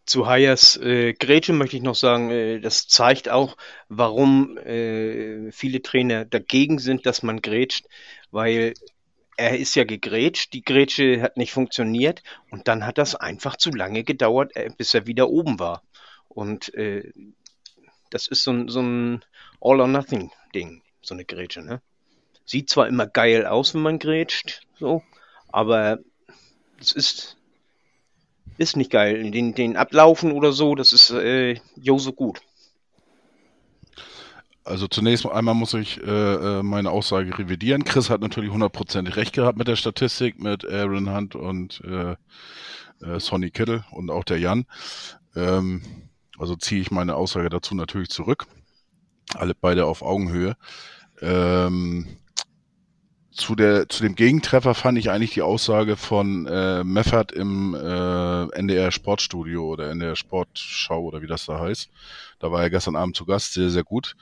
Zu 0.05 0.25
Hayers 0.25 0.77
äh, 0.77 1.13
Grätsche 1.13 1.51
möchte 1.51 1.75
ich 1.75 1.83
noch 1.83 1.95
sagen, 1.95 2.31
äh, 2.31 2.61
das 2.61 2.87
zeigt 2.87 3.27
auch, 3.27 3.57
warum 3.89 4.57
äh, 4.57 5.51
viele 5.51 5.81
Trainer 5.81 6.23
dagegen 6.23 6.79
sind, 6.79 7.05
dass 7.05 7.23
man 7.23 7.41
grätscht 7.41 7.85
weil 8.31 8.73
er 9.37 9.57
ist 9.57 9.75
ja 9.75 9.85
gegrätscht, 9.85 10.53
die 10.53 10.63
Grätsche 10.63 11.21
hat 11.21 11.37
nicht 11.37 11.53
funktioniert 11.53 12.23
und 12.51 12.67
dann 12.67 12.85
hat 12.85 12.97
das 12.97 13.15
einfach 13.15 13.55
zu 13.55 13.71
lange 13.71 14.03
gedauert, 14.03 14.55
äh, 14.55 14.69
bis 14.77 14.93
er 14.93 15.07
wieder 15.07 15.29
oben 15.29 15.59
war. 15.59 15.81
Und 16.27 16.73
äh, 16.73 17.11
das 18.09 18.27
ist 18.27 18.43
so, 18.43 18.67
so 18.67 18.81
ein 18.81 19.23
All-or-Nothing-Ding, 19.61 20.81
so 21.01 21.13
eine 21.13 21.25
Grätsche. 21.25 21.61
Ne? 21.61 21.81
Sieht 22.45 22.69
zwar 22.69 22.87
immer 22.87 23.07
geil 23.07 23.45
aus, 23.45 23.73
wenn 23.73 23.81
man 23.81 23.99
grätscht, 23.99 24.61
so, 24.77 25.03
aber 25.47 25.99
es 26.79 26.91
ist, 26.91 27.37
ist 28.57 28.75
nicht 28.75 28.91
geil. 28.91 29.31
Den, 29.31 29.53
den 29.53 29.77
Ablaufen 29.77 30.31
oder 30.31 30.51
so, 30.51 30.75
das 30.75 30.91
ist 30.91 31.11
äh, 31.11 31.59
jo 31.75 31.97
so 31.97 32.11
gut. 32.11 32.41
Also 34.63 34.87
zunächst 34.87 35.25
einmal 35.25 35.55
muss 35.55 35.73
ich 35.73 36.01
äh, 36.03 36.59
äh, 36.59 36.63
meine 36.63 36.91
Aussage 36.91 37.37
revidieren. 37.37 37.83
Chris 37.83 38.09
hat 38.09 38.21
natürlich 38.21 38.51
hundertprozentig 38.51 39.15
recht 39.15 39.33
gehabt 39.33 39.57
mit 39.57 39.67
der 39.67 39.75
Statistik, 39.75 40.39
mit 40.39 40.69
Aaron 40.69 41.13
Hunt 41.15 41.35
und 41.35 41.81
äh, 41.85 42.15
äh, 43.01 43.19
Sonny 43.19 43.51
Kittle 43.51 43.83
und 43.91 44.11
auch 44.11 44.23
der 44.23 44.39
Jan. 44.39 44.65
Ähm, 45.35 45.81
also 46.37 46.55
ziehe 46.55 46.81
ich 46.81 46.91
meine 46.91 47.15
Aussage 47.15 47.49
dazu 47.49 47.75
natürlich 47.75 48.09
zurück. 48.09 48.45
Alle 49.35 49.53
beide 49.55 49.85
auf 49.85 50.01
Augenhöhe. 50.01 50.55
Ähm, 51.21 52.07
zu 53.31 53.55
der 53.55 53.87
zu 53.87 54.03
dem 54.03 54.15
Gegentreffer 54.15 54.73
fand 54.73 54.97
ich 54.97 55.09
eigentlich 55.11 55.33
die 55.33 55.41
Aussage 55.41 55.95
von 55.95 56.45
äh, 56.45 56.83
Meffert 56.83 57.31
im 57.31 57.73
äh, 57.73 58.49
NDR 58.51 58.91
Sportstudio 58.91 59.65
oder 59.65 59.89
NDR 59.91 60.15
Sportschau 60.15 61.03
oder 61.03 61.21
wie 61.21 61.27
das 61.27 61.45
da 61.45 61.59
heißt. 61.59 61.89
Da 62.39 62.51
war 62.51 62.63
er 62.63 62.69
gestern 62.69 62.95
Abend 62.95 63.15
zu 63.15 63.25
Gast, 63.25 63.53
sehr 63.53 63.69
sehr 63.69 63.83
gut. 63.83 64.15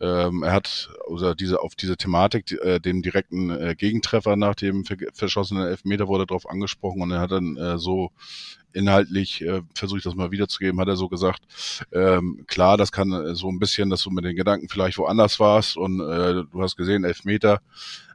Ähm, 0.00 0.42
er 0.42 0.52
hat 0.52 0.90
oder 1.06 1.34
diese 1.34 1.60
auf 1.60 1.74
diese 1.74 1.96
Thematik, 1.96 2.52
äh, 2.52 2.78
den 2.80 3.02
direkten 3.02 3.50
äh, 3.50 3.74
Gegentreffer 3.76 4.36
nach 4.36 4.54
dem 4.54 4.84
verschossenen 5.12 5.66
Elfmeter 5.66 6.08
wurde 6.08 6.26
darauf 6.26 6.48
angesprochen 6.48 7.02
und 7.02 7.10
er 7.10 7.20
hat 7.20 7.32
dann 7.32 7.56
äh, 7.56 7.78
so 7.78 8.10
inhaltlich, 8.72 9.42
äh, 9.42 9.62
versuche 9.74 9.98
ich 9.98 10.04
das 10.04 10.14
mal 10.14 10.30
wiederzugeben, 10.30 10.80
hat 10.80 10.88
er 10.88 10.96
so 10.96 11.08
gesagt, 11.08 11.42
ähm, 11.92 12.44
klar, 12.46 12.76
das 12.76 12.92
kann 12.92 13.12
äh, 13.12 13.34
so 13.34 13.48
ein 13.48 13.58
bisschen, 13.58 13.90
dass 13.90 14.02
du 14.02 14.10
mit 14.10 14.24
den 14.24 14.36
Gedanken 14.36 14.68
vielleicht 14.68 14.98
woanders 14.98 15.40
warst 15.40 15.76
und 15.76 16.00
äh, 16.00 16.44
du 16.50 16.62
hast 16.62 16.76
gesehen, 16.76 17.04
elf 17.04 17.24
Meter, 17.24 17.60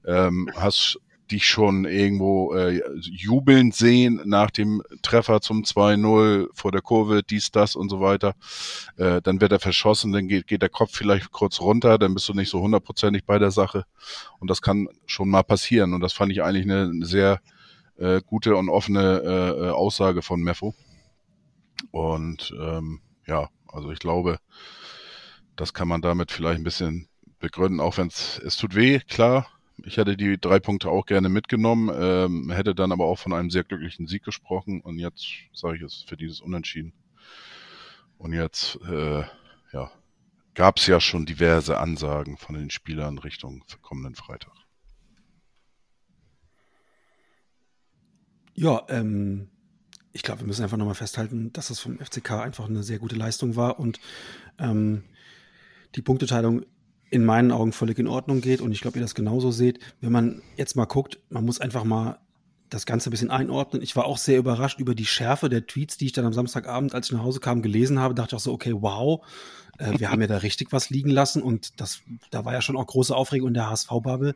ähm, 0.05 0.49
hast 0.55 0.99
dich 1.31 1.47
schon 1.47 1.85
irgendwo 1.85 2.53
äh, 2.53 2.81
jubeln 2.99 3.71
sehen 3.71 4.21
nach 4.25 4.51
dem 4.51 4.81
Treffer 5.01 5.41
zum 5.41 5.63
2-0 5.63 6.47
vor 6.53 6.71
der 6.71 6.81
Kurve, 6.81 7.23
dies, 7.23 7.51
das 7.51 7.75
und 7.75 7.89
so 7.89 8.01
weiter. 8.01 8.35
Äh, 8.97 9.21
dann 9.21 9.41
wird 9.41 9.51
er 9.51 9.59
verschossen, 9.59 10.11
dann 10.11 10.27
geht, 10.27 10.47
geht 10.47 10.61
der 10.61 10.69
Kopf 10.69 10.91
vielleicht 10.93 11.31
kurz 11.31 11.61
runter, 11.61 11.97
dann 11.97 12.13
bist 12.13 12.27
du 12.29 12.33
nicht 12.33 12.49
so 12.49 12.61
hundertprozentig 12.61 13.25
bei 13.25 13.39
der 13.39 13.51
Sache. 13.51 13.85
Und 14.39 14.49
das 14.49 14.61
kann 14.61 14.87
schon 15.05 15.29
mal 15.29 15.43
passieren. 15.43 15.93
Und 15.93 16.01
das 16.01 16.13
fand 16.13 16.31
ich 16.31 16.43
eigentlich 16.43 16.65
eine, 16.65 17.05
sehr 17.05 17.39
äh, 17.97 18.21
gute 18.25 18.55
und 18.55 18.69
offene 18.69 19.21
äh, 19.23 19.67
äh, 19.67 19.69
Aussage 19.69 20.21
von 20.21 20.41
Meffo. 20.41 20.73
Und 21.91 22.53
ähm, 22.59 23.01
ja, 23.25 23.49
also 23.67 23.91
ich 23.91 23.99
glaube, 23.99 24.39
das 25.55 25.73
kann 25.73 25.87
man 25.87 26.01
damit 26.01 26.31
vielleicht 26.31 26.59
ein 26.59 26.63
bisschen 26.63 27.07
begründen, 27.39 27.79
auch 27.79 27.97
wenn 27.97 28.07
es 28.07 28.55
tut 28.57 28.75
weh, 28.75 28.99
klar. 28.99 29.47
Ich 29.77 29.97
hätte 29.97 30.15
die 30.15 30.39
drei 30.39 30.59
Punkte 30.59 30.89
auch 30.89 31.05
gerne 31.05 31.29
mitgenommen, 31.29 31.89
ähm, 31.93 32.51
hätte 32.51 32.75
dann 32.75 32.91
aber 32.91 33.05
auch 33.05 33.17
von 33.17 33.33
einem 33.33 33.49
sehr 33.49 33.63
glücklichen 33.63 34.07
Sieg 34.07 34.23
gesprochen 34.23 34.81
und 34.81 34.99
jetzt 34.99 35.25
sage 35.53 35.77
ich 35.77 35.81
es 35.81 36.03
für 36.07 36.15
dieses 36.15 36.41
Unentschieden. 36.41 36.93
Und 38.17 38.33
jetzt, 38.33 38.79
äh, 38.87 39.23
ja, 39.73 39.91
gab 40.53 40.77
es 40.77 40.87
ja 40.87 40.99
schon 41.01 41.25
diverse 41.25 41.79
Ansagen 41.79 42.37
von 42.37 42.55
den 42.55 42.69
Spielern 42.69 43.17
Richtung 43.17 43.63
kommenden 43.81 44.15
Freitag. 44.15 44.53
Ja, 48.53 48.85
ähm, 48.89 49.49
ich 50.11 50.21
glaube, 50.21 50.41
wir 50.41 50.47
müssen 50.47 50.63
einfach 50.63 50.77
nochmal 50.77 50.93
festhalten, 50.93 51.51
dass 51.53 51.69
das 51.69 51.79
vom 51.79 51.97
FCK 51.97 52.31
einfach 52.33 52.69
eine 52.69 52.83
sehr 52.83 52.99
gute 52.99 53.15
Leistung 53.15 53.55
war 53.55 53.79
und 53.79 53.99
ähm, 54.59 55.03
die 55.95 56.03
Punkteteilung 56.03 56.63
in 57.13 57.25
meinen 57.25 57.51
Augen 57.51 57.73
völlig 57.73 57.99
in 57.99 58.07
Ordnung 58.07 58.41
geht 58.41 58.59
und 58.59 58.71
ich 58.71 58.81
glaube, 58.81 58.97
ihr 58.97 59.03
das 59.03 59.13
genauso 59.13 59.51
seht. 59.51 59.77
Wenn 60.01 60.11
man 60.11 60.41
jetzt 60.57 60.75
mal 60.75 60.85
guckt, 60.85 61.19
man 61.29 61.45
muss 61.45 61.61
einfach 61.61 61.83
mal 61.83 62.17
das 62.71 62.87
Ganze 62.87 63.07
ein 63.07 63.11
bisschen 63.11 63.29
einordnen. 63.29 63.83
Ich 63.83 63.95
war 63.95 64.05
auch 64.05 64.17
sehr 64.17 64.39
überrascht 64.39 64.79
über 64.79 64.95
die 64.95 65.05
Schärfe 65.05 65.47
der 65.47 65.67
Tweets, 65.67 65.97
die 65.97 66.07
ich 66.07 66.13
dann 66.13 66.25
am 66.25 66.33
Samstagabend, 66.33 66.95
als 66.95 67.05
ich 67.05 67.11
nach 67.11 67.21
Hause 67.21 67.39
kam, 67.39 67.61
gelesen 67.61 67.99
habe. 67.99 68.15
Dachte 68.15 68.35
ich 68.35 68.37
auch 68.37 68.43
so, 68.43 68.51
okay, 68.51 68.73
wow, 68.73 69.23
äh, 69.77 69.99
wir 69.99 70.09
haben 70.09 70.21
ja 70.21 70.27
da 70.27 70.37
richtig 70.37 70.71
was 70.71 70.89
liegen 70.89 71.11
lassen 71.11 71.43
und 71.43 71.79
das, 71.79 72.01
da 72.31 72.45
war 72.45 72.53
ja 72.53 72.63
schon 72.63 72.75
auch 72.75 72.87
große 72.87 73.15
Aufregung 73.15 73.49
in 73.49 73.53
der 73.53 73.69
HSV-Bubble. 73.69 74.33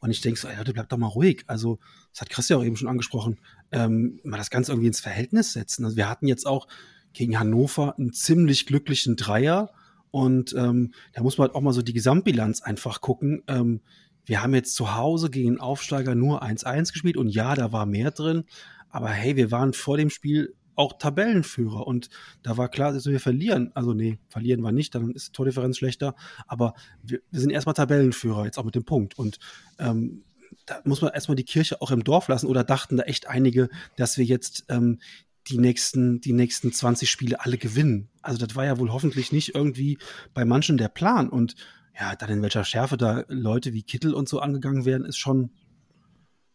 Und 0.00 0.10
ich 0.10 0.20
denke 0.20 0.38
so, 0.38 0.48
ey, 0.48 0.56
Leute, 0.58 0.74
bleibt 0.74 0.92
doch 0.92 0.98
mal 0.98 1.06
ruhig. 1.06 1.44
Also, 1.46 1.78
das 2.12 2.20
hat 2.20 2.28
Christian 2.28 2.60
auch 2.60 2.64
eben 2.64 2.76
schon 2.76 2.88
angesprochen, 2.88 3.38
ähm, 3.72 4.20
mal 4.22 4.36
das 4.36 4.50
Ganze 4.50 4.72
irgendwie 4.72 4.88
ins 4.88 5.00
Verhältnis 5.00 5.54
setzen. 5.54 5.86
Also, 5.86 5.96
wir 5.96 6.10
hatten 6.10 6.28
jetzt 6.28 6.46
auch 6.46 6.68
gegen 7.14 7.38
Hannover 7.40 7.98
einen 7.98 8.12
ziemlich 8.12 8.66
glücklichen 8.66 9.16
Dreier. 9.16 9.70
Und 10.10 10.54
ähm, 10.56 10.92
da 11.12 11.22
muss 11.22 11.38
man 11.38 11.48
halt 11.48 11.54
auch 11.54 11.60
mal 11.60 11.72
so 11.72 11.82
die 11.82 11.92
Gesamtbilanz 11.92 12.62
einfach 12.62 13.00
gucken. 13.00 13.42
Ähm, 13.46 13.80
wir 14.24 14.42
haben 14.42 14.54
jetzt 14.54 14.74
zu 14.74 14.94
Hause 14.94 15.30
gegen 15.30 15.58
Aufsteiger 15.58 16.14
nur 16.14 16.42
1-1 16.42 16.92
gespielt 16.92 17.16
und 17.16 17.28
ja, 17.28 17.54
da 17.54 17.72
war 17.72 17.86
mehr 17.86 18.10
drin. 18.10 18.44
Aber 18.90 19.08
hey, 19.08 19.36
wir 19.36 19.50
waren 19.50 19.72
vor 19.72 19.96
dem 19.96 20.10
Spiel 20.10 20.54
auch 20.78 20.96
Tabellenführer. 20.98 21.86
Und 21.86 22.08
da 22.42 22.56
war 22.56 22.68
klar, 22.68 22.92
dass 22.92 23.06
wir 23.06 23.20
verlieren. 23.20 23.72
Also 23.74 23.94
nee, 23.94 24.18
verlieren 24.28 24.60
wir 24.62 24.72
nicht, 24.72 24.94
dann 24.94 25.10
ist 25.10 25.28
die 25.28 25.32
Tordifferenz 25.32 25.76
schlechter. 25.76 26.14
Aber 26.46 26.74
wir, 27.02 27.20
wir 27.30 27.40
sind 27.40 27.50
erstmal 27.50 27.74
Tabellenführer, 27.74 28.44
jetzt 28.44 28.58
auch 28.58 28.64
mit 28.64 28.76
dem 28.76 28.84
Punkt. 28.84 29.18
Und 29.18 29.38
ähm, 29.78 30.22
da 30.66 30.80
muss 30.84 31.02
man 31.02 31.12
erstmal 31.12 31.36
die 31.36 31.44
Kirche 31.44 31.82
auch 31.82 31.90
im 31.90 32.04
Dorf 32.04 32.28
lassen. 32.28 32.46
Oder 32.46 32.64
dachten 32.64 32.96
da 32.96 33.02
echt 33.04 33.26
einige, 33.26 33.68
dass 33.96 34.18
wir 34.18 34.24
jetzt 34.24 34.66
ähm, 34.68 35.00
die 35.48 35.58
nächsten, 35.58 36.20
die 36.20 36.32
nächsten 36.32 36.72
20 36.72 37.10
Spiele 37.10 37.40
alle 37.40 37.58
gewinnen. 37.58 38.08
Also 38.28 38.44
das 38.44 38.54
war 38.54 38.64
ja 38.64 38.78
wohl 38.78 38.92
hoffentlich 38.92 39.32
nicht 39.32 39.54
irgendwie 39.54 39.98
bei 40.34 40.44
manchen 40.44 40.76
der 40.76 40.88
Plan. 40.88 41.28
Und 41.28 41.56
ja, 41.98 42.14
dann 42.14 42.30
in 42.30 42.42
welcher 42.42 42.64
Schärfe 42.64 42.96
da 42.96 43.24
Leute 43.28 43.72
wie 43.72 43.82
Kittel 43.82 44.14
und 44.14 44.28
so 44.28 44.40
angegangen 44.40 44.84
werden, 44.84 45.06
ist 45.06 45.16
schon, 45.16 45.50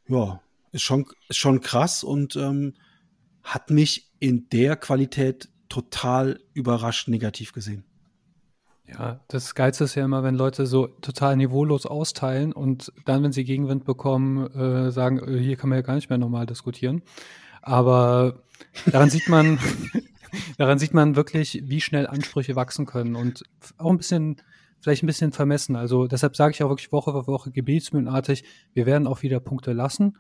ja, 0.08 0.42
ist 0.72 0.84
schon, 0.84 1.06
ist 1.28 1.38
schon 1.38 1.62
krass 1.62 2.04
und 2.04 2.36
ähm, 2.36 2.76
hat 3.44 3.72
mich 3.72 4.12
in 4.20 4.48
der 4.50 4.76
Qualität 4.76 5.50
total 5.68 6.40
überrascht 6.54 7.08
negativ 7.08 7.52
gesehen. 7.52 7.84
Ja, 8.88 9.22
das 9.28 9.56
Geilste 9.56 9.86
ist 9.86 9.96
ja 9.96 10.06
immer, 10.06 10.24
wenn 10.24 10.36
Leute 10.36 10.68
so 10.68 10.88
total 10.88 11.38
niveaulos 11.38 11.86
austeilen 11.86 12.54
und 12.54 12.92
dann, 13.06 13.24
wenn 13.24 13.32
sie 13.32 13.46
Gegenwind 13.46 13.86
bekommen, 13.86 14.46
äh, 14.52 14.92
sagen, 14.92 15.20
äh, 15.20 15.40
hier 15.40 15.56
kann 15.56 15.70
man 15.70 15.78
ja 15.78 15.82
gar 15.82 15.96
nicht 15.96 16.10
mehr 16.10 16.20
normal 16.20 16.46
diskutieren. 16.46 17.02
Aber 17.62 18.44
daran 18.86 19.10
sieht 19.10 19.30
man, 19.30 19.58
daran 20.58 20.80
sieht 20.80 20.94
man 20.94 21.16
wirklich, 21.16 21.64
wie 21.66 21.82
schnell 21.82 22.08
Ansprüche 22.08 22.56
wachsen 22.56 22.86
können 22.86 23.16
und 23.16 23.44
auch 23.78 23.92
ein 23.92 23.98
bisschen, 23.98 24.38
vielleicht 24.80 25.04
ein 25.04 25.08
bisschen 25.08 25.32
vermessen. 25.32 25.76
Also 25.76 26.08
deshalb 26.08 26.36
sage 26.36 26.54
ich 26.54 26.64
auch 26.64 26.70
wirklich 26.70 26.92
Woche 26.92 27.12
für 27.12 27.28
Woche 27.28 27.52
gebetsmühlenartig, 27.52 28.44
wir 28.74 28.86
werden 28.86 29.08
auch 29.08 29.22
wieder 29.22 29.40
Punkte 29.40 29.74
lassen. 29.74 30.18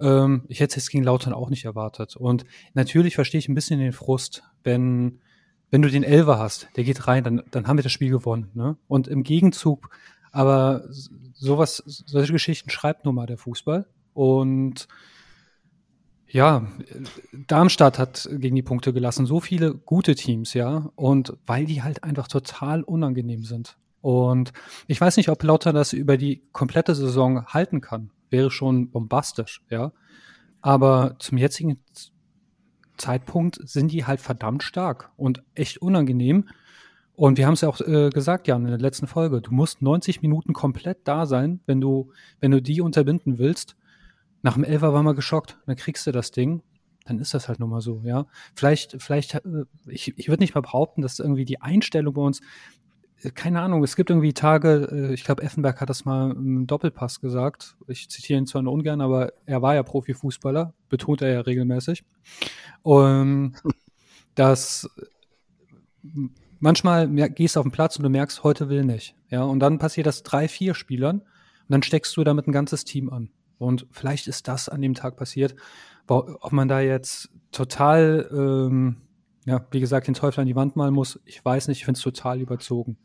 Ähm, 0.00 0.44
ich 0.48 0.60
hätte 0.60 0.78
es 0.78 0.88
gegen 0.88 1.04
Lautern 1.04 1.32
auch 1.32 1.50
nicht 1.50 1.64
erwartet. 1.64 2.16
Und 2.16 2.44
natürlich 2.74 3.14
verstehe 3.14 3.38
ich 3.38 3.48
ein 3.48 3.54
bisschen 3.54 3.80
den 3.80 3.92
Frust, 3.92 4.42
wenn, 4.62 5.20
wenn 5.70 5.82
du 5.82 5.90
den 5.90 6.04
Elver 6.04 6.38
hast, 6.38 6.68
der 6.76 6.84
geht 6.84 7.06
rein, 7.06 7.24
dann, 7.24 7.42
dann 7.50 7.66
haben 7.66 7.78
wir 7.78 7.82
das 7.82 7.92
Spiel 7.92 8.10
gewonnen. 8.10 8.50
Ne? 8.54 8.76
Und 8.88 9.08
im 9.08 9.22
Gegenzug, 9.22 9.90
aber 10.32 10.84
sowas, 11.32 11.82
solche 11.86 12.32
Geschichten 12.32 12.70
schreibt 12.70 13.04
nun 13.04 13.14
mal 13.14 13.26
der 13.26 13.38
Fußball. 13.38 13.86
Und 14.14 14.88
ja, 16.34 16.66
Darmstadt 17.46 17.98
hat 17.98 18.28
gegen 18.30 18.56
die 18.56 18.62
Punkte 18.62 18.92
gelassen. 18.92 19.24
So 19.24 19.40
viele 19.40 19.74
gute 19.74 20.14
Teams, 20.14 20.52
ja. 20.52 20.90
Und 20.96 21.36
weil 21.46 21.64
die 21.64 21.82
halt 21.82 22.04
einfach 22.04 22.28
total 22.28 22.82
unangenehm 22.82 23.44
sind. 23.44 23.76
Und 24.02 24.52
ich 24.86 25.00
weiß 25.00 25.16
nicht, 25.16 25.30
ob 25.30 25.42
Lauter 25.42 25.72
das 25.72 25.92
über 25.92 26.18
die 26.18 26.42
komplette 26.52 26.94
Saison 26.94 27.46
halten 27.46 27.80
kann 27.80 28.10
wäre 28.34 28.50
schon 28.50 28.90
bombastisch, 28.90 29.62
ja. 29.70 29.92
Aber 30.60 31.16
zum 31.20 31.38
jetzigen 31.38 31.78
Zeitpunkt 32.96 33.60
sind 33.62 33.92
die 33.92 34.06
halt 34.06 34.20
verdammt 34.20 34.62
stark 34.62 35.12
und 35.16 35.42
echt 35.54 35.78
unangenehm. 35.78 36.48
Und 37.14 37.38
wir 37.38 37.46
haben 37.46 37.54
es 37.54 37.60
ja 37.60 37.68
auch 37.68 37.80
äh, 37.80 38.10
gesagt, 38.10 38.48
Jan, 38.48 38.62
in 38.64 38.70
der 38.70 38.78
letzten 38.78 39.06
Folge. 39.06 39.40
Du 39.40 39.52
musst 39.52 39.82
90 39.82 40.20
Minuten 40.20 40.52
komplett 40.52 40.98
da 41.04 41.26
sein, 41.26 41.60
wenn 41.66 41.80
du, 41.80 42.10
wenn 42.40 42.50
du 42.50 42.60
die 42.60 42.80
unterbinden 42.80 43.38
willst. 43.38 43.76
Nach 44.44 44.54
dem 44.54 44.64
Elfer 44.64 44.92
waren 44.92 45.06
wir 45.06 45.14
geschockt. 45.14 45.58
Dann 45.64 45.74
kriegst 45.74 46.06
du 46.06 46.12
das 46.12 46.30
Ding. 46.30 46.62
Dann 47.06 47.18
ist 47.18 47.32
das 47.32 47.48
halt 47.48 47.60
nun 47.60 47.70
mal 47.70 47.80
so, 47.80 48.02
ja. 48.04 48.26
Vielleicht, 48.54 49.00
vielleicht, 49.02 49.36
äh, 49.36 49.64
ich, 49.86 50.16
ich 50.18 50.28
würde 50.28 50.42
nicht 50.42 50.54
mal 50.54 50.60
behaupten, 50.60 51.00
dass 51.00 51.18
irgendwie 51.18 51.46
die 51.46 51.62
Einstellung 51.62 52.12
bei 52.12 52.20
uns, 52.20 52.42
keine 53.34 53.62
Ahnung, 53.62 53.82
es 53.82 53.96
gibt 53.96 54.10
irgendwie 54.10 54.34
Tage, 54.34 54.88
äh, 54.92 55.14
ich 55.14 55.24
glaube, 55.24 55.42
Effenberg 55.42 55.80
hat 55.80 55.88
das 55.88 56.04
mal 56.04 56.32
im 56.32 56.66
Doppelpass 56.66 57.22
gesagt. 57.22 57.78
Ich 57.88 58.10
zitiere 58.10 58.38
ihn 58.38 58.46
zwar 58.46 58.60
nur 58.60 58.74
ungern, 58.74 59.00
aber 59.00 59.32
er 59.46 59.62
war 59.62 59.74
ja 59.74 59.82
Profifußballer, 59.82 60.74
betont 60.90 61.22
er 61.22 61.32
ja 61.32 61.40
regelmäßig. 61.40 62.04
Und 62.82 63.54
dass 64.34 64.90
manchmal 66.60 67.08
gehst 67.30 67.56
du 67.56 67.60
auf 67.60 67.64
den 67.64 67.72
Platz 67.72 67.96
und 67.96 68.02
du 68.02 68.10
merkst, 68.10 68.44
heute 68.44 68.68
will 68.68 68.84
nicht. 68.84 69.14
Ja, 69.30 69.44
und 69.44 69.60
dann 69.60 69.78
passiert 69.78 70.06
das 70.06 70.22
drei, 70.22 70.48
vier 70.48 70.74
Spielern 70.74 71.20
und 71.20 71.70
dann 71.70 71.82
steckst 71.82 72.14
du 72.14 72.24
damit 72.24 72.46
ein 72.46 72.52
ganzes 72.52 72.84
Team 72.84 73.08
an. 73.08 73.30
Und 73.58 73.86
vielleicht 73.90 74.26
ist 74.26 74.48
das 74.48 74.68
an 74.68 74.82
dem 74.82 74.94
Tag 74.94 75.16
passiert. 75.16 75.54
Ob 76.06 76.52
man 76.52 76.68
da 76.68 76.80
jetzt 76.80 77.30
total, 77.50 78.28
ähm, 78.32 78.96
ja, 79.46 79.66
wie 79.70 79.80
gesagt, 79.80 80.06
den 80.06 80.14
Teufel 80.14 80.40
an 80.40 80.46
die 80.46 80.56
Wand 80.56 80.76
malen 80.76 80.94
muss, 80.94 81.20
ich 81.24 81.44
weiß 81.44 81.68
nicht, 81.68 81.78
ich 81.78 81.84
finde 81.84 81.98
es 81.98 82.02
total 82.02 82.40
überzogen. 82.40 82.98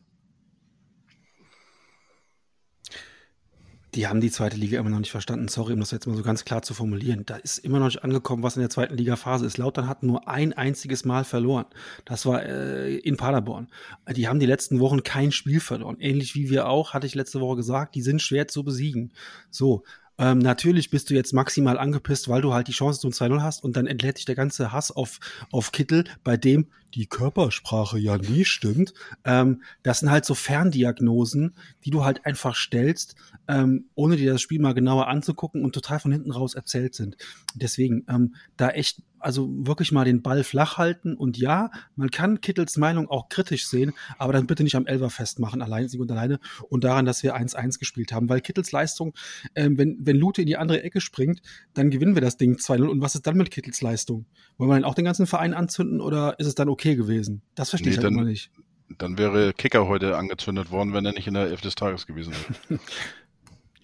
die 3.95 4.07
haben 4.07 4.21
die 4.21 4.29
zweite 4.29 4.55
Liga 4.55 4.79
immer 4.79 4.89
noch 4.89 4.99
nicht 4.99 5.11
verstanden. 5.11 5.47
Sorry, 5.47 5.73
um 5.73 5.79
das 5.79 5.91
jetzt 5.91 6.05
mal 6.05 6.15
so 6.15 6.21
ganz 6.21 6.45
klar 6.45 6.61
zu 6.61 6.73
formulieren. 6.73 7.25
Da 7.25 7.37
ist 7.37 7.57
immer 7.57 7.79
noch 7.79 7.87
nicht 7.87 8.03
angekommen, 8.03 8.43
was 8.43 8.55
in 8.55 8.61
der 8.61 8.69
zweiten 8.69 8.95
Liga-Phase 8.95 9.45
ist. 9.45 9.57
Lautern 9.57 9.87
hat 9.87 10.03
nur 10.03 10.27
ein 10.27 10.53
einziges 10.53 11.05
Mal 11.05 11.23
verloren. 11.23 11.65
Das 12.05 12.25
war 12.25 12.43
äh, 12.43 12.97
in 12.97 13.17
Paderborn. 13.17 13.67
Die 14.15 14.27
haben 14.27 14.39
die 14.39 14.45
letzten 14.45 14.79
Wochen 14.79 15.01
kein 15.01 15.31
Spiel 15.31 15.59
verloren. 15.59 15.97
Ähnlich 15.99 16.35
wie 16.35 16.49
wir 16.49 16.67
auch, 16.67 16.93
hatte 16.93 17.07
ich 17.07 17.15
letzte 17.15 17.41
Woche 17.41 17.55
gesagt, 17.55 17.95
die 17.95 18.01
sind 18.01 18.21
schwer 18.21 18.47
zu 18.47 18.63
besiegen. 18.63 19.11
So. 19.49 19.83
Ähm, 20.19 20.39
natürlich 20.39 20.89
bist 20.89 21.09
du 21.09 21.13
jetzt 21.13 21.33
maximal 21.33 21.79
angepisst, 21.79 22.27
weil 22.27 22.41
du 22.41 22.53
halt 22.53 22.67
die 22.67 22.73
Chance 22.73 22.99
zum 22.99 23.11
2-0 23.11 23.41
hast 23.41 23.63
und 23.63 23.77
dann 23.77 23.87
entlädt 23.87 24.17
sich 24.17 24.25
der 24.25 24.35
ganze 24.35 24.71
Hass 24.73 24.91
auf, 24.91 25.19
auf 25.51 25.71
Kittel, 25.71 26.03
bei 26.25 26.35
dem 26.35 26.67
die 26.93 27.07
Körpersprache 27.07 27.99
ja 27.99 28.17
nie 28.17 28.45
stimmt. 28.45 28.93
Ähm, 29.23 29.63
das 29.83 29.99
sind 29.99 30.11
halt 30.11 30.25
so 30.25 30.35
Ferndiagnosen, 30.35 31.55
die 31.85 31.91
du 31.91 32.03
halt 32.03 32.25
einfach 32.25 32.55
stellst, 32.55 33.15
ähm, 33.47 33.85
ohne 33.95 34.17
dir 34.17 34.31
das 34.33 34.41
Spiel 34.41 34.59
mal 34.59 34.73
genauer 34.73 35.07
anzugucken 35.07 35.63
und 35.63 35.73
total 35.73 35.99
von 35.99 36.11
hinten 36.11 36.31
raus 36.31 36.53
erzählt 36.53 36.95
sind. 36.95 37.17
Deswegen 37.55 38.05
ähm, 38.09 38.35
da 38.57 38.69
echt 38.69 39.01
also 39.19 39.49
wirklich 39.51 39.91
mal 39.91 40.05
den 40.05 40.21
Ball 40.21 40.43
flach 40.43 40.77
halten 40.77 41.13
und 41.15 41.37
ja, 41.37 41.71
man 41.95 42.09
kann 42.09 42.41
Kittels 42.41 42.77
Meinung 42.77 43.09
auch 43.09 43.29
kritisch 43.29 43.67
sehen, 43.67 43.93
aber 44.17 44.33
dann 44.33 44.47
bitte 44.47 44.63
nicht 44.63 44.75
am 44.75 44.85
Elfer 44.85 45.09
festmachen, 45.09 45.61
allein 45.61 45.89
und 45.97 46.11
alleine 46.11 46.39
und 46.69 46.83
daran, 46.83 47.05
dass 47.05 47.23
wir 47.23 47.35
1-1 47.35 47.79
gespielt 47.79 48.11
haben, 48.11 48.29
weil 48.29 48.41
Kittels 48.41 48.71
Leistung, 48.71 49.13
ähm, 49.55 49.77
wenn, 49.77 49.97
wenn 49.99 50.15
Lute 50.15 50.41
in 50.41 50.47
die 50.47 50.57
andere 50.57 50.83
Ecke 50.83 51.01
springt, 51.01 51.41
dann 51.73 51.89
gewinnen 51.89 52.15
wir 52.15 52.21
das 52.21 52.37
Ding 52.37 52.55
2-0 52.55 52.87
und 52.87 53.01
was 53.01 53.15
ist 53.15 53.27
dann 53.27 53.37
mit 53.37 53.51
Kittels 53.51 53.81
Leistung? 53.81 54.25
Wollen 54.57 54.69
wir 54.69 54.75
dann 54.75 54.83
auch 54.85 54.95
den 54.95 55.05
ganzen 55.05 55.27
Verein 55.27 55.53
anzünden 55.53 56.01
oder 56.01 56.39
ist 56.39 56.47
es 56.47 56.55
dann 56.55 56.69
okay 56.69 56.78
gewesen? 56.81 57.41
Das 57.55 57.69
verstehe 57.69 57.89
nee, 57.89 57.93
ich 57.93 57.97
halt 57.97 58.05
dann, 58.05 58.13
immer 58.13 58.23
nicht. 58.23 58.51
Dann 58.97 59.17
wäre 59.17 59.53
Kicker 59.53 59.87
heute 59.87 60.17
angezündet 60.17 60.71
worden, 60.71 60.93
wenn 60.93 61.05
er 61.05 61.13
nicht 61.13 61.27
in 61.27 61.35
der 61.35 61.47
Elf 61.47 61.61
des 61.61 61.75
Tages 61.75 62.07
gewesen 62.07 62.33
wäre. 62.33 62.79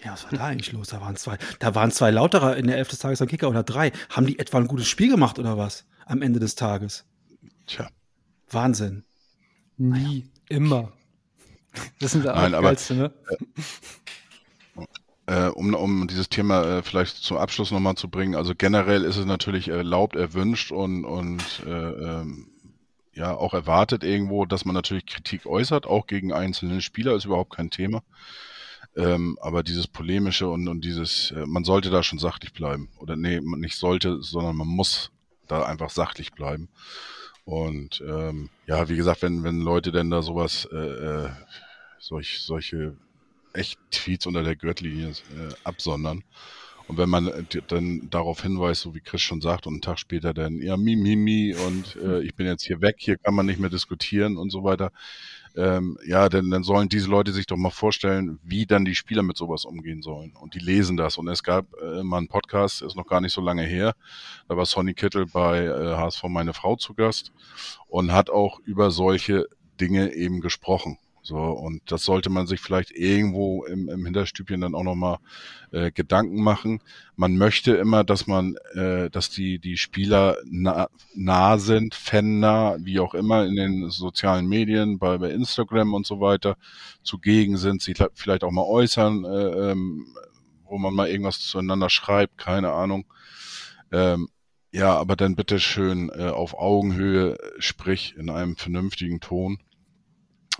Ja, 0.03 0.11
was 0.11 0.25
war 0.25 0.37
da 0.37 0.45
eigentlich 0.45 0.71
los? 0.71 0.89
Da 0.89 1.01
waren 1.01 1.15
zwei, 1.15 1.39
da 1.57 1.73
waren 1.73 1.89
zwei 1.89 2.11
Lauterer 2.11 2.57
in 2.57 2.67
der 2.67 2.77
Elf 2.77 2.89
des 2.89 2.99
Tages 2.99 3.23
am 3.23 3.27
Kicker 3.27 3.49
oder 3.49 3.63
drei. 3.63 3.91
Haben 4.11 4.27
die 4.27 4.37
etwa 4.37 4.59
ein 4.59 4.67
gutes 4.67 4.87
Spiel 4.87 5.09
gemacht 5.09 5.39
oder 5.39 5.57
was? 5.57 5.85
Am 6.05 6.21
Ende 6.21 6.39
des 6.39 6.53
Tages. 6.53 7.05
Tja. 7.65 7.89
Wahnsinn. 8.51 9.03
Nie. 9.77 10.29
Immer. 10.47 10.91
Das 11.99 12.11
sind 12.11 12.25
Nein, 12.25 12.53
aber, 12.53 12.67
Geilste, 12.67 12.93
ne? 12.93 13.13
Äh, 15.25 15.47
um, 15.47 15.73
um 15.73 16.07
dieses 16.07 16.29
Thema 16.29 16.63
äh, 16.63 16.83
vielleicht 16.83 17.17
zum 17.17 17.37
Abschluss 17.37 17.71
nochmal 17.71 17.95
zu 17.95 18.07
bringen, 18.07 18.35
also 18.35 18.53
generell 18.55 19.03
ist 19.03 19.17
es 19.17 19.25
natürlich 19.25 19.69
erlaubt, 19.69 20.15
erwünscht 20.15 20.71
und, 20.71 21.03
und 21.03 21.63
äh, 21.65 21.71
ähm, 21.71 22.47
ja 23.15 23.35
auch 23.35 23.53
erwartet 23.53 24.03
irgendwo, 24.03 24.45
dass 24.45 24.65
man 24.65 24.75
natürlich 24.75 25.05
Kritik 25.05 25.45
äußert, 25.45 25.85
auch 25.85 26.07
gegen 26.07 26.33
einzelne 26.33 26.81
Spieler, 26.81 27.15
ist 27.15 27.25
überhaupt 27.25 27.55
kein 27.55 27.69
Thema. 27.69 28.03
Ähm, 28.95 29.37
aber 29.41 29.63
dieses 29.63 29.87
polemische 29.87 30.47
und, 30.47 30.67
und 30.67 30.81
dieses, 30.81 31.31
äh, 31.31 31.45
man 31.45 31.63
sollte 31.63 31.89
da 31.89 32.03
schon 32.03 32.19
sachlich 32.19 32.53
bleiben. 32.53 32.89
Oder 32.97 33.15
nee, 33.15 33.41
man 33.41 33.59
nicht 33.59 33.75
sollte, 33.77 34.21
sondern 34.21 34.55
man 34.55 34.67
muss 34.67 35.11
da 35.47 35.63
einfach 35.63 35.89
sachlich 35.89 36.31
bleiben. 36.33 36.69
Und 37.43 38.01
ähm, 38.07 38.49
ja, 38.67 38.89
wie 38.89 38.95
gesagt, 38.95 39.21
wenn, 39.21 39.43
wenn 39.43 39.59
Leute 39.61 39.91
denn 39.91 40.09
da 40.09 40.21
sowas, 40.21 40.67
äh, 40.71 40.75
äh, 40.77 41.29
solch, 41.99 42.41
solche 42.41 42.95
echt 43.53 43.79
Tweets 43.91 44.25
unter 44.25 44.43
der 44.43 44.55
Gürtellinie 44.55 45.09
äh, 45.09 45.53
absondern. 45.63 46.23
Und 46.87 46.97
wenn 46.97 47.09
man 47.09 47.27
äh, 47.27 47.43
dann 47.67 48.09
darauf 48.09 48.41
hinweist, 48.41 48.81
so 48.81 48.93
wie 48.93 49.01
Chris 49.01 49.21
schon 49.21 49.41
sagt, 49.41 49.67
und 49.67 49.73
einen 49.73 49.81
Tag 49.81 49.99
später 49.99 50.33
dann, 50.33 50.61
ja, 50.61 50.77
mi, 50.77 50.95
mi, 50.95 51.15
mi, 51.15 51.55
und 51.55 51.95
äh, 51.97 52.21
ich 52.21 52.35
bin 52.35 52.45
jetzt 52.45 52.63
hier 52.63 52.81
weg, 52.81 52.97
hier 52.99 53.17
kann 53.17 53.33
man 53.33 53.45
nicht 53.45 53.59
mehr 53.59 53.69
diskutieren 53.69 54.37
und 54.37 54.51
so 54.51 54.63
weiter, 54.63 54.91
ähm, 55.57 55.97
ja, 56.05 56.27
denn 56.27 56.49
dann 56.51 56.63
sollen 56.63 56.89
diese 56.89 57.09
Leute 57.09 57.31
sich 57.31 57.47
doch 57.47 57.55
mal 57.55 57.69
vorstellen, 57.69 58.39
wie 58.43 58.65
dann 58.65 58.83
die 58.83 58.95
Spieler 58.95 59.23
mit 59.23 59.37
sowas 59.37 59.63
umgehen 59.63 60.01
sollen. 60.01 60.35
Und 60.35 60.53
die 60.53 60.59
lesen 60.59 60.97
das. 60.97 61.17
Und 61.17 61.29
es 61.29 61.43
gab 61.43 61.65
äh, 61.81 62.03
mal 62.03 62.17
einen 62.17 62.27
Podcast, 62.27 62.81
ist 62.81 62.97
noch 62.97 63.07
gar 63.07 63.21
nicht 63.21 63.33
so 63.33 63.41
lange 63.41 63.63
her. 63.63 63.95
Da 64.49 64.57
war 64.57 64.65
Sonny 64.65 64.93
Kittel 64.93 65.25
bei 65.25 65.65
äh, 65.65 65.95
HSV 65.95 66.23
meine 66.23 66.53
Frau 66.53 66.75
zu 66.75 66.93
Gast 66.93 67.31
und 67.87 68.11
hat 68.11 68.29
auch 68.29 68.59
über 68.59 68.91
solche 68.91 69.47
Dinge 69.79 70.13
eben 70.13 70.41
gesprochen. 70.41 70.97
So, 71.25 71.37
und 71.37 71.81
das 71.91 72.03
sollte 72.03 72.29
man 72.29 72.45
sich 72.45 72.61
vielleicht 72.61 72.91
irgendwo 72.91 73.65
im, 73.65 73.89
im 73.89 74.05
Hinterstübchen 74.05 74.61
dann 74.61 74.75
auch 74.75 74.83
nochmal 74.83 75.17
äh, 75.71 75.89
Gedanken 75.89 76.43
machen. 76.43 76.81
Man 77.15 77.35
möchte 77.35 77.73
immer, 77.73 78.03
dass 78.03 78.27
man, 78.27 78.57
äh, 78.75 79.09
dass 79.09 79.31
die, 79.31 79.57
die 79.57 79.77
Spieler 79.77 80.37
nah, 80.45 80.87
nah 81.15 81.57
sind, 81.57 81.95
fannah, 81.95 82.77
wie 82.79 82.99
auch 82.99 83.15
immer, 83.15 83.43
in 83.43 83.55
den 83.55 83.89
sozialen 83.89 84.45
Medien, 84.45 84.99
bei, 84.99 85.17
bei 85.17 85.31
Instagram 85.31 85.95
und 85.95 86.05
so 86.05 86.21
weiter, 86.21 86.57
zugegen 87.01 87.57
sind, 87.57 87.81
sich 87.81 87.97
vielleicht 88.13 88.43
auch 88.43 88.51
mal 88.51 88.61
äußern, 88.61 89.25
äh, 89.25 89.71
ähm, 89.71 90.05
wo 90.65 90.77
man 90.77 90.93
mal 90.93 91.09
irgendwas 91.09 91.39
zueinander 91.39 91.89
schreibt, 91.89 92.37
keine 92.37 92.71
Ahnung. 92.71 93.05
Ähm, 93.91 94.29
ja, 94.71 94.95
aber 94.95 95.15
dann 95.15 95.35
bitte 95.35 95.59
schön 95.59 96.11
äh, 96.15 96.29
auf 96.29 96.53
Augenhöhe, 96.53 97.39
sprich 97.57 98.13
in 98.15 98.29
einem 98.29 98.57
vernünftigen 98.57 99.21
Ton 99.21 99.57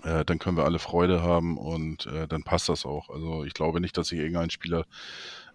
äh, 0.02 0.24
dann 0.24 0.38
können 0.38 0.56
wir 0.56 0.64
alle 0.64 0.78
Freude 0.78 1.22
haben 1.22 1.58
und 1.58 2.06
äh, 2.06 2.28
dann 2.28 2.42
passt 2.42 2.68
das 2.68 2.84
auch. 2.84 3.10
Also 3.10 3.44
ich 3.44 3.54
glaube 3.54 3.80
nicht, 3.80 3.96
dass 3.96 4.08
sich 4.08 4.18
irgendein 4.18 4.50
Spieler 4.50 4.86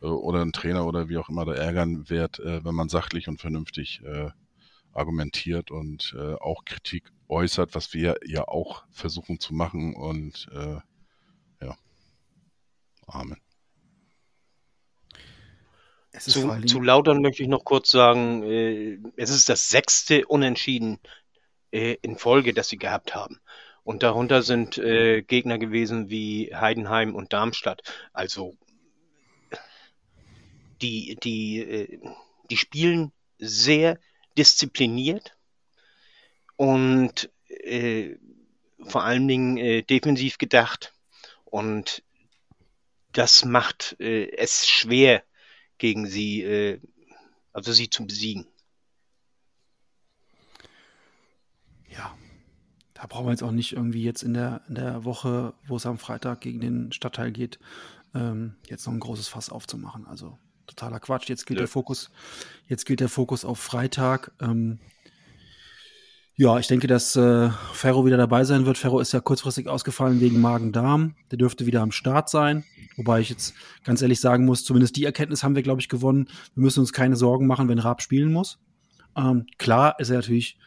äh, 0.01 0.05
oder 0.05 0.41
ein 0.41 0.53
Trainer 0.53 0.85
oder 0.85 1.09
wie 1.09 1.17
auch 1.17 1.29
immer 1.29 1.45
da 1.45 1.53
ärgern 1.53 2.09
wird, 2.09 2.39
äh, 2.39 2.63
wenn 2.63 2.75
man 2.75 2.89
sachlich 2.89 3.27
und 3.27 3.39
vernünftig 3.39 4.01
äh, 4.03 4.29
argumentiert 4.93 5.71
und 5.71 6.15
äh, 6.17 6.33
auch 6.35 6.65
Kritik 6.65 7.11
äußert, 7.27 7.75
was 7.75 7.93
wir 7.93 8.17
ja 8.25 8.47
auch 8.47 8.83
versuchen 8.91 9.39
zu 9.39 9.53
machen 9.53 9.95
und 9.95 10.49
äh, 10.53 10.79
ja. 11.65 11.77
Amen. 13.07 13.37
Zu, 16.19 16.61
zu 16.65 16.81
Lautern 16.81 17.21
möchte 17.21 17.41
ich 17.41 17.47
noch 17.47 17.63
kurz 17.63 17.89
sagen, 17.89 18.43
äh, 18.43 18.99
es 19.15 19.29
ist 19.29 19.47
das 19.47 19.69
sechste 19.69 20.25
Unentschieden 20.27 20.99
äh, 21.71 21.95
in 22.01 22.17
Folge, 22.17 22.53
das 22.53 22.67
sie 22.67 22.77
gehabt 22.77 23.15
haben. 23.15 23.39
Und 23.83 24.03
darunter 24.03 24.43
sind 24.43 24.77
äh, 24.77 25.21
Gegner 25.23 25.57
gewesen 25.57 26.09
wie 26.09 26.53
Heidenheim 26.53 27.15
und 27.15 27.33
Darmstadt. 27.33 27.81
Also 28.13 28.55
die, 30.81 31.17
die, 31.23 31.59
äh, 31.59 31.99
die 32.49 32.57
spielen 32.57 33.11
sehr 33.37 33.99
diszipliniert 34.37 35.35
und 36.55 37.31
äh, 37.47 38.17
vor 38.83 39.03
allen 39.03 39.27
Dingen 39.27 39.57
äh, 39.57 39.81
defensiv 39.81 40.37
gedacht. 40.37 40.93
Und 41.45 42.03
das 43.11 43.45
macht 43.45 43.95
äh, 43.99 44.31
es 44.37 44.67
schwer, 44.69 45.23
gegen 45.77 46.07
sie, 46.07 46.43
äh, 46.43 46.79
also 47.51 47.73
sie 47.73 47.89
zu 47.89 48.05
besiegen. 48.05 48.47
Ja, 51.89 52.17
da 53.01 53.07
brauchen 53.07 53.25
wir 53.25 53.31
jetzt 53.31 53.41
auch 53.41 53.51
nicht 53.51 53.73
irgendwie 53.73 54.03
jetzt 54.03 54.21
in 54.21 54.35
der, 54.35 54.61
in 54.69 54.75
der 54.75 55.03
Woche, 55.03 55.53
wo 55.65 55.75
es 55.75 55.87
am 55.87 55.97
Freitag 55.97 56.41
gegen 56.41 56.61
den 56.61 56.91
Stadtteil 56.91 57.31
geht, 57.31 57.57
ähm, 58.13 58.53
jetzt 58.67 58.85
noch 58.85 58.93
ein 58.93 58.99
großes 58.99 59.27
Fass 59.27 59.49
aufzumachen. 59.49 60.05
Also 60.05 60.37
totaler 60.67 60.99
Quatsch. 60.99 61.27
Jetzt 61.27 61.47
gilt 61.47 61.57
ja. 61.57 61.63
der 61.63 61.67
Fokus, 61.67 62.11
jetzt 62.67 62.85
gilt 62.85 62.99
der 62.99 63.09
Fokus 63.09 63.43
auf 63.43 63.57
Freitag. 63.57 64.31
Ähm, 64.39 64.77
ja, 66.35 66.59
ich 66.59 66.67
denke, 66.67 66.85
dass 66.85 67.15
äh, 67.15 67.49
Ferro 67.73 68.05
wieder 68.05 68.17
dabei 68.17 68.43
sein 68.43 68.67
wird. 68.67 68.77
Ferro 68.77 68.99
ist 68.99 69.13
ja 69.13 69.19
kurzfristig 69.19 69.67
ausgefallen 69.67 70.21
wegen 70.21 70.39
Magen-Darm. 70.39 71.15
Der 71.31 71.39
dürfte 71.39 71.65
wieder 71.65 71.81
am 71.81 71.91
Start 71.91 72.29
sein. 72.29 72.63
Wobei 72.97 73.19
ich 73.19 73.29
jetzt 73.29 73.55
ganz 73.83 74.03
ehrlich 74.03 74.19
sagen 74.19 74.45
muss, 74.45 74.63
zumindest 74.63 74.95
die 74.95 75.05
Erkenntnis 75.05 75.43
haben 75.43 75.55
wir, 75.55 75.63
glaube 75.63 75.81
ich, 75.81 75.89
gewonnen. 75.89 76.29
Wir 76.53 76.61
müssen 76.61 76.81
uns 76.81 76.93
keine 76.93 77.15
Sorgen 77.15 77.47
machen, 77.47 77.67
wenn 77.67 77.79
Raab 77.79 78.03
spielen 78.03 78.31
muss. 78.31 78.59
Ähm, 79.17 79.47
klar 79.57 79.99
ist 79.99 80.11
er 80.11 80.17
natürlich 80.17 80.59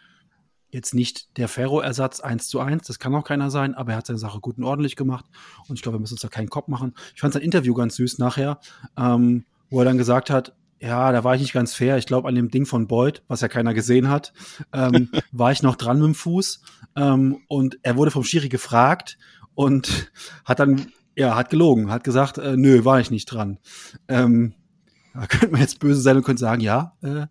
jetzt 0.74 0.92
nicht 0.92 1.36
der 1.38 1.46
Ferro-Ersatz 1.46 2.20
1 2.20 2.48
zu 2.48 2.58
1, 2.58 2.86
das 2.86 2.98
kann 2.98 3.14
auch 3.14 3.22
keiner 3.22 3.50
sein, 3.50 3.74
aber 3.74 3.92
er 3.92 3.98
hat 3.98 4.06
seine 4.06 4.18
Sache 4.18 4.40
gut 4.40 4.58
und 4.58 4.64
ordentlich 4.64 4.96
gemacht 4.96 5.24
und 5.68 5.76
ich 5.76 5.82
glaube, 5.82 5.96
wir 5.96 6.00
müssen 6.00 6.14
uns 6.14 6.20
da 6.20 6.28
keinen 6.28 6.50
Kopf 6.50 6.66
machen. 6.66 6.94
Ich 7.14 7.20
fand 7.20 7.32
sein 7.32 7.42
Interview 7.42 7.74
ganz 7.74 7.94
süß 7.94 8.18
nachher, 8.18 8.58
ähm, 8.96 9.44
wo 9.70 9.78
er 9.78 9.84
dann 9.84 9.98
gesagt 9.98 10.30
hat, 10.30 10.54
ja, 10.80 11.12
da 11.12 11.22
war 11.22 11.36
ich 11.36 11.40
nicht 11.40 11.52
ganz 11.52 11.74
fair. 11.74 11.96
Ich 11.96 12.06
glaube, 12.06 12.28
an 12.28 12.34
dem 12.34 12.50
Ding 12.50 12.66
von 12.66 12.88
Boyd, 12.88 13.22
was 13.28 13.40
ja 13.40 13.48
keiner 13.48 13.72
gesehen 13.72 14.08
hat, 14.10 14.32
ähm, 14.72 15.08
war 15.32 15.52
ich 15.52 15.62
noch 15.62 15.76
dran 15.76 15.98
mit 15.98 16.06
dem 16.06 16.14
Fuß. 16.14 16.60
Ähm, 16.96 17.38
und 17.48 17.78
er 17.82 17.96
wurde 17.96 18.10
vom 18.10 18.24
Schiri 18.24 18.48
gefragt 18.48 19.16
und 19.54 20.12
hat 20.44 20.58
dann, 20.58 20.88
ja, 21.16 21.36
hat 21.36 21.48
gelogen, 21.50 21.90
hat 21.90 22.04
gesagt, 22.04 22.36
äh, 22.36 22.56
nö, 22.56 22.84
war 22.84 23.00
ich 23.00 23.10
nicht 23.10 23.26
dran. 23.26 23.58
Ähm, 24.08 24.54
da 25.14 25.26
könnte 25.28 25.48
man 25.48 25.60
jetzt 25.60 25.78
böse 25.78 26.00
sein 26.00 26.16
und 26.16 26.24
könnte 26.24 26.40
sagen, 26.40 26.60
ja, 26.60 26.96
äh, 27.00 27.26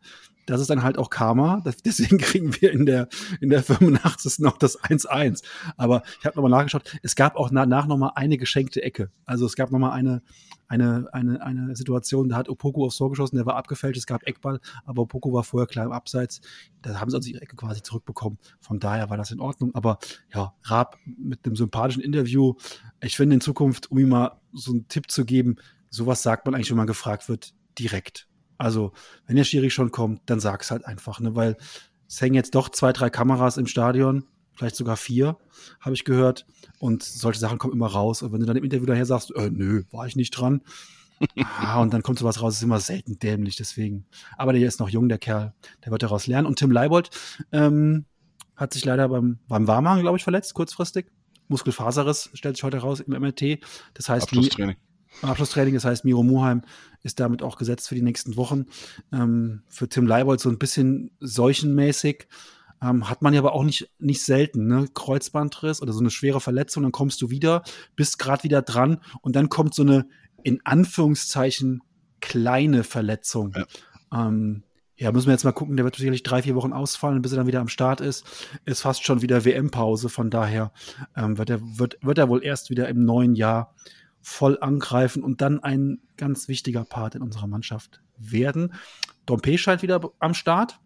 das 0.45 0.61
ist 0.61 0.69
dann 0.69 0.83
halt 0.83 0.97
auch 0.97 1.09
Karma. 1.09 1.61
Deswegen 1.85 2.17
kriegen 2.17 2.53
wir 2.59 2.71
in 2.71 2.85
der, 2.85 3.07
in 3.41 3.49
der 3.49 3.63
85. 3.63 4.39
noch 4.39 4.57
das 4.57 4.79
1-1. 4.79 5.43
Aber 5.77 6.03
ich 6.19 6.25
habe 6.25 6.35
nochmal 6.35 6.51
nachgeschaut. 6.51 6.83
Es 7.01 7.15
gab 7.15 7.35
auch 7.35 7.49
danach 7.51 7.87
nochmal 7.87 8.11
eine 8.15 8.37
geschenkte 8.37 8.83
Ecke. 8.83 9.11
Also 9.25 9.45
es 9.45 9.55
gab 9.55 9.71
nochmal 9.71 9.91
eine, 9.91 10.21
eine, 10.67 11.07
eine, 11.11 11.41
eine 11.41 11.75
Situation, 11.75 12.29
da 12.29 12.37
hat 12.37 12.49
Opoku 12.49 12.85
aufs 12.85 12.97
Tor 12.97 13.09
geschossen, 13.09 13.35
der 13.35 13.45
war 13.45 13.55
abgefälscht, 13.55 13.97
es 13.97 14.07
gab 14.07 14.23
Eckball, 14.23 14.59
aber 14.85 15.03
Opoku 15.03 15.31
war 15.33 15.43
vorher 15.43 15.67
klar 15.67 15.85
im 15.85 15.91
Abseits. 15.91 16.41
Da 16.81 16.99
haben 16.99 17.09
sie 17.09 17.17
also 17.17 17.29
ihre 17.29 17.41
Ecke 17.41 17.55
quasi 17.55 17.83
zurückbekommen. 17.83 18.39
Von 18.59 18.79
daher 18.79 19.09
war 19.09 19.17
das 19.17 19.31
in 19.31 19.39
Ordnung. 19.39 19.73
Aber 19.75 19.99
ja, 20.33 20.53
Raab 20.63 20.97
mit 21.05 21.45
einem 21.45 21.55
sympathischen 21.55 22.01
Interview. 22.01 22.55
Ich 23.01 23.15
finde 23.15 23.35
in 23.35 23.41
Zukunft, 23.41 23.91
um 23.91 23.99
ihm 23.99 24.09
mal 24.09 24.39
so 24.51 24.71
einen 24.71 24.87
Tipp 24.87 25.09
zu 25.09 25.25
geben, 25.25 25.57
sowas 25.89 26.23
sagt 26.23 26.45
man 26.45 26.55
eigentlich, 26.55 26.69
wenn 26.71 26.77
man 26.77 26.87
gefragt 26.87 27.29
wird, 27.29 27.53
direkt. 27.77 28.27
Also, 28.63 28.93
wenn 29.27 29.35
der 29.35 29.43
Schiri 29.43 29.69
schon 29.69 29.91
kommt, 29.91 30.21
dann 30.27 30.39
sag's 30.39 30.71
halt 30.71 30.85
einfach, 30.85 31.19
ne? 31.19 31.35
Weil 31.35 31.57
es 32.07 32.21
hängen 32.21 32.35
jetzt 32.35 32.55
doch 32.55 32.69
zwei, 32.69 32.93
drei 32.93 33.09
Kameras 33.09 33.57
im 33.57 33.67
Stadion, 33.67 34.23
vielleicht 34.53 34.77
sogar 34.77 34.95
vier, 34.95 35.37
habe 35.81 35.95
ich 35.95 36.05
gehört. 36.05 36.45
Und 36.79 37.03
solche 37.03 37.41
Sachen 37.41 37.57
kommen 37.57 37.73
immer 37.73 37.87
raus. 37.87 38.21
Und 38.21 38.31
wenn 38.31 38.39
du 38.39 38.45
dann 38.45 38.55
im 38.55 38.63
Interview 38.63 38.85
daher 38.85 39.05
sagst, 39.05 39.35
äh, 39.35 39.49
nö, 39.49 39.83
war 39.91 40.07
ich 40.07 40.15
nicht 40.15 40.31
dran, 40.31 40.61
ah, 41.59 41.81
und 41.81 41.93
dann 41.93 42.03
kommt 42.03 42.19
sowas 42.19 42.41
raus, 42.41 42.55
ist 42.55 42.63
immer 42.63 42.79
selten 42.79 43.19
dämlich, 43.19 43.57
deswegen. 43.57 44.05
Aber 44.37 44.53
der 44.53 44.65
ist 44.65 44.79
noch 44.79 44.89
jung, 44.89 45.09
der 45.09 45.17
Kerl. 45.17 45.53
Der 45.83 45.91
wird 45.91 46.03
daraus 46.03 46.27
lernen. 46.27 46.47
Und 46.47 46.57
Tim 46.57 46.71
Leibold 46.71 47.09
ähm, 47.51 48.05
hat 48.55 48.73
sich 48.73 48.85
leider 48.85 49.09
beim, 49.09 49.39
beim 49.49 49.67
Warmhagen, 49.67 50.03
glaube 50.03 50.17
ich, 50.17 50.23
verletzt, 50.23 50.53
kurzfristig. 50.53 51.07
Muskelfaserriss 51.49 52.29
stellt 52.33 52.55
sich 52.55 52.63
heute 52.63 52.77
raus 52.77 53.01
im 53.01 53.11
MRT. 53.11 53.59
Das 53.93 54.07
heißt, 54.07 54.23
Abschlusstraining. 54.23 54.77
Abschlusstraining, 55.21 55.73
das 55.73 55.85
heißt, 55.85 56.05
Miro 56.05 56.23
Muheim 56.23 56.61
ist 57.03 57.19
damit 57.19 57.41
auch 57.41 57.57
gesetzt 57.57 57.87
für 57.87 57.95
die 57.95 58.01
nächsten 58.01 58.35
Wochen. 58.35 58.65
Ähm, 59.11 59.63
für 59.67 59.87
Tim 59.87 60.07
Leibold 60.07 60.39
so 60.39 60.49
ein 60.49 60.57
bisschen 60.57 61.11
seuchenmäßig. 61.19 62.27
Ähm, 62.81 63.09
hat 63.09 63.21
man 63.21 63.33
ja 63.33 63.39
aber 63.39 63.53
auch 63.53 63.63
nicht, 63.63 63.89
nicht 63.99 64.23
selten, 64.23 64.67
ne? 64.67 64.87
Kreuzbandriss 64.93 65.81
oder 65.81 65.93
so 65.93 66.01
eine 66.01 66.09
schwere 66.09 66.41
Verletzung, 66.41 66.83
dann 66.83 66.91
kommst 66.91 67.21
du 67.21 67.29
wieder, 67.29 67.63
bist 67.95 68.19
gerade 68.19 68.43
wieder 68.43 68.61
dran 68.61 68.99
und 69.21 69.35
dann 69.35 69.47
kommt 69.47 69.73
so 69.73 69.83
eine 69.83 70.05
in 70.43 70.59
Anführungszeichen 70.65 71.81
kleine 72.19 72.83
Verletzung. 72.83 73.55
Ja. 73.55 74.27
Ähm, 74.27 74.63
ja, 74.97 75.11
müssen 75.11 75.27
wir 75.27 75.33
jetzt 75.33 75.43
mal 75.43 75.53
gucken, 75.53 75.75
der 75.75 75.85
wird 75.85 75.95
sicherlich 75.95 76.23
drei, 76.23 76.41
vier 76.41 76.55
Wochen 76.55 76.71
ausfallen, 76.71 77.21
bis 77.21 77.31
er 77.31 77.37
dann 77.37 77.47
wieder 77.47 77.61
am 77.61 77.67
Start 77.67 77.99
ist. 77.99 78.25
Ist 78.65 78.81
fast 78.81 79.03
schon 79.03 79.21
wieder 79.21 79.43
WM-Pause, 79.43 80.07
von 80.07 80.29
daher 80.29 80.71
ähm, 81.15 81.37
wird, 81.37 81.49
er, 81.49 81.59
wird, 81.61 81.97
wird 82.01 82.17
er 82.17 82.29
wohl 82.29 82.43
erst 82.43 82.69
wieder 82.69 82.87
im 82.89 83.03
neuen 83.03 83.35
Jahr 83.35 83.73
voll 84.23 84.57
angreifen 84.59 85.21
und 85.23 85.41
dann 85.41 85.61
ein 85.61 85.99
ganz 86.17 86.47
wichtiger 86.47 86.85
Part 86.85 87.15
in 87.15 87.21
unserer 87.21 87.45
Mannschaft 87.45 88.01
werden. 88.17 88.73
Dompe 89.25 89.57
scheint 89.57 89.83
wieder 89.83 90.01
am 90.19 90.33
Start. 90.33 90.79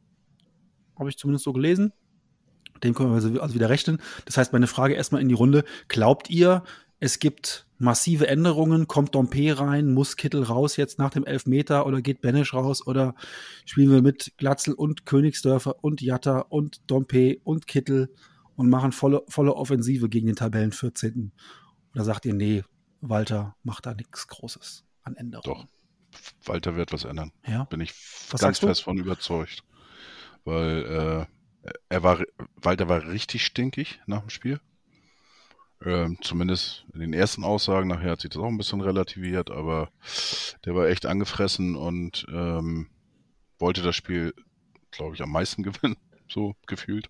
Habe 0.97 1.09
ich 1.09 1.17
zumindest 1.17 1.45
so 1.45 1.53
gelesen. 1.53 1.93
Dem 2.83 2.93
können 2.93 3.09
wir 3.09 3.41
also 3.41 3.55
wieder 3.55 3.69
rechnen. 3.69 3.99
Das 4.25 4.37
heißt, 4.37 4.53
meine 4.53 4.67
Frage 4.67 4.95
erstmal 4.95 5.21
in 5.21 5.29
die 5.29 5.35
Runde. 5.35 5.63
Glaubt 5.87 6.29
ihr, 6.29 6.63
es 6.99 7.19
gibt 7.19 7.67
massive 7.77 8.27
Änderungen? 8.27 8.87
Kommt 8.87 9.13
Dompe 9.13 9.59
rein? 9.59 9.93
Muss 9.93 10.17
Kittel 10.17 10.43
raus 10.43 10.77
jetzt 10.77 10.97
nach 10.97 11.11
dem 11.11 11.25
Elfmeter 11.25 11.85
oder 11.85 12.01
geht 12.01 12.21
Benesch 12.21 12.53
raus? 12.53 12.85
Oder 12.85 13.13
spielen 13.65 13.91
wir 13.91 14.01
mit 14.01 14.33
Glatzel 14.37 14.73
und 14.73 15.05
Königsdörfer 15.05 15.83
und 15.83 16.01
Jatta 16.01 16.39
und 16.39 16.81
Dompe 16.89 17.37
und 17.43 17.67
Kittel 17.67 18.11
und 18.55 18.69
machen 18.69 18.91
volle, 18.91 19.23
volle 19.27 19.55
Offensive 19.55 20.09
gegen 20.09 20.25
den 20.25 20.35
Tabellen 20.35 20.71
14. 20.71 21.31
Oder 21.93 22.03
sagt 22.03 22.25
ihr, 22.25 22.33
nee, 22.33 22.63
Walter 23.01 23.55
macht 23.63 23.85
da 23.85 23.93
nichts 23.93 24.27
Großes 24.27 24.85
an 25.03 25.15
Änderungen? 25.15 25.67
Doch. 25.67 25.67
Walter 26.45 26.75
wird 26.75 26.93
was 26.93 27.03
ändern. 27.03 27.31
Ja. 27.45 27.65
Bin 27.65 27.81
ich 27.81 27.93
Was 28.31 28.41
ganz 28.41 28.59
fest 28.59 28.83
von 28.83 28.97
überzeugt. 28.97 29.63
Weil 30.45 31.27
äh, 31.65 31.71
er 31.89 32.03
war, 32.03 32.23
Walter 32.55 32.87
war 32.87 33.05
richtig 33.07 33.45
stinkig 33.45 33.99
nach 34.05 34.21
dem 34.21 34.29
Spiel. 34.29 34.59
Ähm, 35.85 36.17
zumindest 36.21 36.85
in 36.93 37.01
den 37.01 37.13
ersten 37.13 37.43
Aussagen. 37.43 37.87
Nachher 37.87 38.11
hat 38.11 38.21
sich 38.21 38.31
das 38.31 38.41
auch 38.41 38.47
ein 38.47 38.57
bisschen 38.57 38.81
relativiert, 38.81 39.51
aber 39.51 39.89
der 40.65 40.75
war 40.75 40.87
echt 40.87 41.05
angefressen 41.05 41.75
und 41.75 42.25
ähm, 42.29 42.89
wollte 43.59 43.81
das 43.83 43.95
Spiel, 43.95 44.33
glaube 44.91 45.15
ich, 45.15 45.21
am 45.21 45.31
meisten 45.31 45.63
gewinnen, 45.63 45.97
so 46.29 46.55
gefühlt. 46.65 47.09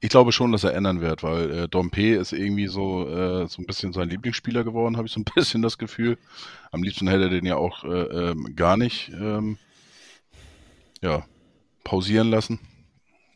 Ich 0.00 0.10
glaube 0.10 0.32
schon, 0.32 0.52
dass 0.52 0.64
er 0.64 0.74
ändern 0.74 1.00
wird, 1.00 1.22
weil 1.22 1.50
äh, 1.50 1.68
Dompe 1.68 2.16
ist 2.16 2.32
irgendwie 2.32 2.66
so, 2.66 3.08
äh, 3.08 3.48
so 3.48 3.62
ein 3.62 3.66
bisschen 3.66 3.92
sein 3.92 4.10
Lieblingsspieler 4.10 4.64
geworden, 4.64 4.96
habe 4.98 5.06
ich 5.06 5.12
so 5.12 5.20
ein 5.20 5.24
bisschen 5.34 5.62
das 5.62 5.78
Gefühl. 5.78 6.18
Am 6.72 6.82
liebsten 6.82 7.08
hätte 7.08 7.24
er 7.24 7.30
den 7.30 7.46
ja 7.46 7.56
auch 7.56 7.84
äh, 7.84 7.88
ähm, 7.88 8.54
gar 8.56 8.76
nicht 8.76 9.10
ähm, 9.10 9.58
ja, 11.00 11.24
pausieren 11.84 12.28
lassen. 12.28 12.60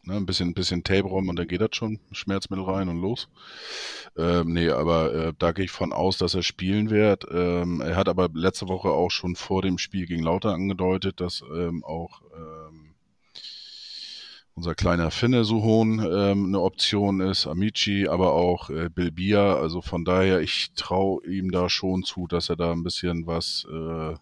Ne, 0.09 0.15
ein 0.17 0.25
bisschen, 0.25 0.55
bisschen 0.55 0.85
Tape 0.85 1.07
rum 1.07 1.29
und 1.29 1.37
dann 1.37 1.47
geht 1.47 1.61
das 1.61 1.71
schon, 1.73 2.01
Schmerzmittel 2.13 2.65
rein 2.65 2.89
und 2.89 2.99
los. 2.99 3.29
Ähm, 4.17 4.55
nee, 4.55 4.71
aber 4.71 5.15
äh, 5.15 5.33
da 5.39 5.53
gehe 5.53 5.67
ich 5.67 5.71
von 5.71 5.93
aus, 5.93 6.17
dass 6.17 6.33
er 6.35 6.43
spielen 6.43 6.89
wird. 6.89 7.27
Ähm, 7.31 7.83
er 7.83 7.95
hat 7.95 8.09
aber 8.09 8.31
letzte 8.33 8.69
Woche 8.69 8.89
auch 8.89 9.11
schon 9.11 9.37
vor 9.37 9.61
dem 9.61 9.77
Spiel 9.77 10.07
gegen 10.07 10.23
Lauter 10.23 10.55
angedeutet, 10.55 11.21
dass 11.21 11.43
ähm, 11.55 11.85
auch 11.85 12.23
ähm, 12.35 12.58
unser 14.59 14.75
kleiner 14.75 15.13
Finne 15.13 15.45
Suhon 15.45 16.01
ähm, 16.01 16.47
eine 16.47 16.61
Option 16.61 17.21
ist, 17.21 17.47
Amici, 17.47 18.09
aber 18.09 18.33
auch 18.33 18.71
äh, 18.71 18.89
Bilbia. 18.93 19.55
Also 19.55 19.83
von 19.83 20.05
daher, 20.05 20.41
ich 20.41 20.73
traue 20.75 21.25
ihm 21.29 21.53
da 21.53 21.69
schon 21.69 22.03
zu, 22.03 22.27
dass 22.27 22.49
er 22.49 22.57
da 22.57 22.73
ein 22.73 22.83
bisschen 22.83 23.29
was 23.29 23.69
äh, 23.71 24.17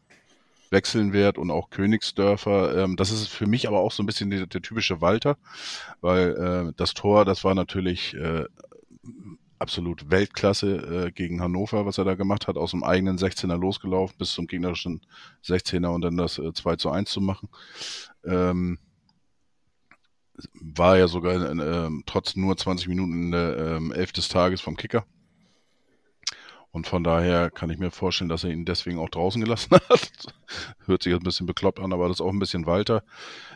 wechseln 0.69 1.15
wird 1.15 1.39
und 1.39 1.51
auch 1.51 1.71
Königsdörfer. 1.71 2.85
Ähm, 2.85 2.97
das 2.97 3.13
ist 3.13 3.29
für 3.29 3.47
mich 3.47 3.67
aber 3.67 3.81
auch 3.81 3.93
so 3.93 4.03
ein 4.03 4.07
bisschen 4.07 4.29
der, 4.29 4.47
der 4.47 4.61
typische 4.61 5.01
Walter, 5.01 5.39
weil 6.03 6.69
äh, 6.69 6.73
das 6.77 6.93
Tor, 6.93 7.25
das 7.25 7.43
war 7.43 7.55
natürlich 7.55 8.13
äh, 8.13 8.45
absolut 9.59 10.11
Weltklasse 10.11 11.07
äh, 11.07 11.13
gegen 11.13 11.41
Hannover, 11.41 11.87
was 11.87 11.97
er 11.97 12.05
da 12.05 12.15
gemacht 12.15 12.47
hat, 12.47 12.59
aus 12.59 12.73
dem 12.73 12.85
eigenen 12.85 13.17
16er 13.17 13.57
losgelaufen 13.57 14.19
bis 14.19 14.33
zum 14.33 14.47
gegnerischen 14.47 15.01
16er 15.43 15.95
und 15.95 16.03
dann 16.03 16.19
das 16.19 16.37
äh, 16.37 16.53
2 16.53 16.77
zu 16.77 16.91
1 16.91 17.09
zu 17.09 17.23
machen. 17.23 17.49
Ähm, 18.23 18.79
war 20.55 20.99
ja 20.99 21.09
sogar 21.09 21.51
ähm, 21.51 22.03
trotz 22.07 22.37
nur 22.37 22.57
20 22.57 22.89
Minuten 22.89 23.13
in 23.13 23.31
der 23.33 23.57
ähm, 23.59 23.93
Elf 23.93 24.13
des 24.13 24.29
Tages 24.29 24.61
vom 24.61 24.77
Kicker. 24.77 25.05
Und 26.77 26.87
von 26.87 27.03
daher 27.03 27.51
kann 27.51 27.71
ich 27.71 27.79
mir 27.79 27.91
vorstellen, 27.91 28.29
dass 28.29 28.45
er 28.45 28.51
ihn 28.51 28.67
deswegen 28.67 28.99
auch 28.99 29.09
draußen 29.09 29.43
gelassen 29.43 29.71
hat. 29.89 30.11
Hört 30.85 31.03
sich 31.03 31.11
jetzt 31.11 31.23
ein 31.23 31.25
bisschen 31.25 31.47
bekloppt 31.47 31.81
an, 31.81 31.95
aber 31.95 32.07
das 32.09 32.19
ist 32.19 32.21
auch 32.21 32.31
ein 32.31 32.39
bisschen 32.39 32.67
Walter, 32.67 33.03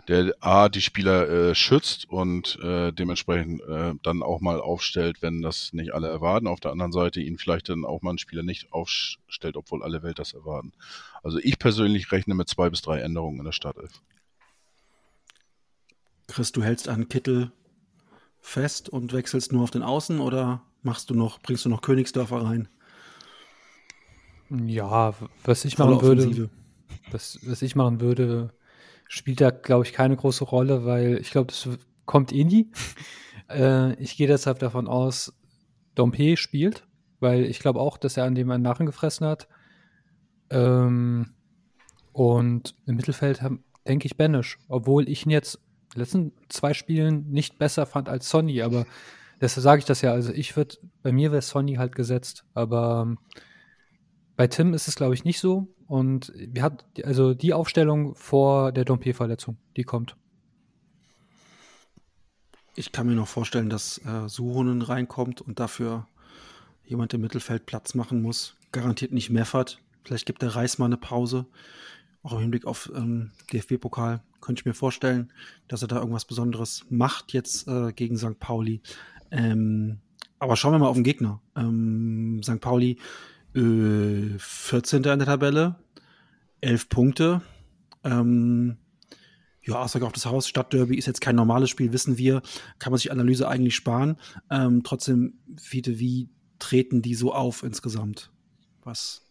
der 0.09 0.35
A, 0.41 0.71
die 0.71 0.81
Spieler 0.81 1.29
äh, 1.29 1.55
schützt 1.55 2.09
und 2.09 2.59
äh, 2.63 2.93
dementsprechend 2.93 3.61
äh, 3.61 3.93
dann 4.03 4.23
auch 4.23 4.41
mal 4.41 4.59
aufstellt, 4.59 5.21
wenn 5.21 5.43
das 5.43 5.75
nicht 5.75 5.93
alle 5.93 6.09
erwarten. 6.09 6.47
Auf 6.47 6.61
der 6.61 6.71
anderen 6.73 6.93
Seite 6.93 7.21
ihn 7.21 7.37
vielleicht 7.37 7.69
dann 7.69 7.85
auch 7.85 8.01
mal 8.01 8.13
einen 8.13 8.19
Spieler 8.19 8.43
nicht 8.43 8.73
aufstellt, 8.73 9.59
obwohl 9.59 9.83
alle 9.83 10.03
Welt 10.03 10.19
das 10.19 10.33
erwarten. 10.33 10.73
Also 11.23 11.39
ich 11.43 11.59
persönlich 11.59 12.11
rechne 12.13 12.35
mit 12.35 12.49
zwei 12.49 12.71
bis 12.71 12.81
drei 12.81 13.01
Änderungen 13.01 13.41
in 13.41 13.45
der 13.45 13.53
Startelf. 13.53 14.01
Chris, 16.31 16.53
du 16.53 16.63
hältst 16.63 16.89
an 16.89 17.09
Kittel 17.09 17.53
fest 18.41 18.89
und 18.89 19.13
wechselst 19.13 19.53
nur 19.53 19.63
auf 19.63 19.71
den 19.71 19.83
Außen 19.83 20.21
oder 20.21 20.63
machst 20.83 21.11
du 21.11 21.15
noch, 21.15 21.41
bringst 21.41 21.65
du 21.65 21.69
noch 21.69 21.83
Königsdörfer 21.83 22.43
rein? 22.43 22.69
Ja, 24.49 25.15
was 25.45 25.65
ich 25.65 25.77
Volle 25.77 25.97
machen 25.97 26.03
würde, 26.03 26.51
was, 27.11 27.39
was 27.45 27.63
ich 27.63 27.77
machen 27.77 28.01
würde, 28.01 28.53
spielt 29.09 29.41
da, 29.41 29.51
glaube 29.51 29.85
ich, 29.85 29.93
keine 29.93 30.17
große 30.17 30.45
Rolle, 30.45 30.85
weil 30.85 31.19
ich 31.21 31.31
glaube, 31.31 31.49
das 31.49 31.69
kommt 32.05 32.33
eh 32.33 32.45
nie. 32.45 32.71
äh, 33.49 33.95
ich 34.03 34.17
gehe 34.17 34.27
deshalb 34.27 34.59
davon 34.59 34.89
aus, 34.89 35.33
Dompe 35.95 36.37
spielt, 36.37 36.87
weil 37.21 37.45
ich 37.45 37.59
glaube 37.59 37.81
auch, 37.81 37.97
dass 37.99 38.17
er 38.17 38.25
an 38.25 38.35
dem 38.35 38.51
einen 38.51 38.63
Narren 38.63 38.87
gefressen 38.87 39.27
hat. 39.27 39.49
Ähm, 40.51 41.35
und 42.13 42.75
im 42.87 42.97
Mittelfeld 42.97 43.43
haben- 43.43 43.63
denke 43.87 44.07
ich 44.07 44.17
Banish, 44.17 44.59
obwohl 44.69 45.09
ich 45.09 45.27
ihn 45.27 45.31
jetzt 45.31 45.61
letzten 45.95 46.33
zwei 46.49 46.75
Spielen 46.75 47.31
nicht 47.31 47.59
besser 47.59 47.87
fand 47.87 48.09
als 48.09 48.29
Sonny, 48.29 48.63
aber 48.63 48.87
deshalb 49.41 49.63
sage 49.63 49.79
ich 49.81 49.85
das 49.85 50.03
ja. 50.03 50.13
Also 50.13 50.33
ich 50.33 50.57
würde, 50.57 50.77
bei 51.03 51.13
mir 51.13 51.33
wäre 51.33 51.43
Sonny 51.43 51.75
halt 51.75 51.95
gesetzt, 51.95 52.45
aber 52.55 53.03
ähm, 53.07 53.19
bei 54.37 54.47
Tim 54.47 54.73
ist 54.73 54.89
es, 54.89 54.95
glaube 54.95 55.15
ich, 55.15 55.25
nicht 55.25 55.41
so. 55.41 55.69
Und 55.87 56.33
wir 56.37 56.63
hatten 56.63 56.79
also 57.05 57.35
die 57.35 57.53
Aufstellung 57.53 58.15
vor 58.15 58.73
der 58.73 58.85
Dompe-Verletzung, 58.85 59.59
die 59.77 59.83
kommt. 59.83 60.17
Ich 62.77 62.93
kann 62.93 63.07
mir 63.07 63.15
noch 63.15 63.29
vorstellen, 63.29 63.69
dass 63.69 63.99
äh, 64.07 64.29
Suhonen 64.29 64.83
reinkommt 64.83 65.41
und 65.41 65.61
dafür 65.61 66.07
jemand 66.85 67.13
im 67.13 67.21
Mittelfeld 67.21 67.67
Platz 67.67 67.95
machen 67.95 68.23
muss. 68.23 68.57
Garantiert 68.73 69.13
nicht 69.13 69.31
Meffert. 69.31 69.81
Vielleicht 70.05 70.27
gibt 70.27 70.43
der 70.43 70.55
Reis 70.55 70.79
mal 70.79 70.87
eine 70.87 70.97
Pause. 70.97 71.47
Auch 72.23 72.33
im 72.33 72.41
Hinblick 72.41 72.67
auf 72.67 72.91
ähm, 72.95 73.31
DFB-Pokal 73.53 74.23
könnte 74.41 74.61
ich 74.61 74.67
mir 74.67 74.75
vorstellen, 74.75 75.33
dass 75.69 75.83
er 75.83 75.89
da 75.89 75.97
irgendwas 75.97 76.27
Besonderes 76.27 76.85
macht 76.91 77.33
jetzt 77.33 77.67
äh, 77.67 77.93
gegen 77.93 78.19
St. 78.19 78.39
Pauli. 78.39 78.83
Ähm, 79.31 80.01
aber 80.39 80.57
schauen 80.57 80.73
wir 80.73 80.79
mal 80.79 80.89
auf 80.89 80.97
den 80.97 81.05
Gegner. 81.05 81.41
Ähm, 81.57 82.41
St. 82.43 82.61
Pauli 82.61 82.99
äh, 83.55 84.39
14. 84.39 84.97
in 84.99 85.03
der 85.03 85.19
Tabelle, 85.27 85.77
11 86.61 86.89
Punkte. 86.91 87.43
Ähm, 88.05 88.77
ja, 89.63 89.83
Aussage 89.83 90.07
auf 90.07 90.13
das 90.13 90.27
Haus, 90.27 90.49
Stadtderby 90.49 90.97
ist 90.97 91.07
jetzt 91.07 91.21
kein 91.21 91.37
normales 91.37 91.71
Spiel, 91.71 91.93
wissen 91.93 92.19
wir. 92.19 92.43
Kann 92.79 92.93
man 92.93 92.99
sich 92.99 93.13
Analyse 93.13 93.49
eigentlich 93.49 93.77
sparen. 93.77 94.17
Ähm, 94.51 94.83
trotzdem, 94.85 95.39
Fiete, 95.59 95.99
wie 95.99 96.29
treten 96.59 97.03
die 97.03 97.15
so 97.15 97.33
auf 97.33 97.63
insgesamt? 97.63 98.31
Was 98.83 99.27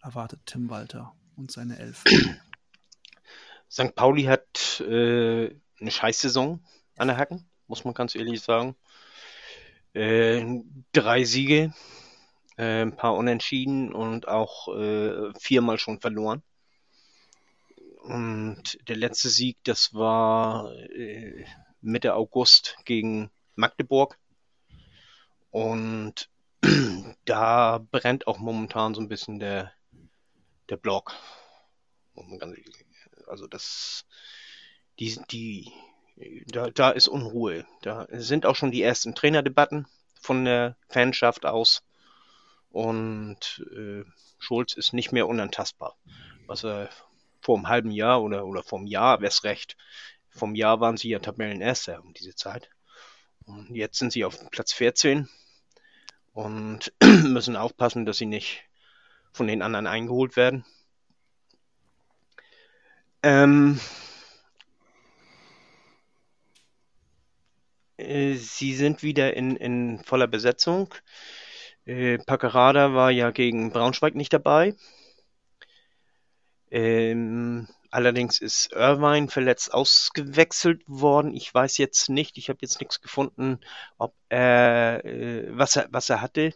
erwartet 0.00 0.40
Tim 0.46 0.70
Walter 0.70 1.14
und 1.36 1.50
seine 1.50 1.78
Elf? 1.78 2.04
St. 3.70 3.94
Pauli 3.94 4.24
hat 4.24 4.80
äh, 4.80 5.54
eine 5.80 5.90
Scheißsaison 5.90 6.64
an 6.96 7.08
der 7.08 7.16
Hacken, 7.16 7.48
muss 7.66 7.84
man 7.84 7.94
ganz 7.94 8.14
ehrlich 8.14 8.40
sagen. 8.40 8.76
Äh, 9.94 10.62
drei 10.92 11.24
Siege, 11.24 11.72
äh, 12.56 12.82
ein 12.82 12.96
paar 12.96 13.14
Unentschieden 13.14 13.92
und 13.92 14.28
auch 14.28 14.68
äh, 14.68 15.32
viermal 15.38 15.78
schon 15.78 16.00
verloren. 16.00 16.42
Und 18.02 18.78
der 18.88 18.96
letzte 18.96 19.30
Sieg, 19.30 19.56
das 19.64 19.94
war 19.94 20.72
äh, 20.90 21.44
Mitte 21.80 22.14
August 22.14 22.76
gegen 22.84 23.30
Magdeburg. 23.54 24.18
Und 25.50 26.28
da 27.24 27.78
brennt 27.90 28.26
auch 28.26 28.38
momentan 28.38 28.94
so 28.94 29.00
ein 29.00 29.08
bisschen 29.08 29.38
der, 29.38 29.72
der 30.68 30.76
Block. 30.76 31.14
Also 33.26 33.46
das, 33.46 34.04
die, 34.98 35.18
die, 35.30 35.72
da, 36.46 36.70
da 36.70 36.90
ist 36.90 37.08
Unruhe. 37.08 37.66
Da 37.82 38.06
sind 38.10 38.46
auch 38.46 38.56
schon 38.56 38.70
die 38.70 38.82
ersten 38.82 39.14
Trainerdebatten 39.14 39.86
von 40.20 40.44
der 40.44 40.76
Fanschaft 40.88 41.46
aus. 41.46 41.82
Und 42.70 43.64
äh, 43.76 44.04
Schulz 44.38 44.74
ist 44.74 44.92
nicht 44.92 45.12
mehr 45.12 45.28
unantastbar. 45.28 45.96
Was 46.46 46.64
er 46.64 46.90
vor 47.40 47.56
einem 47.56 47.68
halben 47.68 47.90
Jahr 47.90 48.22
oder, 48.22 48.46
oder 48.46 48.62
vor 48.62 48.78
einem 48.78 48.88
Jahr, 48.88 49.20
wäre 49.20 49.28
es 49.28 49.44
recht, 49.44 49.76
vom 50.30 50.54
Jahr 50.54 50.80
waren 50.80 50.96
sie 50.96 51.10
ja 51.10 51.18
Tabellenerster 51.18 52.02
um 52.02 52.12
diese 52.12 52.34
Zeit. 52.34 52.68
Und 53.46 53.70
jetzt 53.70 53.98
sind 53.98 54.12
sie 54.12 54.24
auf 54.24 54.50
Platz 54.50 54.72
14 54.72 55.28
und 56.32 56.92
müssen 57.02 57.56
aufpassen, 57.56 58.06
dass 58.06 58.18
sie 58.18 58.26
nicht 58.26 58.64
von 59.34 59.48
den 59.48 59.62
anderen 59.62 59.86
eingeholt 59.86 60.36
werden. 60.36 60.64
Ähm, 63.22 63.80
äh, 67.96 68.34
sie 68.34 68.74
sind 68.74 69.02
wieder 69.02 69.34
in, 69.36 69.56
in 69.56 70.02
voller 70.04 70.28
Besetzung. 70.28 70.94
Äh, 71.84 72.18
Packerada 72.18 72.94
war 72.94 73.10
ja 73.10 73.30
gegen 73.30 73.70
Braunschweig 73.72 74.14
nicht 74.14 74.32
dabei. 74.32 74.74
Ähm, 76.70 77.68
allerdings 77.90 78.40
ist 78.40 78.72
Irvine 78.72 79.28
verletzt 79.28 79.72
ausgewechselt 79.74 80.82
worden. 80.86 81.34
Ich 81.34 81.52
weiß 81.52 81.78
jetzt 81.78 82.08
nicht, 82.08 82.38
ich 82.38 82.48
habe 82.50 82.58
jetzt 82.62 82.80
nichts 82.80 83.00
gefunden, 83.00 83.60
ob 83.98 84.14
er, 84.28 85.04
äh, 85.04 85.46
was 85.50 85.76
er, 85.76 85.88
was 85.90 86.08
er 86.08 86.20
hatte 86.20 86.54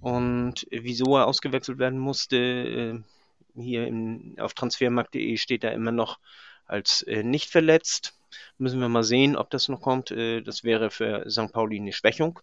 und 0.00 0.66
wieso 0.70 1.16
er 1.16 1.26
ausgewechselt 1.26 1.78
werden 1.78 1.98
musste. 1.98 2.36
Äh, 2.36 3.60
hier 3.60 3.86
in, 3.86 4.36
auf 4.38 4.54
transfermarkt.de 4.54 5.36
steht 5.36 5.64
er 5.64 5.72
immer 5.72 5.92
noch 5.92 6.18
als 6.66 7.02
äh, 7.02 7.22
nicht 7.22 7.50
verletzt. 7.50 8.16
Müssen 8.58 8.80
wir 8.80 8.88
mal 8.88 9.02
sehen, 9.02 9.36
ob 9.36 9.50
das 9.50 9.68
noch 9.68 9.80
kommt. 9.80 10.10
Äh, 10.10 10.42
das 10.42 10.64
wäre 10.64 10.90
für 10.90 11.28
St. 11.28 11.52
Pauli 11.52 11.78
eine 11.78 11.92
Schwächung, 11.92 12.38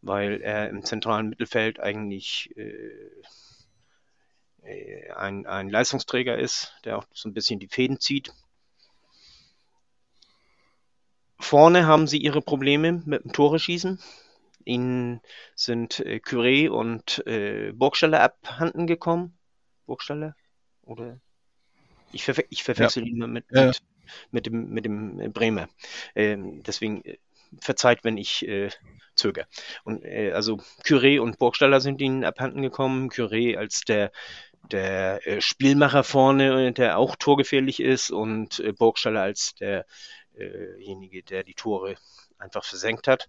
weil 0.00 0.40
er 0.40 0.68
im 0.70 0.84
zentralen 0.84 1.28
Mittelfeld 1.28 1.80
eigentlich 1.80 2.54
ein, 5.14 5.46
ein 5.46 5.70
Leistungsträger 5.70 6.36
ist, 6.36 6.74
der 6.84 6.98
auch 6.98 7.06
so 7.12 7.28
ein 7.28 7.34
bisschen 7.34 7.60
die 7.60 7.68
Fäden 7.68 8.00
zieht. 8.00 8.32
Vorne 11.38 11.86
haben 11.86 12.08
sie 12.08 12.18
ihre 12.18 12.42
Probleme 12.42 13.02
mit 13.04 13.22
dem 13.22 13.32
Tore 13.32 13.60
schießen. 13.60 14.00
Ihnen 14.66 15.20
sind 15.54 16.00
äh, 16.00 16.20
Curé 16.22 16.68
und 16.68 17.26
äh, 17.26 17.72
Burgstaller 17.72 18.20
abhanden 18.20 18.86
gekommen. 18.86 19.38
Burgstaller? 19.86 20.34
Oder? 20.82 21.20
Ich, 22.12 22.24
verwe 22.24 22.44
ich 22.50 22.62
verwechsel 22.62 23.04
ja. 23.04 23.08
ihn 23.08 23.32
mit, 23.32 23.44
ja. 23.50 23.66
mit, 23.66 23.82
mit, 24.30 24.46
dem, 24.46 24.70
mit 24.70 24.84
dem 24.84 25.32
Bremer. 25.32 25.68
Ähm, 26.14 26.62
deswegen 26.62 27.04
äh, 27.04 27.18
verzeiht, 27.60 28.04
wenn 28.04 28.16
ich 28.18 28.46
äh, 28.46 28.70
zögere. 29.14 29.46
Und 29.84 30.04
äh, 30.04 30.32
also 30.32 30.58
Curé 30.84 31.20
und 31.20 31.38
Burgstaller 31.38 31.80
sind 31.80 32.00
ihnen 32.00 32.24
abhanden 32.24 32.62
gekommen. 32.62 33.08
Curé 33.10 33.56
als 33.56 33.82
der 33.82 34.10
der 34.72 35.26
äh, 35.26 35.40
Spielmacher 35.40 36.02
vorne, 36.02 36.72
der 36.72 36.98
auch 36.98 37.14
torgefährlich 37.16 37.80
ist 37.80 38.10
und 38.10 38.58
äh, 38.60 38.72
Burgstaller 38.72 39.22
als 39.22 39.54
derjenige, 39.54 41.22
der 41.22 41.44
die 41.44 41.54
Tore 41.54 41.96
einfach 42.38 42.64
versenkt 42.64 43.08
hat. 43.08 43.28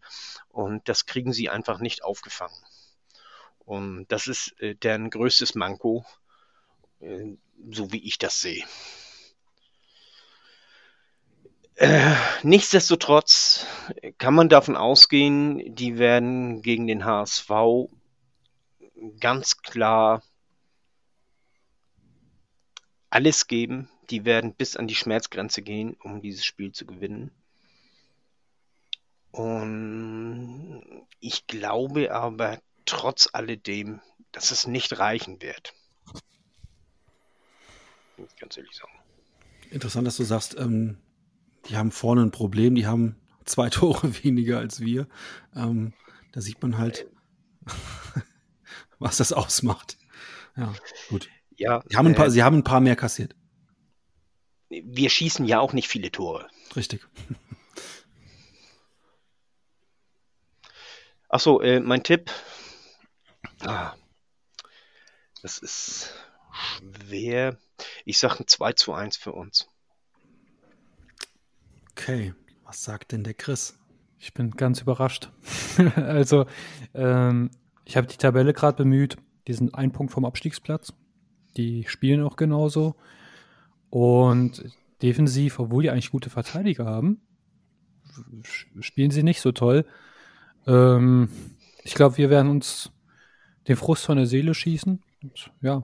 Und 0.49 0.87
das 0.89 1.05
kriegen 1.05 1.33
sie 1.33 1.49
einfach 1.49 1.79
nicht 1.79 2.03
aufgefangen. 2.03 2.57
Und 3.59 4.07
das 4.09 4.27
ist 4.27 4.55
äh, 4.61 4.75
deren 4.75 5.09
größtes 5.09 5.55
Manko, 5.55 6.05
äh, 6.99 7.35
so 7.69 7.91
wie 7.91 8.05
ich 8.05 8.17
das 8.17 8.39
sehe. 8.39 8.63
Äh, 11.75 12.15
nichtsdestotrotz 12.41 13.67
kann 14.17 14.33
man 14.33 14.49
davon 14.49 14.75
ausgehen, 14.75 15.75
die 15.75 15.99
werden 15.99 16.61
gegen 16.63 16.87
den 16.87 17.05
HSV 17.05 17.51
ganz 19.19 19.61
klar 19.61 20.23
alles 23.09 23.47
geben. 23.47 23.89
Die 24.09 24.25
werden 24.25 24.53
bis 24.53 24.75
an 24.75 24.87
die 24.87 24.95
Schmerzgrenze 24.95 25.61
gehen, 25.61 25.97
um 26.01 26.21
dieses 26.21 26.45
Spiel 26.45 26.71
zu 26.71 26.85
gewinnen. 26.85 27.31
Und 29.37 31.05
ich 31.19 31.45
glaube 31.45 32.11
aber 32.11 32.59
trotz 32.85 33.29
alledem, 33.31 34.01
dass 34.31 34.49
es 34.49 34.65
nicht 34.65 34.97
reichen 34.97 35.43
wird. 35.43 35.75
Muss 38.17 38.31
ich 38.33 38.39
ganz 38.39 38.57
ehrlich 38.57 38.75
sagen. 38.75 38.91
Interessant, 39.69 40.07
dass 40.07 40.17
du 40.17 40.23
sagst, 40.23 40.57
ähm, 40.57 40.97
die 41.69 41.77
haben 41.77 41.91
vorne 41.91 42.23
ein 42.23 42.31
Problem, 42.31 42.73
die 42.73 42.87
haben 42.87 43.15
zwei 43.45 43.69
Tore 43.69 44.23
weniger 44.23 44.57
als 44.57 44.79
wir. 44.79 45.07
Ähm, 45.55 45.93
da 46.31 46.41
sieht 46.41 46.59
man 46.63 46.79
halt, 46.79 47.07
was 48.97 49.17
das 49.17 49.33
ausmacht. 49.33 49.99
Ja, 50.55 50.73
gut. 51.09 51.29
Ja, 51.57 51.83
sie, 51.87 51.95
haben 51.95 52.07
ein 52.07 52.15
paar, 52.15 52.27
äh, 52.27 52.31
sie 52.31 52.41
haben 52.41 52.57
ein 52.57 52.63
paar 52.63 52.79
mehr 52.79 52.95
kassiert. 52.95 53.35
Wir 54.69 55.11
schießen 55.11 55.45
ja 55.45 55.59
auch 55.59 55.73
nicht 55.73 55.89
viele 55.89 56.11
Tore. 56.11 56.47
Richtig. 56.75 57.07
Achso, 61.29 61.59
äh, 61.59 61.79
mein 61.79 62.03
Tipp. 62.03 62.31
Ah, 63.65 63.93
das 65.41 65.59
ist 65.59 66.13
schwer. 66.51 67.57
Ich 68.05 68.17
sage 68.17 68.43
ein 68.43 68.47
2 68.47 68.73
zu 68.73 68.93
1 68.93 69.17
für 69.17 69.33
uns. 69.33 69.67
Okay, 71.91 72.33
was 72.63 72.83
sagt 72.83 73.11
denn 73.11 73.23
der 73.23 73.33
Chris? 73.33 73.77
Ich 74.19 74.33
bin 74.33 74.51
ganz 74.51 74.81
überrascht. 74.81 75.29
also, 75.95 76.45
ähm, 76.93 77.51
ich 77.85 77.97
habe 77.97 78.07
die 78.07 78.17
Tabelle 78.17 78.53
gerade 78.53 78.77
bemüht. 78.77 79.17
Die 79.47 79.53
sind 79.53 79.75
ein 79.75 79.91
Punkt 79.91 80.13
vom 80.13 80.25
Abstiegsplatz. 80.25 80.93
Die 81.57 81.85
spielen 81.87 82.23
auch 82.23 82.35
genauso. 82.35 82.95
Und 83.89 84.63
defensiv, 85.01 85.59
obwohl 85.59 85.83
die 85.83 85.89
eigentlich 85.89 86.11
gute 86.11 86.29
Verteidiger 86.29 86.85
haben, 86.85 87.21
spielen 88.79 89.11
sie 89.11 89.23
nicht 89.23 89.41
so 89.41 89.51
toll. 89.51 89.85
Ähm, 90.67 91.29
ich 91.83 91.95
glaube, 91.95 92.17
wir 92.17 92.29
werden 92.29 92.51
uns 92.51 92.91
den 93.67 93.77
Frust 93.77 94.05
von 94.05 94.17
der 94.17 94.27
Seele 94.27 94.53
schießen. 94.53 95.01
Und, 95.23 95.51
ja, 95.61 95.83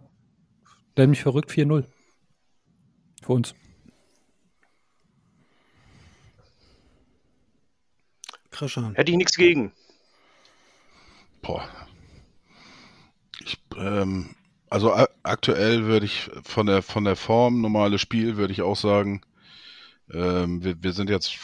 mich 0.97 1.21
verrückt 1.21 1.49
4-0. 1.49 1.85
Für 3.23 3.33
uns. 3.33 3.55
Krishan. 8.51 8.93
Hätte 8.95 9.11
ich 9.11 9.17
nichts 9.17 9.35
gegen. 9.35 9.71
Boah. 11.41 11.67
Ich, 13.39 13.57
ähm, 13.75 14.35
also 14.69 14.93
aktuell 15.23 15.85
würde 15.85 16.05
ich 16.05 16.29
von 16.43 16.67
der 16.67 16.81
von 16.81 17.03
der 17.03 17.15
Form 17.15 17.61
normales 17.61 18.01
Spiel 18.01 18.37
würde 18.37 18.53
ich 18.53 18.61
auch 18.61 18.77
sagen, 18.77 19.21
ähm, 20.13 20.63
wir, 20.63 20.81
wir 20.81 20.93
sind 20.93 21.09
jetzt, 21.09 21.37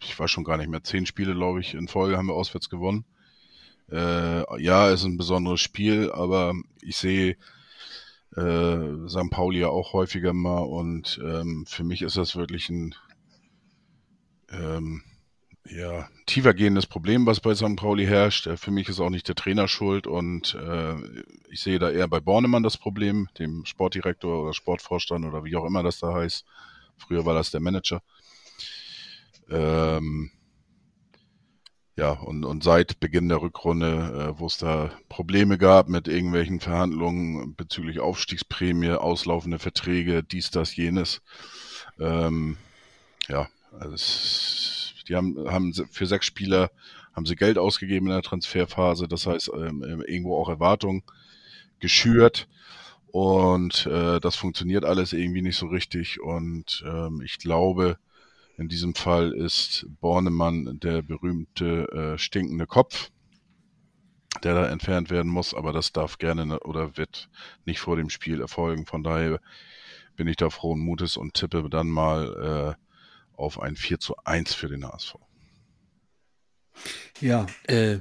ich 0.00 0.18
weiß 0.18 0.30
schon 0.30 0.44
gar 0.44 0.56
nicht 0.56 0.68
mehr, 0.68 0.82
zehn 0.82 1.06
Spiele 1.06 1.34
glaube 1.34 1.60
ich 1.60 1.74
in 1.74 1.88
Folge 1.88 2.16
haben 2.16 2.26
wir 2.26 2.34
auswärts 2.34 2.70
gewonnen. 2.70 3.04
Äh, 3.90 4.62
ja, 4.62 4.90
ist 4.90 5.04
ein 5.04 5.16
besonderes 5.16 5.60
Spiel, 5.60 6.12
aber 6.12 6.54
ich 6.80 6.96
sehe 6.96 7.36
äh, 8.36 9.08
St. 9.08 9.30
Pauli 9.30 9.60
ja 9.60 9.68
auch 9.68 9.92
häufiger 9.92 10.32
mal 10.32 10.60
und 10.60 11.20
ähm, 11.24 11.64
für 11.66 11.84
mich 11.84 12.02
ist 12.02 12.16
das 12.16 12.36
wirklich 12.36 12.68
ein 12.68 12.94
ähm, 14.50 15.02
ja, 15.68 16.08
tiefergehendes 16.26 16.86
Problem, 16.86 17.26
was 17.26 17.40
bei 17.40 17.54
St. 17.54 17.76
Pauli 17.76 18.06
herrscht. 18.06 18.46
Äh, 18.46 18.56
für 18.56 18.70
mich 18.70 18.88
ist 18.88 19.00
auch 19.00 19.10
nicht 19.10 19.28
der 19.28 19.34
Trainer 19.34 19.68
schuld 19.68 20.06
und 20.06 20.54
äh, 20.54 20.94
ich 21.50 21.60
sehe 21.60 21.78
da 21.78 21.90
eher 21.90 22.08
bei 22.08 22.20
Bornemann 22.20 22.62
das 22.62 22.76
Problem, 22.76 23.28
dem 23.38 23.64
Sportdirektor 23.64 24.44
oder 24.44 24.54
Sportvorstand 24.54 25.24
oder 25.24 25.44
wie 25.44 25.56
auch 25.56 25.66
immer 25.66 25.82
das 25.82 25.98
da 25.98 26.14
heißt. 26.14 26.44
Früher 27.00 27.24
war 27.26 27.34
das 27.34 27.50
der 27.50 27.60
Manager. 27.60 28.02
Ähm, 29.50 30.30
ja, 31.96 32.12
und, 32.12 32.44
und 32.44 32.62
seit 32.62 33.00
Beginn 33.00 33.28
der 33.28 33.42
Rückrunde, 33.42 34.34
äh, 34.36 34.38
wo 34.38 34.46
es 34.46 34.56
da 34.56 34.90
Probleme 35.08 35.58
gab 35.58 35.88
mit 35.88 36.08
irgendwelchen 36.08 36.60
Verhandlungen 36.60 37.54
bezüglich 37.56 38.00
Aufstiegsprämie, 38.00 38.92
auslaufende 38.92 39.58
Verträge, 39.58 40.22
dies, 40.22 40.50
das, 40.50 40.76
jenes. 40.76 41.20
Ähm, 41.98 42.56
ja, 43.28 43.48
also 43.72 43.94
es 43.94 44.80
die 45.10 45.16
haben, 45.16 45.36
haben 45.50 45.74
für 45.90 46.06
sechs 46.06 46.24
Spieler 46.24 46.70
haben 47.12 47.26
sie 47.26 47.34
Geld 47.34 47.58
ausgegeben 47.58 48.06
in 48.06 48.12
der 48.12 48.22
Transferphase, 48.22 49.08
das 49.08 49.26
heißt 49.26 49.50
ähm, 49.54 49.84
ähm, 49.84 50.02
irgendwo 50.06 50.40
auch 50.40 50.48
Erwartungen 50.48 51.02
geschürt 51.80 52.48
und 53.12 53.86
äh, 53.86 54.20
das 54.20 54.36
funktioniert 54.36 54.84
alles 54.84 55.12
irgendwie 55.12 55.42
nicht 55.42 55.56
so 55.56 55.66
richtig 55.66 56.20
und 56.20 56.84
ähm, 56.86 57.22
ich 57.24 57.38
glaube, 57.38 57.98
in 58.56 58.68
diesem 58.68 58.94
Fall 58.94 59.32
ist 59.32 59.86
Bornemann 60.00 60.78
der 60.80 61.02
berühmte 61.02 61.88
äh, 62.14 62.18
stinkende 62.18 62.66
Kopf. 62.66 63.10
der 64.44 64.54
da 64.54 64.68
entfernt 64.68 65.10
werden 65.10 65.30
muss, 65.30 65.54
aber 65.54 65.72
das 65.72 65.92
darf 65.92 66.18
gerne 66.18 66.46
ne- 66.46 66.60
oder 66.60 66.96
wird 66.96 67.28
nicht 67.64 67.80
vor 67.80 67.96
dem 67.96 68.10
Spiel 68.10 68.40
erfolgen. 68.40 68.86
Von 68.86 69.02
daher 69.02 69.40
bin 70.16 70.28
ich 70.28 70.36
da 70.36 70.50
frohen 70.50 70.80
Mutes 70.80 71.16
und 71.16 71.34
tippe 71.34 71.68
dann 71.68 71.88
mal 71.88 72.76
äh, 72.78 73.36
auf 73.36 73.60
ein 73.60 73.76
4 73.76 73.98
zu 73.98 74.16
1 74.24 74.54
für 74.54 74.68
den 74.68 74.84
HSV. 74.84 75.16
Ja, 77.20 77.46
äh, 77.64 77.98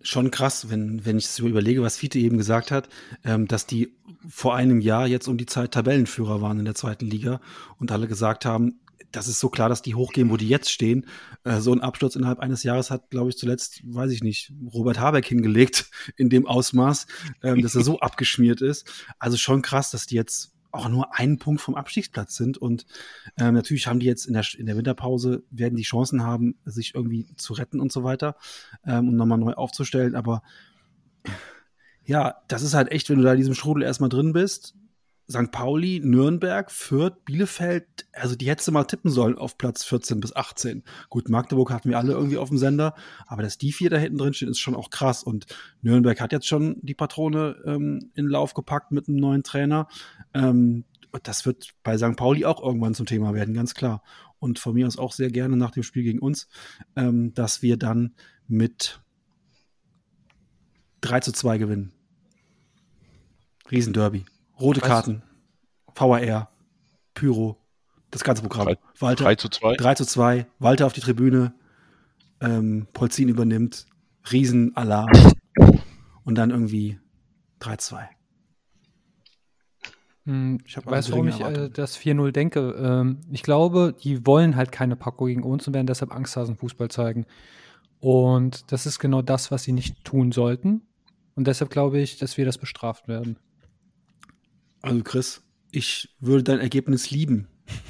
schon 0.00 0.30
krass, 0.30 0.70
wenn, 0.70 1.04
wenn 1.04 1.18
ich 1.18 1.28
so 1.28 1.48
überlege, 1.48 1.82
was 1.82 1.96
Fiete 1.96 2.18
eben 2.18 2.36
gesagt 2.38 2.70
hat, 2.70 2.88
ähm, 3.24 3.48
dass 3.48 3.66
die 3.66 3.96
vor 4.28 4.54
einem 4.54 4.80
Jahr 4.80 5.06
jetzt 5.06 5.28
um 5.28 5.36
die 5.36 5.46
Zeit 5.46 5.72
Tabellenführer 5.72 6.40
waren 6.40 6.58
in 6.58 6.64
der 6.64 6.74
zweiten 6.74 7.06
Liga 7.06 7.40
und 7.78 7.92
alle 7.92 8.08
gesagt 8.08 8.44
haben, 8.44 8.80
das 9.14 9.28
ist 9.28 9.40
so 9.40 9.48
klar, 9.48 9.68
dass 9.68 9.82
die 9.82 9.94
hochgehen, 9.94 10.30
wo 10.30 10.36
die 10.36 10.48
jetzt 10.48 10.70
stehen. 10.70 11.06
Äh, 11.44 11.60
so 11.60 11.72
ein 11.72 11.80
Absturz 11.80 12.16
innerhalb 12.16 12.40
eines 12.40 12.62
Jahres 12.62 12.90
hat, 12.90 13.10
glaube 13.10 13.30
ich, 13.30 13.36
zuletzt, 13.36 13.80
weiß 13.84 14.10
ich 14.10 14.22
nicht, 14.22 14.52
Robert 14.72 14.98
Habeck 14.98 15.26
hingelegt 15.26 15.90
in 16.16 16.28
dem 16.28 16.46
Ausmaß, 16.46 17.06
ähm, 17.42 17.62
dass 17.62 17.74
er 17.74 17.82
so 17.82 17.98
abgeschmiert 18.00 18.60
ist. 18.60 18.90
Also 19.18 19.36
schon 19.36 19.62
krass, 19.62 19.90
dass 19.90 20.06
die 20.06 20.16
jetzt 20.16 20.52
auch 20.72 20.88
nur 20.88 21.14
einen 21.14 21.38
Punkt 21.38 21.60
vom 21.60 21.76
Abstiegsplatz 21.76 22.34
sind. 22.34 22.58
Und 22.58 22.86
ähm, 23.38 23.54
natürlich 23.54 23.86
haben 23.86 24.00
die 24.00 24.06
jetzt 24.06 24.26
in 24.26 24.32
der, 24.32 24.44
in 24.58 24.66
der 24.66 24.76
Winterpause, 24.76 25.44
werden 25.50 25.76
die 25.76 25.84
Chancen 25.84 26.24
haben, 26.24 26.56
sich 26.64 26.94
irgendwie 26.94 27.28
zu 27.36 27.52
retten 27.52 27.78
und 27.78 27.92
so 27.92 28.02
weiter 28.02 28.36
ähm, 28.84 29.08
und 29.08 29.16
nochmal 29.16 29.38
neu 29.38 29.52
aufzustellen. 29.52 30.16
Aber 30.16 30.42
ja, 32.04 32.36
das 32.48 32.62
ist 32.62 32.74
halt 32.74 32.90
echt, 32.90 33.08
wenn 33.10 33.18
du 33.18 33.24
da 33.24 33.32
in 33.32 33.38
diesem 33.38 33.54
Strudel 33.54 33.82
erstmal 33.82 34.10
drin 34.10 34.32
bist. 34.32 34.74
St. 35.30 35.50
Pauli, 35.50 36.00
Nürnberg, 36.04 36.70
Fürth, 36.70 37.24
Bielefeld, 37.24 37.86
also 38.12 38.36
die 38.36 38.46
hättest 38.46 38.68
du 38.68 38.72
mal 38.72 38.84
tippen 38.84 39.10
sollen 39.10 39.38
auf 39.38 39.56
Platz 39.56 39.82
14 39.84 40.20
bis 40.20 40.36
18. 40.36 40.82
Gut, 41.08 41.30
Magdeburg 41.30 41.70
hatten 41.70 41.88
wir 41.88 41.98
alle 41.98 42.12
irgendwie 42.12 42.36
auf 42.36 42.50
dem 42.50 42.58
Sender, 42.58 42.94
aber 43.26 43.42
dass 43.42 43.56
die 43.56 43.72
vier 43.72 43.88
da 43.88 43.96
hinten 43.96 44.18
drin 44.18 44.34
stehen, 44.34 44.50
ist 44.50 44.58
schon 44.58 44.74
auch 44.74 44.90
krass. 44.90 45.22
Und 45.22 45.46
Nürnberg 45.80 46.20
hat 46.20 46.32
jetzt 46.32 46.46
schon 46.46 46.76
die 46.82 46.94
Patrone 46.94 47.56
ähm, 47.64 48.10
in 48.14 48.26
Lauf 48.26 48.52
gepackt 48.52 48.92
mit 48.92 49.08
einem 49.08 49.16
neuen 49.16 49.42
Trainer. 49.42 49.88
Ähm, 50.34 50.84
das 51.22 51.46
wird 51.46 51.70
bei 51.82 51.96
St. 51.96 52.16
Pauli 52.16 52.44
auch 52.44 52.62
irgendwann 52.62 52.94
zum 52.94 53.06
Thema 53.06 53.32
werden, 53.32 53.54
ganz 53.54 53.74
klar. 53.74 54.02
Und 54.40 54.58
von 54.58 54.74
mir 54.74 54.86
aus 54.86 54.98
auch 54.98 55.12
sehr 55.12 55.30
gerne 55.30 55.56
nach 55.56 55.70
dem 55.70 55.84
Spiel 55.84 56.02
gegen 56.02 56.18
uns, 56.18 56.48
ähm, 56.96 57.32
dass 57.32 57.62
wir 57.62 57.78
dann 57.78 58.14
mit 58.46 59.00
3 61.00 61.20
zu 61.20 61.32
2 61.32 61.56
gewinnen. 61.56 61.93
Riesenderby. 63.70 64.24
Rote 64.60 64.80
Was? 64.82 64.88
Karten, 64.88 65.22
VAR, 65.94 66.50
Pyro, 67.14 67.58
das 68.10 68.22
ganze 68.24 68.42
Programm. 68.42 68.66
Drei- 68.66 68.78
Walter, 69.00 69.24
3 69.24 69.34
zu 69.36 69.48
2. 69.48 69.74
3 69.76 69.94
zu 69.94 70.04
2, 70.04 70.46
Walter 70.58 70.86
auf 70.86 70.92
die 70.92 71.00
Tribüne, 71.00 71.54
ähm, 72.40 72.86
Polzin 72.92 73.28
übernimmt, 73.28 73.86
Riesenalarm 74.30 75.10
und 76.24 76.36
dann 76.36 76.50
irgendwie 76.50 76.98
3 77.58 77.76
zu 77.76 77.90
2. 77.96 78.08
Hm, 80.26 80.58
Ich 80.64 80.74
du, 80.74 80.86
warum 80.86 81.28
ich 81.28 81.40
äh, 81.40 81.68
das 81.68 81.98
4-0 81.98 82.32
denke? 82.32 82.70
Ähm, 82.78 83.20
ich 83.30 83.42
glaube, 83.42 83.94
die 84.02 84.24
wollen 84.26 84.56
halt 84.56 84.72
keine 84.72 84.96
Packung 84.96 85.26
gegen 85.26 85.42
uns 85.42 85.66
und 85.66 85.74
werden 85.74 85.86
deshalb 85.86 86.14
Angsthasen-Fußball 86.14 86.88
zeigen. 86.90 87.26
Und 88.00 88.72
das 88.72 88.86
ist 88.86 88.98
genau 88.98 89.20
das, 89.22 89.50
was 89.50 89.64
sie 89.64 89.72
nicht 89.72 90.02
tun 90.04 90.32
sollten. 90.32 90.82
Und 91.34 91.46
deshalb 91.46 91.70
glaube 91.70 91.98
ich, 92.00 92.16
dass 92.18 92.36
wir 92.38 92.44
das 92.46 92.56
bestraft 92.58 93.06
werden. 93.08 93.36
Also 94.90 95.02
Chris, 95.02 95.42
ich 95.70 96.08
würde 96.20 96.44
dein 96.44 96.60
Ergebnis 96.60 97.10
lieben. 97.10 97.48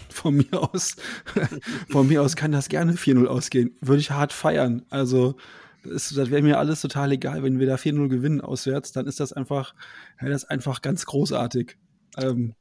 Von 0.09 0.37
mir 0.37 0.63
aus, 0.73 0.97
von 1.91 2.07
mir 2.07 2.23
aus 2.23 2.37
kann 2.37 2.53
das 2.53 2.69
gerne 2.69 2.93
4-0 2.95 3.27
ausgehen. 3.27 3.77
Würde 3.81 4.01
ich 4.01 4.13
hart 4.13 4.33
feiern. 4.33 4.87
Also, 4.89 5.37
das, 5.83 6.11
das 6.11 6.31
wäre 6.31 6.43
mir 6.43 6.59
alles 6.59 6.81
total 6.81 7.11
egal, 7.13 7.43
wenn 7.43 7.59
wir 7.59 7.67
da 7.67 7.75
4-0 7.75 8.09
gewinnen 8.09 8.41
auswärts, 8.41 8.93
dann 8.93 9.07
ist 9.07 9.19
das 9.21 9.33
einfach, 9.33 9.75
ja, 10.23 10.29
das 10.29 10.45
ist 10.45 10.51
einfach 10.51 10.81
ganz 10.81 11.05
großartig. 11.07 11.77
Ähm, 12.17 12.55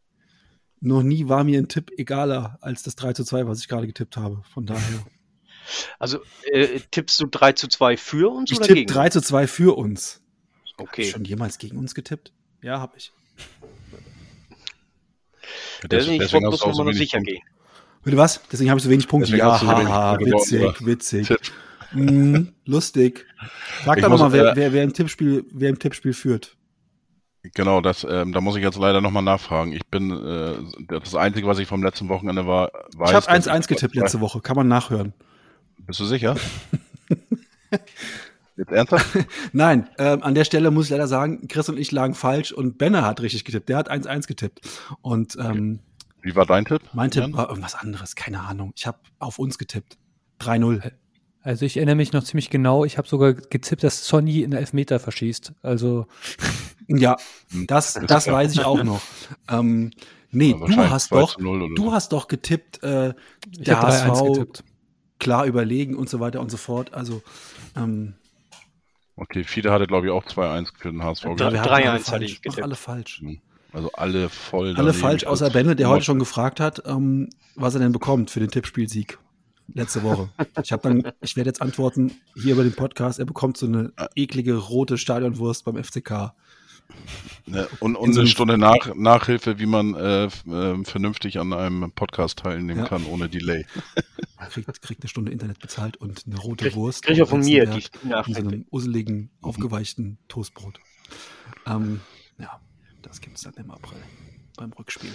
noch 0.82 1.04
nie 1.04 1.30
war 1.30 1.44
mir 1.44 1.60
ein 1.60 1.68
Tipp 1.70 1.92
egaler 1.98 2.58
als 2.62 2.82
das 2.84 2.96
3 2.96 3.14
zu 3.14 3.24
2, 3.24 3.48
was 3.48 3.60
ich 3.60 3.68
gerade 3.68 3.88
getippt 3.88 4.18
habe. 4.18 4.42
Von 4.52 4.66
daher. 4.66 5.06
Also 6.00 6.20
äh, 6.52 6.80
tippst 6.92 7.22
du 7.22 7.28
3 7.28 7.54
zu 7.54 7.68
2 7.68 7.96
für 7.96 8.34
uns 8.34 8.52
Ich 8.52 8.58
oder 8.58 8.68
tippe 8.68 8.80
gegen 8.82 8.92
3 8.92 9.10
zu 9.10 9.22
2 9.22 9.48
für 9.48 9.78
uns. 9.78 10.22
Hab 10.56 10.66
ich 10.68 10.74
Okay. 10.78 11.06
schon 11.06 11.24
jemals 11.24 11.60
gegen 11.60 11.78
uns 11.78 11.94
getippt? 11.94 12.34
Ja, 12.64 12.80
habe 12.80 12.98
ich. 12.98 13.14
Deswegen, 15.90 16.20
Deswegen 16.20 16.44
du 16.46 16.52
auch 16.52 16.74
so 16.74 16.92
sicher 16.92 17.18
Punkte. 17.18 17.34
gehen. 17.34 17.44
Bitte 18.04 18.18
was? 18.18 18.42
Deswegen 18.52 18.70
habe 18.70 18.80
ich 18.80 18.84
so 18.84 18.90
wenig 18.90 19.08
Punkte. 19.08 19.32
Deswegen 19.32 19.48
Ja, 19.48 19.58
so 19.58 19.68
haha, 19.68 20.20
witzig, 20.20 20.86
witzig. 20.86 21.30
Mhm, 21.96 22.54
lustig. 22.66 23.26
Sag 23.86 24.02
doch 24.02 24.10
muss, 24.10 24.20
nochmal, 24.20 24.34
wer, 24.34 24.52
äh, 24.54 24.56
wer, 24.56 24.74
wer, 24.74 24.84
im 24.84 24.94
Tippspiel, 24.94 25.46
wer 25.52 25.70
im 25.70 25.78
Tippspiel 25.78 26.14
führt. 26.14 26.58
Genau, 27.54 27.82
das, 27.82 28.04
ähm, 28.10 28.32
da 28.32 28.42
muss 28.42 28.56
ich 28.56 28.64
jetzt 28.64 28.80
leider 28.80 29.02
nochmal 29.02 29.22
nachfragen. 29.22 29.74
Ich 29.74 29.86
bin, 29.88 30.12
äh, 30.12 30.56
das 30.88 31.14
Einzige, 31.14 31.46
was 31.46 31.60
ich 31.60 31.68
vom 31.68 31.84
letzten 31.84 32.10
Wochenende 32.10 32.48
war, 32.48 32.72
weiß. 32.96 33.10
Ich 33.10 33.16
habe 33.16 33.26
dass 33.28 33.48
1-1 33.48 33.68
getippt 33.68 33.96
letzte 33.96 34.22
Woche, 34.22 34.42
kann 34.42 34.56
man 34.56 34.68
nachhören. 34.68 35.14
Bist 35.78 36.00
du 36.00 36.06
sicher? 36.06 36.36
Jetzt 38.58 38.72
ernsthaft? 38.72 39.18
Nein, 39.54 39.90
ähm, 39.98 40.22
an 40.24 40.36
der 40.36 40.44
Stelle 40.46 40.70
muss 40.72 40.86
ich 40.86 40.92
leider 40.92 41.08
sagen, 41.08 41.48
Chris 41.48 41.70
und 41.70 41.78
ich 41.80 41.92
lagen 41.92 42.14
falsch 42.14 42.52
und 42.52 42.78
Benner 42.78 43.04
hat 43.04 43.22
richtig 43.22 43.46
getippt. 43.46 43.70
Der 43.70 43.78
hat 43.78 43.90
1-1 43.92 44.28
getippt. 44.28 44.62
Und 45.02 45.36
ähm, 45.40 45.80
Wie 46.22 46.36
war 46.36 46.46
dein 46.46 46.66
Tipp? 46.66 46.82
mein 46.94 47.10
Tipp 47.12 47.22
Jan? 47.24 47.34
war 47.34 47.50
irgendwas 47.50 47.76
anderes, 47.76 48.16
keine 48.16 48.42
Ahnung. 48.42 48.72
Ich 48.76 48.86
habe 48.86 49.00
auf 49.20 49.40
uns 49.40 49.58
getippt. 49.58 49.98
3-0. 50.40 50.92
Also 51.42 51.66
ich 51.66 51.76
erinnere 51.78 51.96
mich 51.96 52.14
noch 52.14 52.24
ziemlich 52.24 52.50
genau, 52.50 52.86
ich 52.86 52.98
habe 52.98 53.08
sogar 53.08 53.34
getippt, 53.34 53.84
dass 53.84 54.06
Sonny 54.08 54.44
einen 54.44 54.54
Elfmeter 54.54 55.00
verschießt. 55.00 55.54
Also 55.62 56.06
Ja, 56.88 57.16
Hm, 57.52 57.66
das, 57.68 57.94
das 58.08 58.28
weiß 58.28 58.54
ich 58.54 58.64
auch 58.66 58.84
noch. 58.84 59.02
Ähm, 59.50 59.92
nee, 60.32 60.52
Ja, 60.52 60.66
du 60.68 60.90
hast 60.90 61.08
2 61.10 61.20
doch, 61.20 61.36
zu 61.36 61.42
0 61.42 61.62
oder 61.64 61.76
du 61.76 61.84
so. 61.86 61.92
hast 61.94 62.12
doch 62.14 62.28
getippt, 62.28 62.84
äh, 62.84 63.14
der 63.48 63.82
habe 63.82 63.92
3-1 63.92 64.08
HSV 64.08 64.24
getippt. 64.34 64.64
klar 65.20 65.46
überlegen 65.46 65.96
und 65.96 66.08
so 66.10 66.20
weiter 66.20 66.40
und 66.42 66.52
so 66.52 66.58
fort. 66.58 66.94
Also 66.94 67.22
ähm, 67.76 68.14
Okay, 69.16 69.44
Fiete 69.44 69.72
hatte, 69.72 69.86
glaube 69.88 70.08
ich, 70.08 70.12
auch 70.12 70.26
2-1 70.26 70.70
für 70.78 70.92
den 70.92 71.04
HSV. 71.04 71.24
Drei- 71.24 71.30
getippt. 71.36 71.54
wir 71.54 71.62
hatten 71.62 71.70
3-1 71.70 71.74
alle 71.74 71.88
hatte 71.94 72.04
falsch. 72.04 72.32
ich 72.32 72.42
getippt. 72.42 72.64
alle 72.64 72.76
falsch. 72.76 73.24
Also 73.72 73.92
alle 73.94 74.30
voll. 74.30 74.76
Alle 74.76 74.94
falsch, 74.94 75.26
außer 75.26 75.46
Also, 75.46 75.54
Benne, 75.58 75.76
der 75.76 75.90
heute 75.90 76.06
schon 76.06 76.20
gefragt 76.20 76.60
hat, 76.60 76.84
ähm, 76.86 77.30
was 77.56 77.74
er 77.74 77.80
denn 77.80 77.92
bekommt 77.92 78.30
für 78.30 78.40
den 78.40 78.50
Tippspielsieg 78.50 79.18
letzte 79.74 80.04
Woche. 80.04 80.30
Ich 80.62 80.72
habe 80.72 80.82
dann, 80.84 81.12
ich 81.22 81.36
werde 81.36 81.50
jetzt 81.50 81.62
antworten 81.62 82.12
hier 82.36 82.54
über 82.54 82.64
den 82.64 82.74
Podcast. 82.76 83.18
Er 83.20 83.26
bekommt 83.26 83.58
so 83.58 83.66
eine 83.66 83.92
eklige 84.16 84.56
rote 84.58 84.98
Stadionwurst 84.98 85.64
beim 85.66 85.82
FCK. 85.84 86.34
Ne, 87.46 87.68
und 87.82 87.96
und 87.98 88.18
eine 88.18 88.26
Stunde 88.28 88.58
nach, 88.58 88.96
Nachhilfe, 88.96 89.60
wie 89.60 89.66
man 89.66 89.96
äh, 89.96 90.26
äh, 90.26 90.84
vernünftig 90.86 91.40
an 91.40 91.52
einem 91.52 91.92
Podcast 91.92 92.40
teilnehmen 92.40 92.80
Ja. 92.82 92.88
kann, 92.88 93.06
ohne 93.06 93.28
Delay. 93.30 93.66
Er 94.38 94.48
kriegt, 94.50 94.82
kriegt 94.82 95.02
eine 95.04 95.10
Stunde 95.10 95.32
Internet 95.32 95.60
bezahlt 95.60 95.96
und 95.98 96.24
eine 96.26 96.38
rote 96.38 96.66
Krieg, 96.66 96.76
Wurst. 96.76 97.04
krieg 97.04 97.16
ich 97.16 97.24
auch 97.24 97.30
von 97.30 97.40
mir 97.42 97.66
die 97.66 97.84
in 98.28 98.34
so 98.34 98.40
einem 98.42 98.66
usseligen, 98.72 99.30
aufgeweichten 99.42 100.18
Toastbrot. 100.28 100.80
Ähm, 101.66 102.02
ja, 102.38 102.60
das 103.02 103.22
gibt 103.22 103.38
es 103.38 103.44
dann 103.44 103.54
im 103.54 103.72
April 103.72 104.00
beim 104.58 104.74
Rückspiel. 104.74 105.12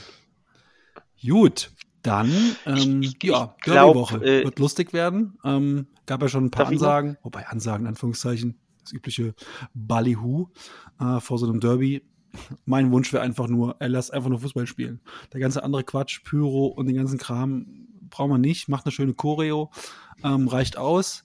Gut, 1.23 1.71
dann, 2.03 2.31
ähm, 2.65 3.03
Ich- 3.03 3.17
ich 3.17 3.23
ja, 3.25 3.55
glaub, 3.61 3.95
Derby-Woche 3.95 4.17
äh, 4.25 4.45
wird 4.45 4.59
lustig 4.59 4.93
werden. 4.95 5.39
Ähm, 5.45 5.89
gab 6.07 6.23
ja 6.23 6.29
schon 6.29 6.47
ein 6.47 6.51
paar 6.51 6.67
ich? 6.67 6.73
Ansagen, 6.79 7.19
wobei 7.23 7.47
Ansagen, 7.49 7.85
in 7.85 7.89
Anführungszeichen, 7.89 8.59
das 8.89 8.93
übliche 8.93 9.35
Ballyhoo 9.75 10.49
äh, 11.01 11.21
vor 11.21 11.39
so 11.39 11.47
einem 11.47 11.61
Derby. 11.61 12.03
Mein 12.65 12.91
Wunsch 12.93 13.13
wäre 13.13 13.23
einfach 13.23 13.49
nur, 13.49 13.77
er 13.79 13.89
lässt 13.89 14.13
einfach 14.13 14.29
nur 14.29 14.41
Fußball 14.41 14.67
spielen. 14.67 15.01
Der 15.33 15.41
ganze 15.41 15.63
andere 15.63 15.85
Quatsch, 15.85 16.23
Pyro 16.25 16.67
und 16.67 16.87
den 16.87 16.97
ganzen 16.97 17.19
Kram 17.19 17.89
braucht 18.11 18.29
man 18.31 18.41
nicht. 18.41 18.69
Macht 18.69 18.87
eine 18.87 18.93
schöne 18.93 19.15
Choreo, 19.15 19.71
ähm, 20.25 20.49
reicht 20.49 20.77
aus. 20.77 21.25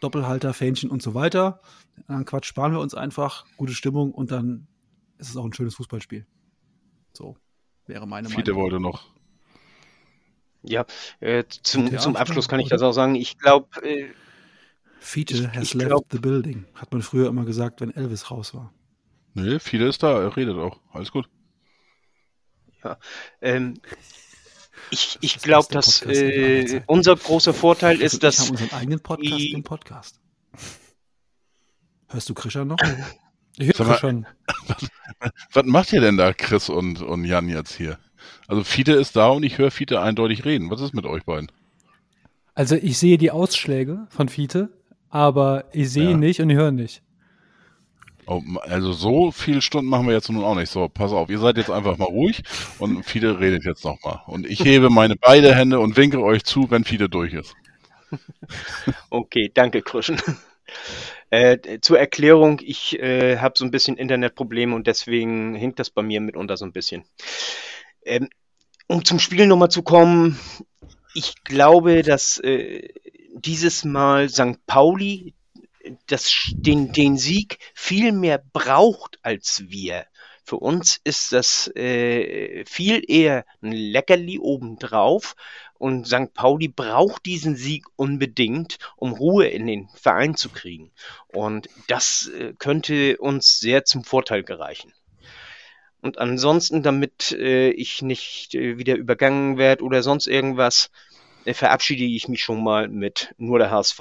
Doppelhalter, 0.00 0.52
Fähnchen 0.52 0.90
und 0.90 1.02
so 1.02 1.14
weiter. 1.14 1.60
Dann 2.08 2.24
Quatsch 2.24 2.46
sparen 2.46 2.72
wir 2.72 2.80
uns 2.80 2.94
einfach, 2.94 3.46
gute 3.56 3.72
Stimmung 3.72 4.12
und 4.12 4.30
dann 4.30 4.66
ist 5.18 5.30
es 5.30 5.36
auch 5.36 5.44
ein 5.44 5.52
schönes 5.52 5.76
Fußballspiel. 5.76 6.26
So 7.12 7.36
wäre 7.86 8.06
meine 8.06 8.28
Fiete 8.28 8.52
Meinung. 8.52 8.62
wollte 8.64 8.80
noch. 8.80 9.14
Ja, 10.62 10.84
äh, 11.20 11.44
zum, 11.62 11.92
Ja, 11.92 11.98
zum 11.98 12.16
Abschluss 12.16 12.48
kann 12.48 12.60
ich 12.60 12.68
das 12.68 12.82
auch 12.82 12.92
sagen. 12.92 13.14
Ich 13.14 13.38
glaube, 13.38 13.68
äh, 13.82 14.08
Fiete 15.04 15.34
Ich- 15.34 15.48
has 15.48 15.62
ich 15.64 15.74
left 15.74 15.88
glaub- 15.90 16.06
the 16.10 16.18
building, 16.18 16.64
hat 16.74 16.90
man 16.92 17.02
früher 17.02 17.28
immer 17.28 17.44
gesagt, 17.44 17.80
wenn 17.82 17.90
Elvis 17.94 18.30
raus 18.30 18.54
war. 18.54 18.72
Nee, 19.34 19.58
Fiete 19.58 19.84
ist 19.84 20.02
da, 20.02 20.20
er 20.22 20.34
redet 20.36 20.56
auch. 20.56 20.80
Alles 20.92 21.10
gut. 21.12 21.28
ähm, 23.40 23.74
ich, 24.90 25.18
ich 25.20 25.38
glaube, 25.38 25.68
dass 25.72 26.02
äh, 26.02 26.82
unser 26.86 27.16
großer 27.16 27.54
Vorteil 27.54 27.98
Chris 27.98 28.14
ist, 28.14 28.22
dass 28.22 28.38
haben 28.40 28.50
unseren 28.50 28.72
eigenen 28.72 29.00
Podcast 29.00 29.38
die- 29.38 29.52
im 29.52 29.62
Podcast. 29.62 30.20
Hörst 32.08 32.28
du 32.28 32.34
Krischer 32.34 32.64
noch? 32.64 32.78
Ich 33.56 33.78
höre 33.78 33.96
schon. 33.98 34.26
Was 35.52 35.64
macht 35.64 35.92
ihr 35.92 36.00
denn 36.00 36.16
da, 36.16 36.32
Chris 36.32 36.68
und, 36.68 37.00
und 37.02 37.24
Jan 37.24 37.48
jetzt 37.48 37.76
hier? 37.76 38.00
Also 38.48 38.64
Fiete 38.64 38.94
ist 38.94 39.14
da 39.14 39.28
und 39.28 39.44
ich 39.44 39.58
höre 39.58 39.70
Fiete 39.70 40.00
eindeutig 40.00 40.44
reden. 40.44 40.70
Was 40.70 40.80
ist 40.80 40.92
mit 40.92 41.06
euch 41.06 41.22
beiden? 41.24 41.52
Also 42.54 42.74
ich 42.74 42.98
sehe 42.98 43.16
die 43.16 43.30
Ausschläge 43.30 44.08
von 44.10 44.28
Fiete, 44.28 44.70
aber 45.14 45.66
ich 45.72 45.90
sehe 45.92 46.10
Ja. 46.10 46.16
nicht 46.16 46.40
und 46.40 46.50
ich 46.50 46.56
höre 46.56 46.72
nicht. 46.72 47.00
Oh, 48.26 48.42
also 48.62 48.92
so 48.92 49.30
viele 49.30 49.62
Stunden 49.62 49.88
machen 49.88 50.08
wir 50.08 50.14
jetzt 50.14 50.28
nun 50.28 50.42
auch 50.42 50.56
nicht. 50.56 50.70
So, 50.70 50.88
pass 50.88 51.12
auf, 51.12 51.30
ihr 51.30 51.38
seid 51.38 51.56
jetzt 51.56 51.70
einfach 51.70 51.98
mal 51.98 52.06
ruhig 52.06 52.42
und 52.80 53.04
Fide 53.04 53.38
redet 53.38 53.64
jetzt 53.64 53.84
nochmal. 53.84 54.22
Und 54.26 54.44
ich 54.44 54.64
hebe 54.64 54.90
meine 54.90 55.14
beide 55.14 55.54
Hände 55.54 55.78
und 55.78 55.96
winke 55.96 56.20
euch 56.20 56.42
zu, 56.44 56.68
wenn 56.70 56.84
Fide 56.84 57.08
durch 57.08 57.32
ist. 57.32 57.54
Okay, 59.10 59.50
danke, 59.54 59.82
Krüschen. 59.82 60.20
Äh, 61.30 61.78
zur 61.80 61.98
Erklärung, 61.98 62.60
ich 62.62 62.98
äh, 63.00 63.38
habe 63.38 63.54
so 63.56 63.64
ein 63.64 63.70
bisschen 63.70 63.96
Internetprobleme 63.96 64.74
und 64.74 64.86
deswegen 64.86 65.54
hinkt 65.54 65.78
das 65.78 65.90
bei 65.90 66.02
mir 66.02 66.20
mitunter 66.20 66.56
so 66.56 66.64
ein 66.64 66.72
bisschen. 66.72 67.04
Ähm, 68.04 68.28
um 68.88 69.04
zum 69.04 69.18
Spiel 69.18 69.46
nochmal 69.46 69.70
zu 69.70 69.82
kommen, 69.82 70.38
ich 71.14 71.42
glaube, 71.44 72.02
dass 72.02 72.38
äh, 72.38 72.88
dieses 73.44 73.84
Mal 73.84 74.28
St. 74.28 74.66
Pauli 74.66 75.34
das, 76.06 76.52
den, 76.64 76.92
den 76.92 77.18
Sieg 77.18 77.58
viel 77.74 78.12
mehr 78.12 78.42
braucht 78.52 79.18
als 79.22 79.64
wir. 79.68 80.06
Für 80.46 80.56
uns 80.56 81.00
ist 81.04 81.32
das 81.32 81.68
äh, 81.74 82.64
viel 82.66 83.02
eher 83.08 83.46
ein 83.62 83.72
Leckerli 83.72 84.38
obendrauf 84.38 85.36
und 85.78 86.06
St. 86.06 86.34
Pauli 86.34 86.68
braucht 86.68 87.24
diesen 87.24 87.56
Sieg 87.56 87.86
unbedingt, 87.96 88.78
um 88.96 89.12
Ruhe 89.12 89.46
in 89.46 89.66
den 89.66 89.88
Verein 89.94 90.34
zu 90.36 90.50
kriegen. 90.50 90.92
Und 91.28 91.68
das 91.88 92.30
äh, 92.38 92.52
könnte 92.58 93.16
uns 93.18 93.58
sehr 93.58 93.84
zum 93.84 94.04
Vorteil 94.04 94.42
gereichen. 94.42 94.92
Und 96.02 96.18
ansonsten, 96.18 96.82
damit 96.82 97.32
äh, 97.32 97.70
ich 97.70 98.02
nicht 98.02 98.54
äh, 98.54 98.76
wieder 98.76 98.96
übergangen 98.96 99.56
werde 99.56 99.82
oder 99.82 100.02
sonst 100.02 100.26
irgendwas, 100.26 100.90
verabschiede 101.52 102.04
ich 102.04 102.28
mich 102.28 102.42
schon 102.42 102.62
mal 102.62 102.88
mit 102.88 103.34
nur 103.36 103.58
der 103.58 103.70
HSV. 103.70 104.00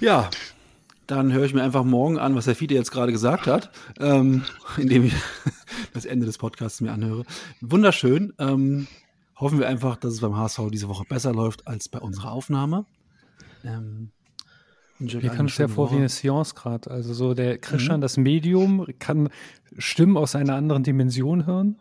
Ja, 0.00 0.30
dann 1.06 1.32
höre 1.32 1.44
ich 1.44 1.54
mir 1.54 1.62
einfach 1.62 1.84
morgen 1.84 2.18
an, 2.18 2.34
was 2.34 2.46
der 2.46 2.56
Fiete 2.56 2.74
jetzt 2.74 2.90
gerade 2.90 3.12
gesagt 3.12 3.46
hat, 3.46 3.70
ähm, 4.00 4.44
indem 4.76 5.04
ich 5.04 5.14
das 5.94 6.04
Ende 6.04 6.26
des 6.26 6.38
Podcasts 6.38 6.80
mir 6.80 6.92
anhöre. 6.92 7.24
Wunderschön. 7.60 8.32
Ähm, 8.38 8.86
hoffen 9.36 9.58
wir 9.58 9.68
einfach, 9.68 9.96
dass 9.96 10.14
es 10.14 10.20
beim 10.20 10.36
HSV 10.36 10.70
diese 10.72 10.88
Woche 10.88 11.04
besser 11.08 11.32
läuft 11.32 11.66
als 11.66 11.88
bei 11.88 11.98
unserer 11.98 12.32
Aufnahme. 12.32 12.86
Ähm, 13.64 14.12
Mir 14.98 15.30
kam 15.30 15.46
es 15.46 15.58
ja 15.58 15.68
vor 15.68 15.90
wie 15.90 15.96
eine 15.96 16.08
Seance 16.08 16.54
gerade. 16.54 16.90
Also 16.90 17.12
so 17.14 17.34
der 17.34 17.58
Christian, 17.58 17.98
mhm. 17.98 18.02
das 18.02 18.16
Medium, 18.16 18.86
kann 18.98 19.28
Stimmen 19.78 20.16
aus 20.16 20.34
einer 20.36 20.54
anderen 20.54 20.82
Dimension 20.82 21.46
hören. 21.46 21.78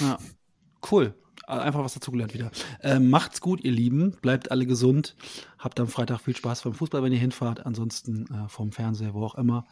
Ja, 0.00 0.18
cool 0.90 1.14
einfach 1.58 1.82
was 1.82 1.94
dazugelernt 1.94 2.34
wieder. 2.34 2.50
Ähm, 2.82 3.10
macht's 3.10 3.40
gut, 3.40 3.62
ihr 3.64 3.72
Lieben. 3.72 4.12
Bleibt 4.22 4.50
alle 4.50 4.66
gesund. 4.66 5.16
Habt 5.58 5.80
am 5.80 5.88
Freitag 5.88 6.20
viel 6.20 6.36
Spaß 6.36 6.62
beim 6.62 6.74
Fußball, 6.74 7.02
wenn 7.02 7.12
ihr 7.12 7.18
hinfahrt. 7.18 7.66
Ansonsten 7.66 8.26
äh, 8.26 8.48
vom 8.48 8.72
Fernseher, 8.72 9.14
wo 9.14 9.24
auch 9.24 9.34
immer. 9.34 9.66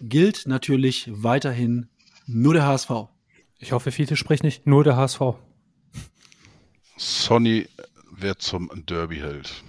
Gilt 0.00 0.46
natürlich 0.46 1.10
weiterhin 1.10 1.88
nur 2.26 2.54
der 2.54 2.66
HSV. 2.66 2.90
Ich 3.58 3.72
hoffe, 3.72 3.90
viele 3.92 4.16
sprechen 4.16 4.46
nicht 4.46 4.66
nur 4.66 4.84
der 4.84 4.96
HSV. 4.96 5.20
Sonny 6.96 7.66
wird 8.10 8.42
zum 8.42 8.70
Derby-Held. 8.86 9.62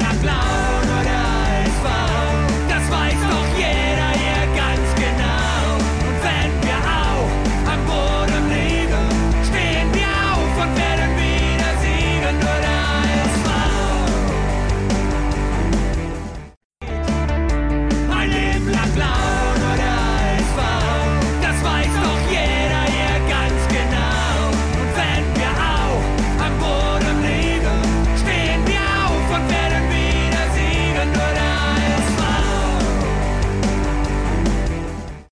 bla 0.00 0.12
bla. 0.22 0.69